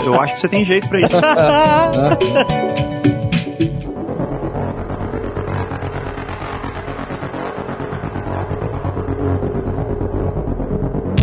Eu 0.04 0.20
acho 0.20 0.34
que 0.34 0.40
você 0.40 0.48
tem 0.48 0.64
jeito 0.64 0.88
pra 0.88 1.00
isso. 1.00 1.10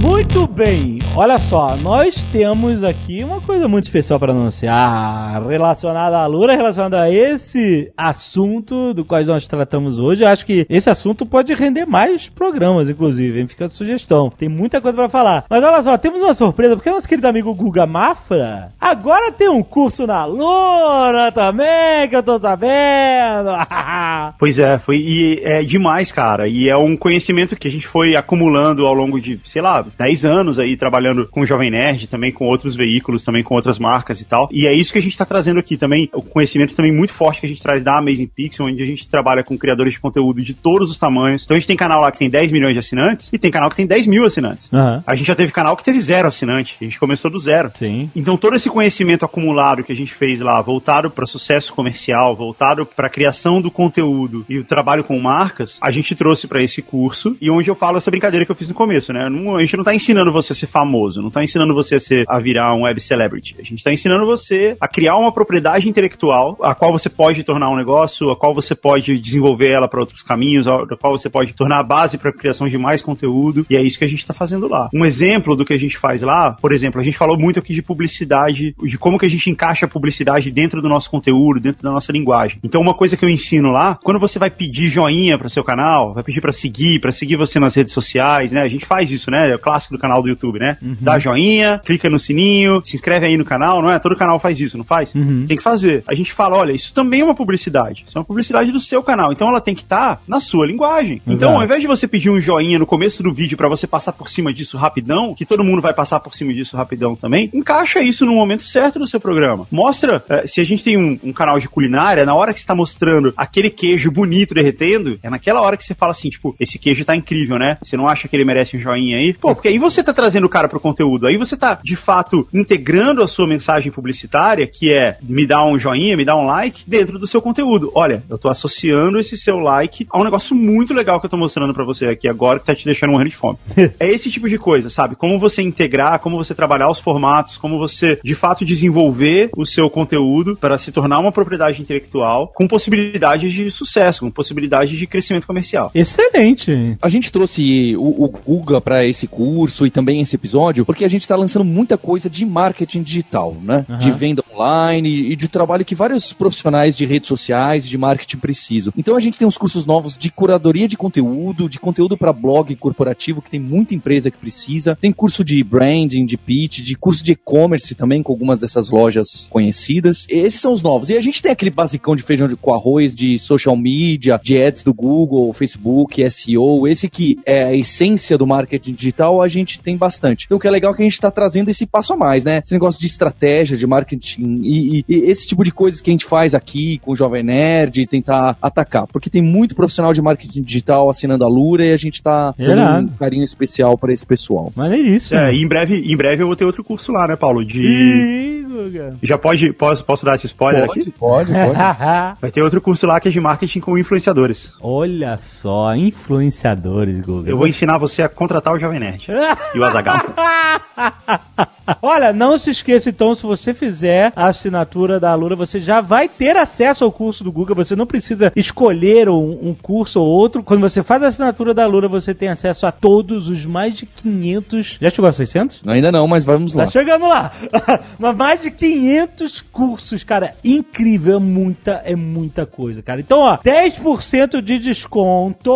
Muito 0.07 0.47
bem, 0.47 0.99
olha 1.17 1.37
só, 1.37 1.75
nós 1.75 2.23
temos 2.23 2.81
aqui 2.81 3.25
uma 3.25 3.41
coisa 3.41 3.67
muito 3.67 3.83
especial 3.83 4.17
para 4.17 4.31
anunciar 4.31 5.45
relacionada 5.45 6.17
à 6.17 6.25
Lura, 6.25 6.55
relacionada 6.55 7.01
a 7.01 7.11
esse 7.11 7.91
assunto 7.95 8.93
do 8.93 9.03
qual 9.03 9.21
nós 9.25 9.45
tratamos 9.49 9.99
hoje. 9.99 10.23
Eu 10.23 10.29
acho 10.29 10.45
que 10.45 10.65
esse 10.69 10.89
assunto 10.89 11.25
pode 11.25 11.53
render 11.53 11.85
mais 11.85 12.29
programas, 12.29 12.89
inclusive, 12.89 13.37
hein? 13.37 13.47
fica 13.47 13.65
a 13.65 13.69
sugestão. 13.69 14.31
Tem 14.35 14.47
muita 14.47 14.79
coisa 14.79 14.95
para 14.95 15.09
falar. 15.09 15.43
Mas 15.49 15.61
olha 15.61 15.83
só, 15.83 15.97
temos 15.97 16.21
uma 16.21 16.33
surpresa, 16.33 16.77
porque 16.77 16.89
nosso 16.89 17.07
querido 17.07 17.27
amigo 17.27 17.53
Guga 17.53 17.85
Mafra 17.85 18.71
agora 18.79 19.29
tem 19.31 19.49
um 19.49 19.61
curso 19.61 20.07
na 20.07 20.23
Lura 20.23 21.33
também, 21.33 22.07
que 22.07 22.15
eu 22.15 22.23
tô 22.23 22.39
sabendo. 22.39 23.51
Pois 24.39 24.59
é, 24.59 24.77
foi 24.77 24.97
e 24.97 25.41
é 25.43 25.63
demais, 25.63 26.11
cara. 26.11 26.47
E 26.47 26.69
é 26.69 26.77
um 26.77 26.95
conhecimento 26.95 27.55
que 27.55 27.67
a 27.67 27.71
gente 27.71 27.87
foi 27.87 28.15
acumulando 28.15 28.85
ao 28.85 28.93
longo 28.93 29.19
de, 29.19 29.39
sei 29.43 29.61
lá, 29.61 29.83
10 29.97 30.25
anos 30.25 30.59
aí 30.59 30.75
trabalhando 30.75 31.27
com 31.27 31.41
o 31.41 31.45
Jovem 31.45 31.71
Nerd, 31.71 32.07
também 32.07 32.31
com 32.31 32.45
outros 32.45 32.75
veículos, 32.75 33.23
também 33.23 33.43
com 33.43 33.55
outras 33.55 33.79
marcas 33.79 34.21
e 34.21 34.25
tal. 34.25 34.47
E 34.51 34.67
é 34.67 34.73
isso 34.73 34.91
que 34.91 34.99
a 34.99 35.01
gente 35.01 35.17
tá 35.17 35.25
trazendo 35.25 35.59
aqui 35.59 35.77
também, 35.77 36.09
o 36.13 36.21
conhecimento 36.21 36.75
também 36.75 36.91
muito 36.91 37.13
forte 37.13 37.39
que 37.39 37.45
a 37.45 37.49
gente 37.49 37.61
traz 37.61 37.83
da 37.83 37.97
Amazing 37.97 38.27
Pixel, 38.27 38.65
onde 38.65 38.81
a 38.81 38.85
gente 38.85 39.07
trabalha 39.07 39.43
com 39.43 39.57
criadores 39.57 39.93
de 39.93 39.99
conteúdo 39.99 40.41
de 40.41 40.53
todos 40.53 40.89
os 40.91 40.97
tamanhos. 40.97 41.43
Então 41.43 41.55
a 41.55 41.59
gente 41.59 41.67
tem 41.67 41.77
canal 41.77 42.01
lá 42.01 42.11
que 42.11 42.19
tem 42.19 42.29
10 42.29 42.51
milhões 42.51 42.73
de 42.73 42.79
assinantes 42.79 43.29
e 43.33 43.37
tem 43.37 43.49
canal 43.51 43.69
que 43.69 43.75
tem 43.75 43.87
10 43.87 44.07
mil 44.07 44.25
assinantes. 44.25 44.71
Aham. 44.73 45.03
A 45.05 45.15
gente 45.15 45.27
já 45.27 45.35
teve 45.35 45.51
canal 45.51 45.75
que 45.75 45.83
teve 45.83 45.99
zero 45.99 46.27
assinante. 46.27 46.77
A 46.79 46.83
gente 46.83 46.99
começou 46.99 47.29
do 47.31 47.39
zero. 47.39 47.71
Sim. 47.75 48.09
Então 48.15 48.37
todo 48.37 48.55
esse 48.55 48.69
conhecimento 48.69 49.25
acumulado 49.25 49.83
que 49.83 49.91
a 49.91 49.95
gente 49.95 50.13
fez 50.13 50.39
lá, 50.39 50.61
voltado 50.61 51.09
para 51.09 51.25
sucesso 51.25 51.73
comercial, 51.73 52.35
voltado 52.35 52.85
para 52.85 53.09
criação 53.09 53.61
do 53.61 53.71
conteúdo 53.71 54.45
e 54.47 54.57
o 54.59 54.63
trabalho 54.63 55.03
com 55.03 55.19
marcas, 55.19 55.77
a 55.81 55.89
gente 55.91 56.13
trouxe 56.15 56.47
para 56.47 56.61
esse 56.63 56.81
curso 56.81 57.35
e 57.41 57.49
onde 57.49 57.69
eu 57.69 57.75
falo 57.75 57.97
essa 57.97 58.11
brincadeira 58.11 58.45
que 58.45 58.51
eu 58.51 58.55
fiz 58.55 58.67
no 58.67 58.73
começo, 58.75 59.11
né? 59.13 59.29
Não- 59.29 59.55
a 59.55 59.61
gente 59.61 59.77
não 59.77 59.83
tá 59.87 59.95
ensinando 59.95 60.33
você 60.33 60.51
a 60.51 60.55
ser 60.55 60.67
famoso, 60.67 61.21
não 61.21 61.29
tá 61.29 61.41
ensinando 61.41 61.73
você 61.73 61.95
a, 61.95 61.99
ser, 61.99 62.25
a 62.27 62.39
virar 62.39 62.75
um 62.75 62.81
web 62.81 62.99
celebrity. 62.99 63.55
A 63.57 63.63
gente 63.63 63.81
tá 63.81 63.93
ensinando 63.93 64.25
você 64.25 64.75
a 64.81 64.87
criar 64.87 65.15
uma 65.15 65.31
propriedade 65.31 65.87
intelectual, 65.87 66.57
a 66.61 66.75
qual 66.75 66.91
você 66.91 67.09
pode 67.09 67.41
tornar 67.43 67.69
um 67.69 67.77
negócio, 67.77 68.29
a 68.29 68.35
qual 68.35 68.53
você 68.53 68.75
pode 68.75 69.17
desenvolver 69.17 69.69
ela 69.69 69.87
para 69.87 70.01
outros 70.01 70.21
caminhos, 70.21 70.67
a 70.67 70.85
qual 70.99 71.17
você 71.17 71.29
pode 71.29 71.53
tornar 71.53 71.79
a 71.79 71.83
base 71.83 72.17
para 72.17 72.31
a 72.31 72.33
criação 72.33 72.67
de 72.67 72.77
mais 72.77 73.01
conteúdo. 73.01 73.65
E 73.69 73.77
é 73.77 73.81
isso 73.81 73.97
que 73.97 74.03
a 74.03 74.09
gente 74.09 74.25
tá 74.25 74.33
fazendo 74.33 74.67
lá. 74.67 74.89
Um 74.93 75.05
exemplo 75.05 75.55
do 75.55 75.63
que 75.63 75.71
a 75.71 75.79
gente 75.79 75.97
faz 75.97 76.21
lá, 76.21 76.51
por 76.51 76.73
exemplo, 76.73 76.99
a 76.99 77.03
gente 77.03 77.17
falou 77.17 77.37
muito 77.37 77.59
aqui 77.59 77.73
de 77.73 77.81
publicidade, 77.81 78.75
de 78.83 78.97
como 78.97 79.17
que 79.17 79.25
a 79.25 79.29
gente 79.29 79.49
encaixa 79.49 79.85
a 79.85 79.89
publicidade 79.89 80.51
dentro 80.51 80.81
do 80.81 80.89
nosso 80.89 81.09
conteúdo, 81.09 81.61
dentro 81.61 81.81
da 81.81 81.91
nossa 81.91 82.11
linguagem. 82.11 82.59
Então, 82.61 82.81
uma 82.81 82.93
coisa 82.93 83.15
que 83.15 83.23
eu 83.23 83.29
ensino 83.29 83.71
lá, 83.71 83.97
quando 84.03 84.19
você 84.19 84.37
vai 84.37 84.49
pedir 84.49 84.89
joinha 84.89 85.37
para 85.37 85.47
seu 85.47 85.63
canal, 85.63 86.13
vai 86.13 86.23
pedir 86.23 86.41
para 86.41 86.51
seguir, 86.51 86.99
para 86.99 87.13
seguir 87.13 87.37
você 87.37 87.57
nas 87.57 87.73
redes 87.73 87.93
sociais, 87.93 88.51
né? 88.51 88.61
A 88.61 88.67
gente 88.67 88.85
faz 88.85 89.11
isso, 89.11 89.31
né? 89.31 89.49
É 89.49 89.55
o 89.55 89.59
clássico 89.77 89.95
do 89.95 89.99
canal 89.99 90.21
do 90.21 90.27
YouTube, 90.27 90.59
né? 90.59 90.77
Dá 90.81 91.19
joinha, 91.19 91.79
clica 91.85 92.09
no 92.09 92.19
sininho, 92.19 92.81
se 92.83 92.95
inscreve 92.95 93.27
aí 93.27 93.37
no 93.37 93.45
canal, 93.45 93.81
não 93.81 93.91
é? 93.91 93.99
Todo 93.99 94.15
canal 94.15 94.39
faz 94.39 94.59
isso, 94.59 94.77
não 94.77 94.83
faz? 94.83 95.13
Tem 95.47 95.57
que 95.57 95.63
fazer. 95.63 96.03
A 96.07 96.15
gente 96.15 96.33
fala, 96.33 96.57
olha, 96.57 96.71
isso 96.71 96.93
também 96.93 97.21
é 97.21 97.23
uma 97.23 97.35
publicidade. 97.35 98.03
Isso 98.07 98.17
é 98.17 98.19
uma 98.19 98.25
publicidade 98.25 98.71
do 98.71 98.79
seu 98.79 99.03
canal. 99.03 99.31
Então 99.31 99.47
ela 99.47 99.61
tem 99.61 99.75
que 99.75 99.81
estar 99.81 100.21
na 100.27 100.39
sua 100.39 100.65
linguagem. 100.65 101.21
Então, 101.25 101.49
Exato. 101.49 101.55
ao 101.55 101.63
invés 101.63 101.81
de 101.81 101.87
você 101.87 102.07
pedir 102.07 102.29
um 102.29 102.41
joinha 102.41 102.79
no 102.79 102.85
começo 102.85 103.21
do 103.21 103.33
vídeo 103.33 103.57
para 103.57 103.69
você 103.69 103.85
passar 103.85 104.13
por 104.13 104.29
cima 104.29 104.51
disso 104.51 104.77
rapidão, 104.77 105.35
que 105.35 105.45
todo 105.45 105.63
mundo 105.63 105.81
vai 105.81 105.93
passar 105.93 106.19
por 106.19 106.33
cima 106.33 106.53
disso 106.53 106.75
rapidão 106.75 107.15
também, 107.15 107.49
encaixa 107.53 108.01
isso 108.01 108.25
no 108.25 108.33
momento 108.33 108.63
certo 108.63 108.97
do 108.99 109.07
seu 109.07 109.19
programa. 109.19 109.67
Mostra, 109.71 110.23
eh, 110.29 110.47
se 110.47 110.61
a 110.61 110.63
gente 110.63 110.83
tem 110.83 110.97
um, 110.97 111.19
um 111.23 111.33
canal 111.33 111.59
de 111.59 111.69
culinária, 111.69 112.25
na 112.25 112.33
hora 112.33 112.53
que 112.53 112.59
você 112.59 112.65
tá 112.65 112.75
mostrando 112.75 113.33
aquele 113.37 113.69
queijo 113.69 114.09
bonito 114.11 114.53
derretendo, 114.53 115.19
é 115.21 115.29
naquela 115.29 115.61
hora 115.61 115.77
que 115.77 115.83
você 115.83 115.93
fala 115.93 116.11
assim, 116.11 116.29
tipo, 116.29 116.55
esse 116.59 116.79
queijo 116.79 117.05
tá 117.05 117.15
incrível, 117.15 117.59
né? 117.59 117.77
Você 117.83 117.95
não 117.95 118.07
acha 118.07 118.27
que 118.27 118.35
ele 118.35 118.45
merece 118.45 118.77
um 118.77 118.79
joinha 118.79 119.17
aí? 119.17 119.33
Pô, 119.33 119.53
porque 119.53 119.66
aí 119.67 119.77
você 119.77 120.03
tá 120.03 120.13
trazendo 120.13 120.45
o 120.45 120.49
cara 120.49 120.67
pro 120.67 120.79
conteúdo, 120.79 121.27
aí 121.27 121.37
você 121.37 121.55
tá, 121.55 121.79
de 121.83 121.95
fato, 121.95 122.47
integrando 122.53 123.23
a 123.23 123.27
sua 123.27 123.47
mensagem 123.47 123.91
publicitária, 123.91 124.67
que 124.67 124.91
é 124.91 125.17
me 125.21 125.45
dá 125.45 125.63
um 125.63 125.79
joinha, 125.79 126.17
me 126.17 126.25
dá 126.25 126.35
um 126.35 126.45
like, 126.45 126.83
dentro 126.87 127.19
do 127.19 127.27
seu 127.27 127.41
conteúdo. 127.41 127.91
Olha, 127.93 128.23
eu 128.29 128.37
tô 128.37 128.49
associando 128.49 129.19
esse 129.19 129.37
seu 129.37 129.59
like 129.59 130.07
a 130.09 130.19
um 130.19 130.23
negócio 130.23 130.55
muito 130.55 130.93
legal 130.93 131.19
que 131.19 131.25
eu 131.25 131.29
tô 131.29 131.37
mostrando 131.37 131.73
pra 131.73 131.83
você 131.83 132.07
aqui 132.07 132.27
agora, 132.27 132.59
que 132.59 132.65
tá 132.65 132.75
te 132.75 132.85
deixando 132.85 133.11
morrendo 133.11 133.29
de 133.29 133.35
fome. 133.35 133.57
é 133.99 134.09
esse 134.09 134.29
tipo 134.29 134.47
de 134.47 134.57
coisa, 134.57 134.89
sabe? 134.89 135.15
Como 135.15 135.39
você 135.39 135.61
integrar, 135.61 136.19
como 136.19 136.37
você 136.37 136.53
trabalhar 136.53 136.89
os 136.89 136.99
formatos, 136.99 137.57
como 137.57 137.77
você, 137.77 138.19
de 138.23 138.35
fato, 138.35 138.65
desenvolver 138.65 139.49
o 139.55 139.65
seu 139.65 139.89
conteúdo 139.89 140.55
para 140.55 140.77
se 140.77 140.91
tornar 140.91 141.19
uma 141.19 141.31
propriedade 141.31 141.81
intelectual 141.81 142.51
com 142.53 142.67
possibilidades 142.67 143.51
de 143.53 143.69
sucesso, 143.71 144.21
com 144.21 144.31
possibilidades 144.31 144.97
de 144.97 145.07
crescimento 145.07 145.47
comercial. 145.47 145.91
Excelente. 145.93 146.97
A 147.01 147.09
gente 147.09 147.31
trouxe 147.31 147.95
o, 147.97 148.25
o 148.25 148.27
Guga 148.27 148.79
para 148.79 149.05
esse 149.05 149.27
curso 149.27 149.56
e 149.65 149.89
também 149.89 150.21
esse 150.21 150.35
episódio 150.35 150.85
porque 150.85 151.05
a 151.05 151.07
gente 151.07 151.21
está 151.21 151.35
lançando 151.35 151.65
muita 151.65 151.97
coisa 151.97 152.29
de 152.29 152.45
marketing 152.45 153.03
digital, 153.03 153.55
né? 153.61 153.85
Aham. 153.89 153.97
De 153.99 154.11
venda 154.11 154.43
online 154.53 155.31
e 155.31 155.35
de 155.35 155.47
trabalho 155.47 155.85
que 155.85 155.95
vários 155.95 156.33
profissionais 156.33 156.95
de 156.95 157.05
redes 157.05 157.27
sociais 157.27 157.85
e 157.85 157.89
de 157.89 157.97
marketing 157.97 158.37
precisam. 158.37 158.93
Então 158.97 159.15
a 159.15 159.19
gente 159.19 159.37
tem 159.37 159.47
uns 159.47 159.57
cursos 159.57 159.85
novos 159.85 160.17
de 160.17 160.29
curadoria 160.29 160.87
de 160.87 160.97
conteúdo, 160.97 161.69
de 161.69 161.79
conteúdo 161.79 162.17
para 162.17 162.33
blog 162.33 162.75
corporativo, 162.75 163.41
que 163.41 163.49
tem 163.49 163.59
muita 163.59 163.95
empresa 163.95 164.31
que 164.31 164.37
precisa. 164.37 164.97
Tem 164.99 165.11
curso 165.11 165.43
de 165.43 165.63
branding, 165.63 166.25
de 166.25 166.37
pitch, 166.37 166.81
de 166.81 166.95
curso 166.95 167.23
de 167.23 167.33
e-commerce 167.33 167.95
também 167.95 168.23
com 168.23 168.31
algumas 168.31 168.59
dessas 168.59 168.89
lojas 168.89 169.47
conhecidas. 169.49 170.25
Esses 170.29 170.59
são 170.59 170.73
os 170.73 170.81
novos. 170.81 171.09
E 171.09 171.17
a 171.17 171.21
gente 171.21 171.41
tem 171.41 171.51
aquele 171.51 171.71
basicão 171.71 172.15
de 172.15 172.23
feijão 172.23 172.47
de, 172.47 172.55
com 172.55 172.73
arroz 172.73 173.13
de 173.13 173.37
social 173.39 173.75
media, 173.75 174.39
de 174.43 174.61
ads 174.61 174.83
do 174.83 174.93
Google, 174.93 175.51
Facebook, 175.53 176.27
SEO, 176.29 176.87
esse 176.87 177.09
que 177.09 177.37
é 177.45 177.63
a 177.63 177.73
essência 177.73 178.37
do 178.37 178.47
marketing 178.47 178.93
digital, 178.93 179.41
a 179.47 179.49
gente 179.49 179.79
tem 179.79 179.97
bastante. 179.97 180.45
Então 180.45 180.57
o 180.57 180.59
que 180.61 180.67
é 180.67 180.71
legal 180.71 180.93
é 180.93 180.95
que 180.95 181.01
a 181.01 181.05
gente 181.05 181.13
está 181.13 181.31
trazendo 181.31 181.69
esse 181.69 181.85
passo 181.85 182.13
a 182.13 182.17
mais, 182.17 182.43
né? 182.45 182.61
Esse 182.63 182.73
negócio 182.73 182.99
de 182.99 183.07
estratégia, 183.07 183.75
de 183.77 183.87
marketing 183.87 184.61
e, 184.63 184.99
e- 184.99 185.05
e 185.09 185.15
esse 185.31 185.47
tipo 185.47 185.63
de 185.63 185.71
coisas 185.71 186.01
que 186.01 186.09
a 186.09 186.13
gente 186.13 186.25
faz 186.25 186.53
aqui 186.53 186.99
com 186.99 187.11
o 187.11 187.15
Jovem 187.15 187.43
Nerd 187.43 188.01
e 188.01 188.07
tentar 188.07 188.57
atacar. 188.61 189.07
Porque 189.07 189.29
tem 189.29 189.41
muito 189.41 189.75
profissional 189.75 190.13
de 190.13 190.21
marketing 190.21 190.61
digital 190.61 191.09
assinando 191.09 191.43
a 191.43 191.47
Lura 191.47 191.85
e 191.85 191.91
a 191.91 191.97
gente 191.97 192.21
tá 192.21 192.53
dando 192.57 193.11
um 193.11 193.17
carinho 193.17 193.43
especial 193.43 193.97
para 193.97 194.13
esse 194.13 194.25
pessoal. 194.25 194.71
Maneiríssimo. 194.75 195.39
É, 195.39 195.53
e 195.53 195.61
em 195.61 195.67
breve, 195.67 195.95
em 196.11 196.15
breve 196.17 196.43
eu 196.43 196.47
vou 196.47 196.55
ter 196.55 196.65
outro 196.65 196.83
curso 196.83 197.11
lá, 197.11 197.27
né, 197.27 197.35
Paulo? 197.35 197.63
De. 197.65 197.81
Ih, 197.81 198.63
Guga. 198.67 199.15
Já 199.23 199.37
pode. 199.37 199.71
Posso, 199.73 200.03
posso 200.05 200.25
dar 200.25 200.35
esse 200.35 200.45
spoiler 200.45 200.83
aqui? 200.83 201.11
pode, 201.11 201.51
pode. 201.51 201.51
Vai 202.41 202.51
ter 202.51 202.61
outro 202.61 202.79
curso 202.81 203.07
lá 203.07 203.19
que 203.19 203.27
é 203.27 203.31
de 203.31 203.39
marketing 203.39 203.79
com 203.79 203.97
influenciadores. 203.97 204.71
Olha 204.81 205.37
só, 205.37 205.95
influenciadores, 205.95 207.19
Guga. 207.21 207.49
Eu 207.49 207.57
vou 207.57 207.67
ensinar 207.67 207.97
você 207.97 208.21
a 208.21 208.29
contratar 208.29 208.73
o 208.73 208.79
Jovem 208.79 208.99
Nerd 208.99 209.27
e 209.73 209.79
o 209.79 209.83
Azagal. 209.83 210.17
Olha, 212.01 212.33
não 212.33 212.57
se 212.57 212.69
esqueça 212.69 213.09
então, 213.09 213.33
se 213.33 213.43
você 213.43 213.73
fizer 213.73 214.33
a 214.35 214.47
assinatura 214.47 215.19
da 215.19 215.31
Alura, 215.31 215.55
você 215.55 215.79
já 215.79 216.01
vai 216.01 216.27
ter 216.27 216.57
acesso 216.57 217.03
ao 217.03 217.11
curso 217.11 217.43
do 217.43 217.51
Google. 217.51 217.75
Você 217.75 217.95
não 217.95 218.05
precisa 218.05 218.51
escolher 218.55 219.29
um, 219.29 219.69
um 219.69 219.73
curso 219.73 220.21
ou 220.21 220.27
outro. 220.27 220.63
Quando 220.63 220.81
você 220.81 221.01
faz 221.01 221.23
a 221.23 221.27
assinatura 221.27 221.73
da 221.73 221.83
Alura, 221.83 222.07
você 222.07 222.33
tem 222.33 222.49
acesso 222.49 222.85
a 222.85 222.91
todos 222.91 223.47
os 223.47 223.65
mais 223.65 223.95
de 223.95 224.05
500. 224.05 224.97
Já 224.99 225.09
chegou 225.09 225.29
a 225.29 225.33
600? 225.33 225.81
Ainda 225.87 226.11
não, 226.11 226.27
mas 226.27 226.43
vamos 226.43 226.73
lá. 226.73 226.85
Tá 226.85 226.91
chegando 226.91 227.27
lá. 227.27 227.51
Mas 228.19 228.35
mais 228.35 228.61
de 228.61 228.71
500 228.71 229.61
cursos, 229.61 230.23
cara. 230.23 230.53
Incrível. 230.63 231.37
É 231.37 231.39
muita, 231.39 232.01
é 232.03 232.15
muita 232.15 232.65
coisa, 232.65 233.01
cara. 233.01 233.19
Então, 233.19 233.39
ó, 233.39 233.57
10% 233.57 234.61
de 234.61 234.79
desconto. 234.79 235.73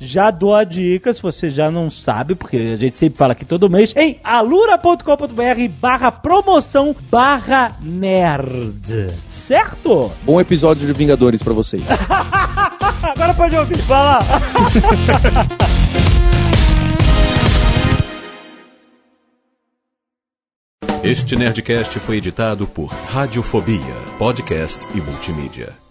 Já 0.00 0.30
dou 0.30 0.54
a 0.54 0.64
dica, 0.64 1.12
se 1.12 1.22
você 1.22 1.50
já 1.50 1.70
não 1.70 1.90
sabe, 1.90 2.34
porque 2.34 2.56
a 2.56 2.76
gente 2.76 2.98
sempre 3.00 3.16
fala 3.16 3.32
aqui 3.32 3.46
todo 3.46 3.70
mês, 3.70 3.94
em 3.96 4.20
alura.com.br 4.22 5.68
barra 5.80 6.12
promoção 6.12 6.94
barra 7.10 7.72
nerd. 7.80 9.08
Certo? 9.30 10.12
Bom 10.22 10.38
episódio 10.38 10.86
de 10.86 10.92
Vingadores 10.92 11.42
pra 11.42 11.54
vocês. 11.54 11.82
Agora 13.02 13.32
pode 13.32 13.56
ouvir. 13.56 13.78
Vai 13.78 14.02
lá. 14.02 14.20
Este 21.02 21.34
Nerdcast 21.34 21.98
foi 22.00 22.18
editado 22.18 22.66
por 22.66 22.88
Radiofobia, 22.88 23.80
podcast 24.18 24.86
e 24.94 25.00
multimídia. 25.00 25.89